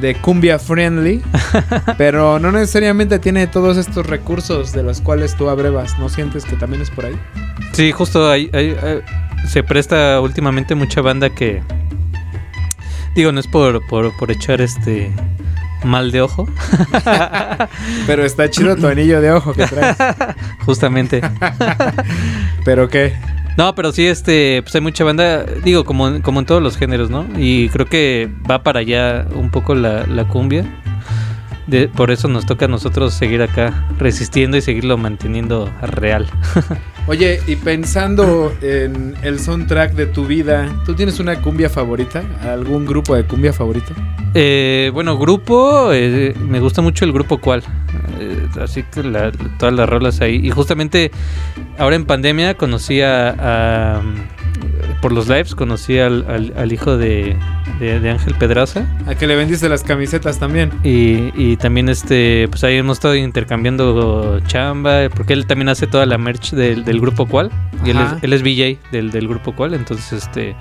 de 0.00 0.14
cumbia 0.14 0.58
friendly, 0.58 1.20
pero 1.98 2.38
no 2.38 2.50
necesariamente 2.52 3.18
tiene 3.18 3.48
todos 3.48 3.76
estos 3.76 4.06
recursos 4.06 4.72
de 4.72 4.82
los 4.82 5.02
cuales 5.02 5.36
tú 5.36 5.50
abrevas. 5.50 5.98
¿No 5.98 6.08
sientes 6.08 6.46
que 6.46 6.56
también 6.56 6.80
es 6.80 6.88
por 6.90 7.04
ahí? 7.04 7.20
Sí, 7.72 7.92
justo 7.92 8.30
ahí, 8.30 8.48
ahí, 8.54 8.74
eh, 8.82 9.02
se 9.46 9.62
presta 9.62 10.22
últimamente 10.22 10.74
mucha 10.74 11.02
banda 11.02 11.28
que. 11.28 11.62
Digo, 13.18 13.32
no 13.32 13.40
es 13.40 13.48
por, 13.48 13.84
por, 13.88 14.16
por 14.16 14.30
echar 14.30 14.60
este 14.60 15.10
mal 15.82 16.12
de 16.12 16.20
ojo. 16.22 16.48
Pero 18.06 18.24
está 18.24 18.48
chido 18.48 18.76
tu 18.76 18.86
anillo 18.86 19.20
de 19.20 19.32
ojo 19.32 19.54
que 19.54 19.66
traes. 19.66 19.96
Justamente. 20.64 21.20
¿Pero 22.64 22.88
qué? 22.88 23.16
No, 23.56 23.74
pero 23.74 23.90
sí, 23.90 24.06
este, 24.06 24.62
pues 24.62 24.72
hay 24.76 24.80
mucha 24.82 25.02
banda, 25.02 25.42
digo, 25.64 25.84
como, 25.84 26.06
en- 26.06 26.22
como 26.22 26.38
en 26.38 26.46
todos 26.46 26.62
los 26.62 26.76
géneros, 26.76 27.10
¿no? 27.10 27.26
Y 27.36 27.68
creo 27.70 27.86
que 27.86 28.30
va 28.48 28.62
para 28.62 28.78
allá 28.78 29.26
un 29.34 29.50
poco 29.50 29.74
la, 29.74 30.06
la 30.06 30.28
cumbia. 30.28 30.64
De, 31.66 31.88
por 31.88 32.12
eso 32.12 32.28
nos 32.28 32.46
toca 32.46 32.66
a 32.66 32.68
nosotros 32.68 33.14
seguir 33.14 33.42
acá 33.42 33.84
resistiendo 33.98 34.56
y 34.56 34.60
seguirlo 34.60 34.96
manteniendo 34.96 35.68
real. 35.82 36.28
Oye, 37.08 37.40
y 37.46 37.56
pensando 37.56 38.54
en 38.60 39.14
el 39.22 39.40
soundtrack 39.40 39.92
de 39.94 40.06
tu 40.06 40.26
vida, 40.26 40.68
¿tú 40.84 40.94
tienes 40.94 41.18
una 41.20 41.40
cumbia 41.40 41.70
favorita? 41.70 42.22
¿Algún 42.42 42.84
grupo 42.84 43.14
de 43.16 43.24
cumbia 43.24 43.50
favorito? 43.54 43.94
Eh, 44.34 44.90
bueno, 44.92 45.16
grupo, 45.16 45.90
eh, 45.94 46.34
me 46.38 46.60
gusta 46.60 46.82
mucho 46.82 47.06
el 47.06 47.12
grupo 47.14 47.38
cual. 47.38 47.62
Eh, 48.20 48.46
así 48.60 48.82
que 48.82 49.02
todas 49.58 49.74
las 49.74 49.88
rolas 49.88 50.20
ahí. 50.20 50.36
Y 50.46 50.50
justamente 50.50 51.10
ahora 51.78 51.96
en 51.96 52.04
pandemia 52.04 52.54
conocí 52.58 53.00
a- 53.00 54.02
por 55.00 55.12
los 55.12 55.28
lives, 55.28 55.54
conocí 55.54 55.98
al, 55.98 56.24
al- 56.28 56.52
al 56.56 56.72
hijo 56.72 56.96
de, 56.96 57.36
de- 57.78 58.00
de 58.00 58.10
Ángel 58.10 58.34
Pedraza. 58.34 58.86
¿A 59.06 59.14
que 59.14 59.26
le 59.26 59.36
vendiste 59.36 59.68
las 59.68 59.82
camisetas 59.82 60.38
también? 60.38 60.70
Y, 60.84 61.30
y 61.36 61.56
también 61.56 61.88
este, 61.88 62.46
pues 62.50 62.64
ahí 62.64 62.76
hemos 62.76 62.98
estado 62.98 63.14
intercambiando 63.16 64.40
chamba, 64.46 65.08
porque 65.14 65.32
él 65.32 65.46
también 65.46 65.68
hace 65.68 65.86
toda 65.86 66.06
la 66.06 66.18
merch 66.18 66.52
del, 66.52 66.84
del 66.84 67.00
grupo 67.00 67.26
cual. 67.26 67.50
Y 67.84 67.90
él 67.90 67.98
es, 67.98 68.22
él 68.22 68.32
es 68.32 68.42
VJ 68.42 68.78
del, 68.92 69.10
del 69.10 69.28
grupo 69.28 69.54
cual, 69.54 69.74
entonces 69.74 70.12
este, 70.24 70.56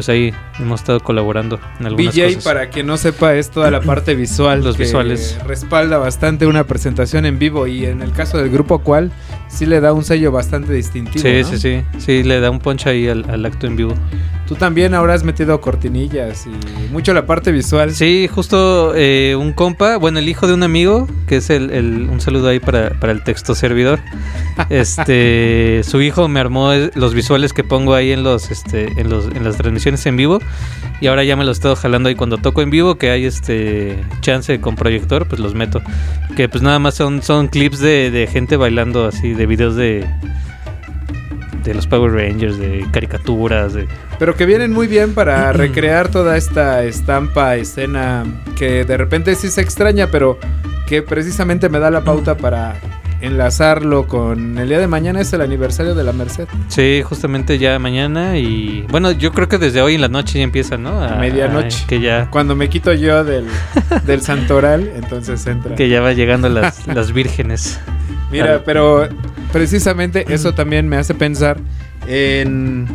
pues 0.00 0.08
ahí 0.08 0.32
hemos 0.58 0.80
estado 0.80 1.00
colaborando 1.00 1.60
en 1.78 1.84
algunas 1.84 2.14
BJ, 2.14 2.24
cosas. 2.28 2.44
para 2.44 2.70
quien 2.70 2.86
no 2.86 2.96
sepa, 2.96 3.34
es 3.34 3.50
toda 3.50 3.70
la 3.70 3.82
parte 3.82 4.14
visual. 4.14 4.64
Los 4.64 4.78
que 4.78 4.84
visuales. 4.84 5.38
Respalda 5.46 5.98
bastante 5.98 6.46
una 6.46 6.64
presentación 6.64 7.26
en 7.26 7.38
vivo. 7.38 7.66
Y 7.66 7.84
en 7.84 8.00
el 8.00 8.10
caso 8.12 8.38
del 8.38 8.48
grupo 8.48 8.78
cual, 8.78 9.12
sí 9.48 9.66
le 9.66 9.78
da 9.82 9.92
un 9.92 10.02
sello 10.02 10.32
bastante 10.32 10.72
distintivo. 10.72 11.22
Sí, 11.22 11.42
¿no? 11.42 11.48
sí, 11.48 11.58
sí. 11.58 11.82
Sí, 11.98 12.22
le 12.22 12.40
da 12.40 12.50
un 12.50 12.60
punch 12.60 12.86
ahí 12.86 13.08
al, 13.08 13.28
al 13.28 13.44
acto 13.44 13.66
en 13.66 13.76
vivo. 13.76 13.92
Tú 14.50 14.56
también 14.56 14.94
ahora 14.94 15.14
has 15.14 15.22
metido 15.22 15.60
cortinillas 15.60 16.44
y 16.44 16.92
mucho 16.92 17.14
la 17.14 17.24
parte 17.24 17.52
visual. 17.52 17.94
Sí, 17.94 18.26
justo 18.28 18.94
eh, 18.96 19.36
un 19.38 19.52
compa, 19.52 19.96
bueno, 19.96 20.18
el 20.18 20.28
hijo 20.28 20.48
de 20.48 20.54
un 20.54 20.64
amigo, 20.64 21.06
que 21.28 21.36
es 21.36 21.50
el, 21.50 21.70
el- 21.70 22.08
un 22.10 22.20
saludo 22.20 22.48
ahí 22.48 22.58
para, 22.58 22.90
para 22.98 23.12
el 23.12 23.22
texto 23.22 23.54
servidor. 23.54 24.00
Este, 24.68 25.82
su 25.84 26.02
hijo 26.02 26.26
me 26.28 26.40
armó 26.40 26.72
los 26.94 27.14
visuales 27.14 27.52
que 27.52 27.62
pongo 27.64 27.94
ahí 27.94 28.10
en 28.12 28.22
los, 28.24 28.50
este, 28.50 29.00
en 29.00 29.08
los, 29.08 29.26
en 29.26 29.44
las 29.44 29.56
transmisiones 29.56 30.04
en 30.06 30.16
vivo. 30.16 30.40
Y 31.00 31.06
ahora 31.06 31.22
ya 31.24 31.36
me 31.36 31.44
los 31.44 31.58
estoy 31.58 31.76
jalando 31.76 32.08
ahí 32.08 32.14
cuando 32.16 32.36
toco 32.38 32.60
en 32.60 32.70
vivo, 32.70 32.96
que 32.96 33.10
hay 33.10 33.24
este 33.24 33.96
chance 34.20 34.60
con 34.60 34.74
proyector, 34.76 35.26
pues 35.28 35.40
los 35.40 35.54
meto. 35.54 35.80
Que 36.36 36.48
pues 36.48 36.62
nada 36.62 36.78
más 36.80 36.94
son, 36.96 37.22
son 37.22 37.46
clips 37.48 37.78
de, 37.78 38.10
de 38.10 38.26
gente 38.26 38.56
bailando 38.56 39.06
así, 39.06 39.32
de 39.32 39.46
videos 39.46 39.76
de 39.76 40.04
de 41.62 41.74
los 41.74 41.86
Power 41.86 42.12
Rangers, 42.12 42.58
de 42.58 42.86
caricaturas, 42.92 43.74
de 43.74 43.86
Pero 44.18 44.34
que 44.34 44.46
vienen 44.46 44.72
muy 44.72 44.86
bien 44.86 45.14
para 45.14 45.52
recrear 45.54 46.08
toda 46.08 46.36
esta 46.36 46.84
estampa, 46.84 47.56
escena 47.56 48.24
que 48.56 48.84
de 48.84 48.96
repente 48.96 49.34
sí 49.34 49.48
se 49.48 49.60
extraña, 49.60 50.08
pero 50.10 50.38
que 50.86 51.02
precisamente 51.02 51.68
me 51.68 51.78
da 51.78 51.90
la 51.90 52.02
pauta 52.02 52.36
para 52.36 52.74
enlazarlo 53.20 54.06
con 54.06 54.56
el 54.58 54.68
día 54.68 54.78
de 54.78 54.86
mañana 54.86 55.20
es 55.20 55.30
el 55.34 55.42
aniversario 55.42 55.94
de 55.94 56.02
la 56.04 56.12
Merced. 56.12 56.48
Sí, 56.68 57.02
justamente 57.04 57.58
ya 57.58 57.78
mañana 57.78 58.38
y 58.38 58.86
bueno, 58.90 59.10
yo 59.12 59.32
creo 59.32 59.46
que 59.46 59.58
desde 59.58 59.82
hoy 59.82 59.96
en 59.96 60.00
la 60.00 60.08
noche 60.08 60.38
ya 60.38 60.44
empieza, 60.44 60.78
¿no? 60.78 61.02
A- 61.02 61.16
Medianoche. 61.16 61.84
a- 61.84 61.86
que 61.86 62.00
ya 62.00 62.28
Cuando 62.30 62.56
me 62.56 62.70
quito 62.70 62.92
yo 62.94 63.22
del, 63.22 63.44
del 64.06 64.22
santoral, 64.22 64.90
entonces 64.96 65.46
entra. 65.46 65.74
que 65.76 65.88
ya 65.90 66.00
va 66.00 66.12
llegando 66.14 66.48
las, 66.48 66.86
las 66.86 67.12
vírgenes. 67.12 67.78
Mira, 68.30 68.62
pero 68.64 69.08
precisamente 69.52 70.24
eso 70.32 70.54
también 70.54 70.88
me 70.88 70.96
hace 70.96 71.14
pensar 71.14 71.58
en 72.06 72.86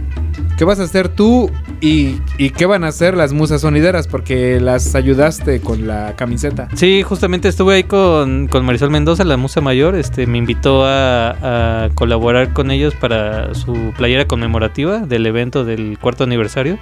qué 0.57 0.63
vas 0.65 0.79
a 0.79 0.83
hacer 0.83 1.09
tú 1.09 1.51
y, 1.81 2.21
y 2.37 2.49
qué 2.51 2.65
van 2.65 2.83
a 2.83 2.87
hacer 2.87 3.15
las 3.17 3.33
musas 3.33 3.61
sonideras, 3.61 4.07
porque 4.07 4.59
las 4.59 4.95
ayudaste 4.95 5.59
con 5.59 5.87
la 5.87 6.13
camiseta. 6.15 6.69
Sí, 6.75 7.03
justamente 7.03 7.47
estuve 7.49 7.75
ahí 7.75 7.83
con, 7.83 8.47
con 8.47 8.65
Marisol 8.65 8.89
Mendoza, 8.89 9.23
la 9.25 9.37
musa 9.37 9.61
mayor. 9.61 9.95
Este, 9.95 10.25
me 10.27 10.37
invitó 10.37 10.85
a, 10.85 11.83
a 11.85 11.89
colaborar 11.95 12.53
con 12.53 12.71
ellos 12.71 12.95
para 12.95 13.53
su 13.53 13.93
playera 13.97 14.25
conmemorativa 14.25 14.99
del 14.99 15.25
evento 15.25 15.65
del 15.65 15.97
cuarto 15.99 16.23
aniversario. 16.23 16.79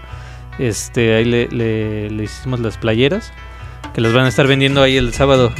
Este, 0.59 1.15
ahí 1.15 1.25
le, 1.25 1.47
le- 1.47 2.09
le 2.11 2.23
hicimos 2.23 2.59
las 2.59 2.77
playeras 2.77 3.31
que 3.95 4.01
las 4.01 4.13
van 4.13 4.25
a 4.25 4.29
estar 4.29 4.47
vendiendo 4.47 4.81
ahí 4.83 4.97
el 4.97 5.13
sábado, 5.13 5.51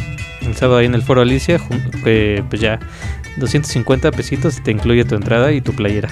el 0.46 0.56
sábado 0.56 0.80
ahí 0.80 0.86
en 0.86 0.96
el 0.96 1.02
Foro 1.02 1.22
Alicia. 1.22 1.60
que, 2.04 2.44
pues 2.50 2.62
ya 2.62 2.80
250 3.38 4.12
pesitos 4.12 4.62
te 4.64 4.72
incluye 4.72 5.06
tu 5.06 5.16
entrada 5.16 5.52
y 5.52 5.62
tu 5.62 5.74
playera. 5.74 6.10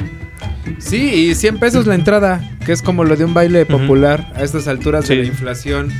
Sí, 0.79 1.29
y 1.29 1.35
100 1.35 1.59
pesos 1.59 1.87
la 1.87 1.95
entrada, 1.95 2.41
que 2.65 2.71
es 2.71 2.81
como 2.81 3.03
lo 3.03 3.15
de 3.15 3.25
un 3.25 3.33
baile 3.33 3.65
popular 3.65 4.31
a 4.35 4.43
estas 4.43 4.67
alturas 4.67 5.07
de 5.07 5.17
la 5.17 5.25
inflación, 5.25 5.91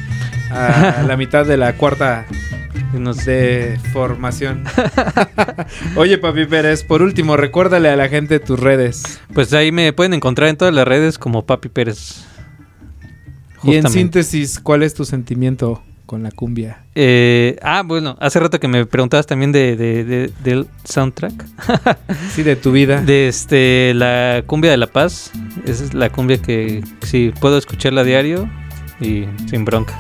a 0.49 1.03
la 1.07 1.17
mitad 1.17 1.45
de 1.45 1.57
la 1.57 1.73
cuarta 1.73 2.25
de 3.25 3.79
formación. 3.93 4.63
Oye, 5.95 6.17
Papi 6.17 6.45
Pérez, 6.45 6.83
por 6.83 7.01
último, 7.01 7.37
recuérdale 7.37 7.89
a 7.89 7.95
la 7.95 8.09
gente 8.09 8.39
tus 8.39 8.59
redes. 8.59 9.21
Pues 9.33 9.53
ahí 9.53 9.71
me 9.71 9.93
pueden 9.93 10.13
encontrar 10.13 10.49
en 10.49 10.57
todas 10.57 10.73
las 10.73 10.87
redes 10.87 11.17
como 11.17 11.45
Papi 11.45 11.69
Pérez. 11.69 12.25
Y 13.63 13.75
en 13.75 13.87
síntesis, 13.89 14.59
¿cuál 14.59 14.83
es 14.83 14.93
tu 14.93 15.05
sentimiento 15.05 15.81
con 16.11 16.23
la 16.23 16.31
cumbia? 16.31 16.79
Eh, 16.93 17.55
ah, 17.61 17.83
bueno, 17.85 18.17
hace 18.19 18.37
rato 18.41 18.59
que 18.59 18.67
me 18.67 18.85
preguntabas 18.85 19.25
también 19.25 19.53
de, 19.53 19.77
de- 19.77 20.03
de- 20.03 20.31
del 20.43 20.67
soundtrack. 20.83 21.45
Sí, 22.35 22.43
de 22.43 22.57
tu 22.57 22.73
vida. 22.73 22.99
De 23.01 23.29
este, 23.29 23.93
la 23.95 24.43
cumbia 24.45 24.71
de 24.71 24.75
La 24.77 24.87
Paz. 24.87 25.31
Esa 25.65 25.85
es 25.85 25.93
la 25.93 26.09
cumbia 26.09 26.37
que 26.41 26.83
sí 27.03 27.31
puedo 27.39 27.57
escucharla 27.57 28.01
a 28.01 28.03
diario 28.03 28.49
y 28.99 29.23
sin 29.49 29.63
bronca. 29.63 29.97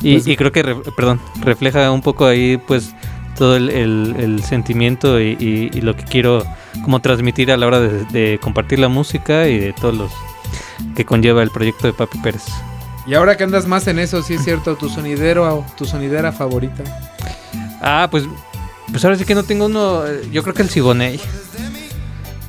Y, 0.00 0.14
Pues- 0.14 0.26
y 0.26 0.36
creo 0.36 0.50
que, 0.50 0.64
re- 0.64 0.76
perdón, 0.96 1.20
refleja 1.44 1.88
un 1.92 2.02
poco 2.02 2.26
ahí, 2.26 2.56
pues, 2.66 2.92
todo 3.36 3.54
el, 3.56 3.70
el- 3.70 4.16
el 4.18 4.42
sentimiento 4.42 5.20
y, 5.20 5.36
y- 5.38 5.70
y 5.72 5.80
lo 5.82 5.94
que 5.94 6.02
quiero 6.02 6.42
como 6.82 7.00
transmitir 7.00 7.52
a 7.52 7.56
la 7.56 7.68
hora 7.68 7.78
de, 7.78 8.04
de 8.06 8.40
compartir 8.42 8.80
la 8.80 8.88
música 8.88 9.46
y 9.46 9.56
de 9.60 9.72
todos 9.72 9.94
los 9.96 10.10
que 10.96 11.04
conlleva 11.04 11.44
el 11.44 11.50
proyecto 11.50 11.86
de 11.86 11.92
Papi 11.92 12.18
Pérez. 12.18 12.42
Y 13.08 13.14
ahora 13.14 13.38
que 13.38 13.44
andas 13.44 13.66
más 13.66 13.86
en 13.86 13.98
eso, 13.98 14.22
sí 14.22 14.34
es 14.34 14.44
cierto, 14.44 14.76
tu 14.76 14.90
sonidero, 14.90 15.64
tu 15.78 15.86
sonidera 15.86 16.30
favorita. 16.30 16.84
Ah, 17.80 18.06
pues, 18.10 18.24
pues 18.90 19.02
ahora 19.02 19.16
sí 19.16 19.24
que 19.24 19.34
no 19.34 19.44
tengo 19.44 19.64
uno. 19.64 20.02
Yo 20.30 20.42
creo 20.42 20.54
que 20.54 20.60
el 20.60 20.68
Siboney. 20.68 21.18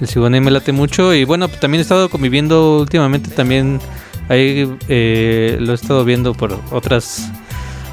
El 0.02 0.08
Siboney 0.10 0.42
me 0.42 0.52
late 0.52 0.74
mucho. 0.74 1.14
Y 1.14 1.24
bueno, 1.24 1.48
pues, 1.48 1.62
también 1.62 1.80
he 1.80 1.84
estado 1.84 2.10
conviviendo 2.10 2.80
últimamente 2.80 3.32
también. 3.32 3.80
Ahí 4.28 4.70
eh, 4.90 5.56
lo 5.62 5.72
he 5.72 5.76
estado 5.76 6.04
viendo 6.04 6.34
por 6.34 6.60
otras. 6.72 7.32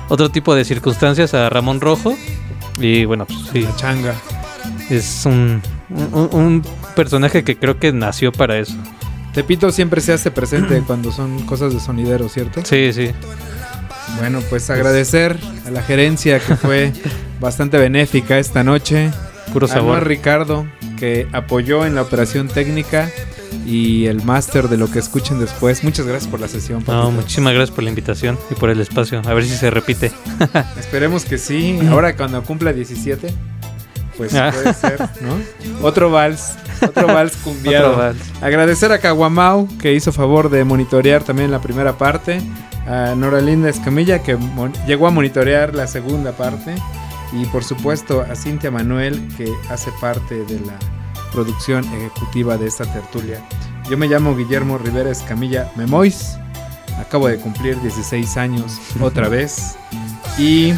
Otro 0.09 0.31
tipo 0.31 0.53
de 0.57 0.65
circunstancias 0.65 1.35
a 1.35 1.49
Ramón 1.49 1.81
Rojo. 1.81 2.17
Y 2.81 3.05
bueno, 3.05 3.27
pues 3.27 3.39
sí. 3.53 3.65
changa. 3.77 4.17
Es 4.91 5.25
un, 5.25 5.63
un, 5.89 6.29
un 6.33 6.63
personaje 6.97 7.45
que 7.45 7.57
creo 7.57 7.79
que 7.79 7.93
nació 7.93 8.33
para 8.33 8.59
eso. 8.59 8.75
Tepito 9.37 9.71
siempre 9.71 10.01
se 10.01 10.15
hace 10.15 10.31
presente 10.31 10.83
cuando 10.87 11.13
son 11.13 11.45
cosas 11.45 11.75
de 11.75 11.79
sonidero, 11.79 12.27
¿cierto? 12.31 12.63
Sí, 12.65 12.91
sí. 12.95 13.11
Bueno, 14.19 14.41
pues 14.49 14.71
agradecer 14.71 15.37
a 15.67 15.71
la 15.71 15.83
gerencia 15.83 16.41
que 16.41 16.57
fue 16.57 16.91
bastante 17.41 17.77
benéfica 17.77 18.39
esta 18.39 18.65
noche. 18.65 19.11
Puro 19.53 19.67
A 19.67 19.69
sabor. 19.69 19.99
Noah 19.99 20.01
Ricardo, 20.01 20.67
que 20.99 21.29
apoyó 21.33 21.85
en 21.85 21.95
la 21.95 22.01
operación 22.01 22.49
técnica 22.49 23.11
y 23.67 24.07
el 24.07 24.23
máster 24.25 24.71
de 24.71 24.79
lo 24.79 24.91
que 24.91 25.01
escuchen 25.01 25.39
después. 25.39 25.85
Muchas 25.85 26.07
gracias 26.07 26.31
por 26.31 26.41
la 26.41 26.49
sesión. 26.49 26.79
No, 26.81 26.87
papito. 26.87 27.11
muchísimas 27.11 27.53
gracias 27.53 27.75
por 27.75 27.85
la 27.85 27.91
invitación 27.91 28.39
y 28.51 28.55
por 28.55 28.71
el 28.71 28.81
espacio. 28.81 29.21
A 29.23 29.35
ver 29.35 29.45
si 29.45 29.55
se 29.55 29.71
repite. 29.71 30.13
Esperemos 30.81 31.27
que 31.27 31.37
sí. 31.37 31.79
Ahora 31.91 32.17
cuando 32.17 32.43
cumpla 32.43 32.73
17, 32.73 33.29
pues 34.17 34.35
Ah. 34.35 34.51
puede 34.53 34.75
ser, 34.75 35.01
¿no? 35.21 35.37
Otro 35.87 36.11
vals, 36.11 36.53
otro 36.87 37.07
vals 37.07 37.37
cumbiado. 37.45 37.91
Otro 37.91 37.99
vals. 38.03 38.19
Agradecer 38.43 38.93
a 38.93 38.99
Caguamau 38.99 39.69
que 39.79 39.93
hizo 39.93 40.13
favor 40.13 40.51
de 40.51 40.65
monitorear 40.65 41.23
también 41.23 41.51
la 41.51 41.61
primera 41.61 41.97
parte. 41.99 42.41
A 42.89 43.15
Noralinda 43.17 43.69
Escamilla 43.69 44.23
que 44.23 44.39
llegó 44.87 45.09
a 45.09 45.11
monitorear 45.11 45.75
la 45.75 45.87
segunda 45.87 46.33
parte. 46.33 46.75
Y 47.33 47.45
por 47.47 47.65
supuesto 47.65 48.23
a 48.23 48.37
Cintia 48.37 48.71
Manuel 48.71 49.27
que 49.37 49.53
hace 49.69 49.91
parte 50.01 50.45
de 50.45 50.61
la 50.61 50.75
producción 51.33 51.85
ejecutiva 51.85 52.57
de 52.57 52.69
esta 52.69 52.85
tertulia. 52.85 53.41
Yo 53.91 53.99
me 53.99 54.07
llamo 54.07 54.37
Guillermo 54.37 54.79
Rivera 54.79 55.11
Escamilla 55.11 55.71
Memois. 55.77 56.39
Acabo 57.01 57.27
de 57.29 57.37
cumplir 57.39 57.79
16 57.83 58.37
años 58.37 58.79
otra 59.01 59.29
vez. 59.37 59.75
Y 60.39 60.73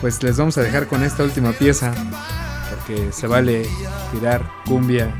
pues 0.00 0.22
les 0.22 0.36
vamos 0.36 0.58
a 0.58 0.62
dejar 0.62 0.86
con 0.86 1.02
esta 1.02 1.22
última 1.22 1.52
pieza. 1.52 1.92
Porque 2.70 3.12
se 3.12 3.26
vale 3.26 3.66
tirar 4.12 4.48
cumbia 4.66 5.14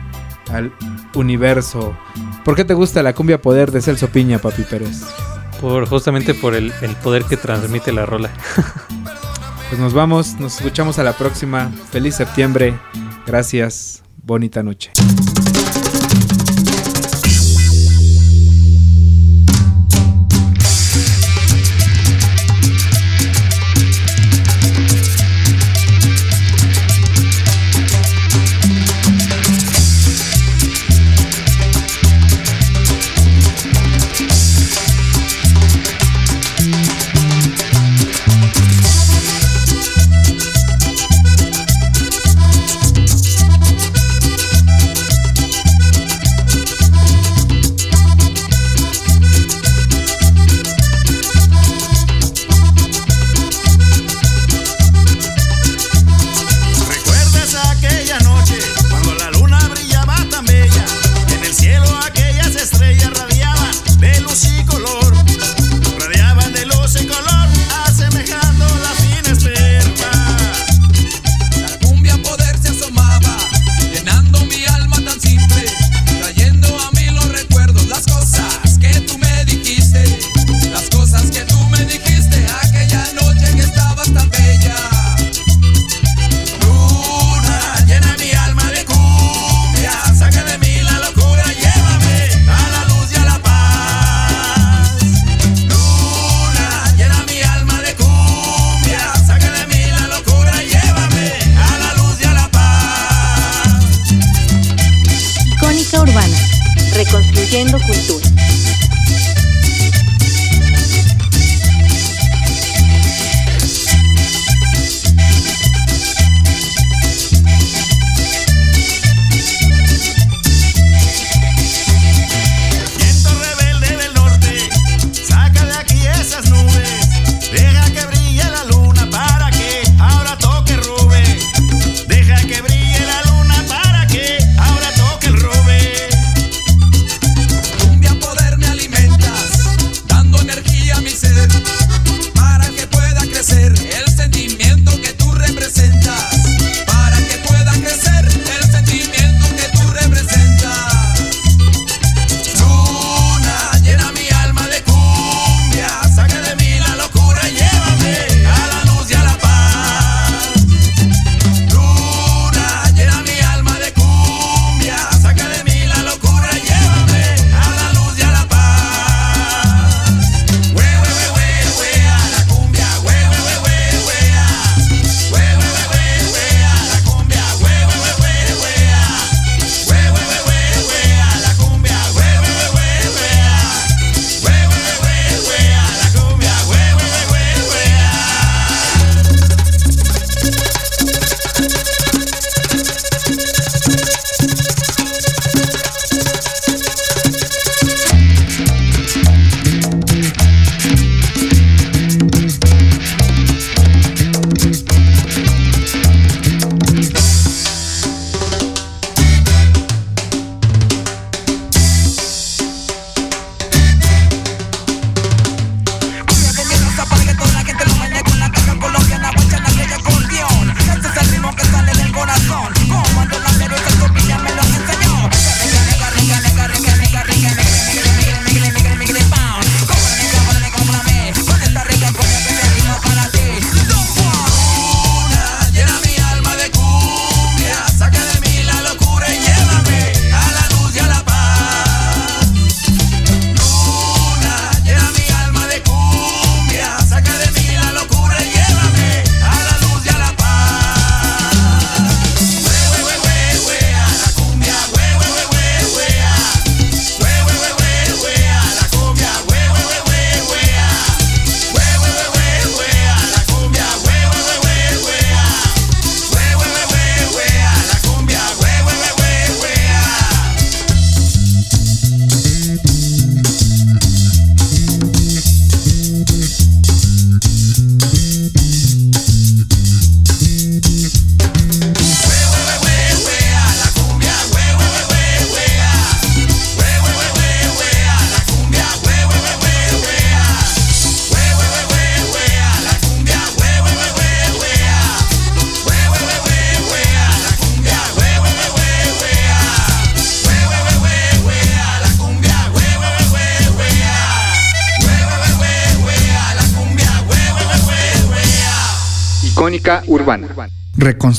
al 0.50 0.72
universo. 1.14 1.96
¿Por 2.44 2.56
qué 2.56 2.64
te 2.64 2.74
gusta 2.74 3.02
la 3.02 3.14
cumbia 3.14 3.40
poder 3.40 3.70
de 3.70 3.82
Celso 3.82 4.08
Piña, 4.08 4.38
Papi 4.38 4.62
Pérez? 4.62 5.02
Por, 5.60 5.88
justamente 5.88 6.34
por 6.34 6.54
el, 6.54 6.72
el 6.82 6.94
poder 6.96 7.24
que 7.24 7.36
transmite 7.36 7.92
la 7.92 8.06
rola. 8.06 8.30
Pues 9.68 9.80
nos 9.80 9.94
vamos, 9.94 10.38
nos 10.38 10.58
escuchamos 10.58 11.00
a 11.00 11.02
la 11.02 11.14
próxima. 11.14 11.72
Feliz 11.90 12.14
septiembre. 12.14 12.78
Gracias. 13.26 14.04
Bonita 14.22 14.62
noche. 14.62 14.92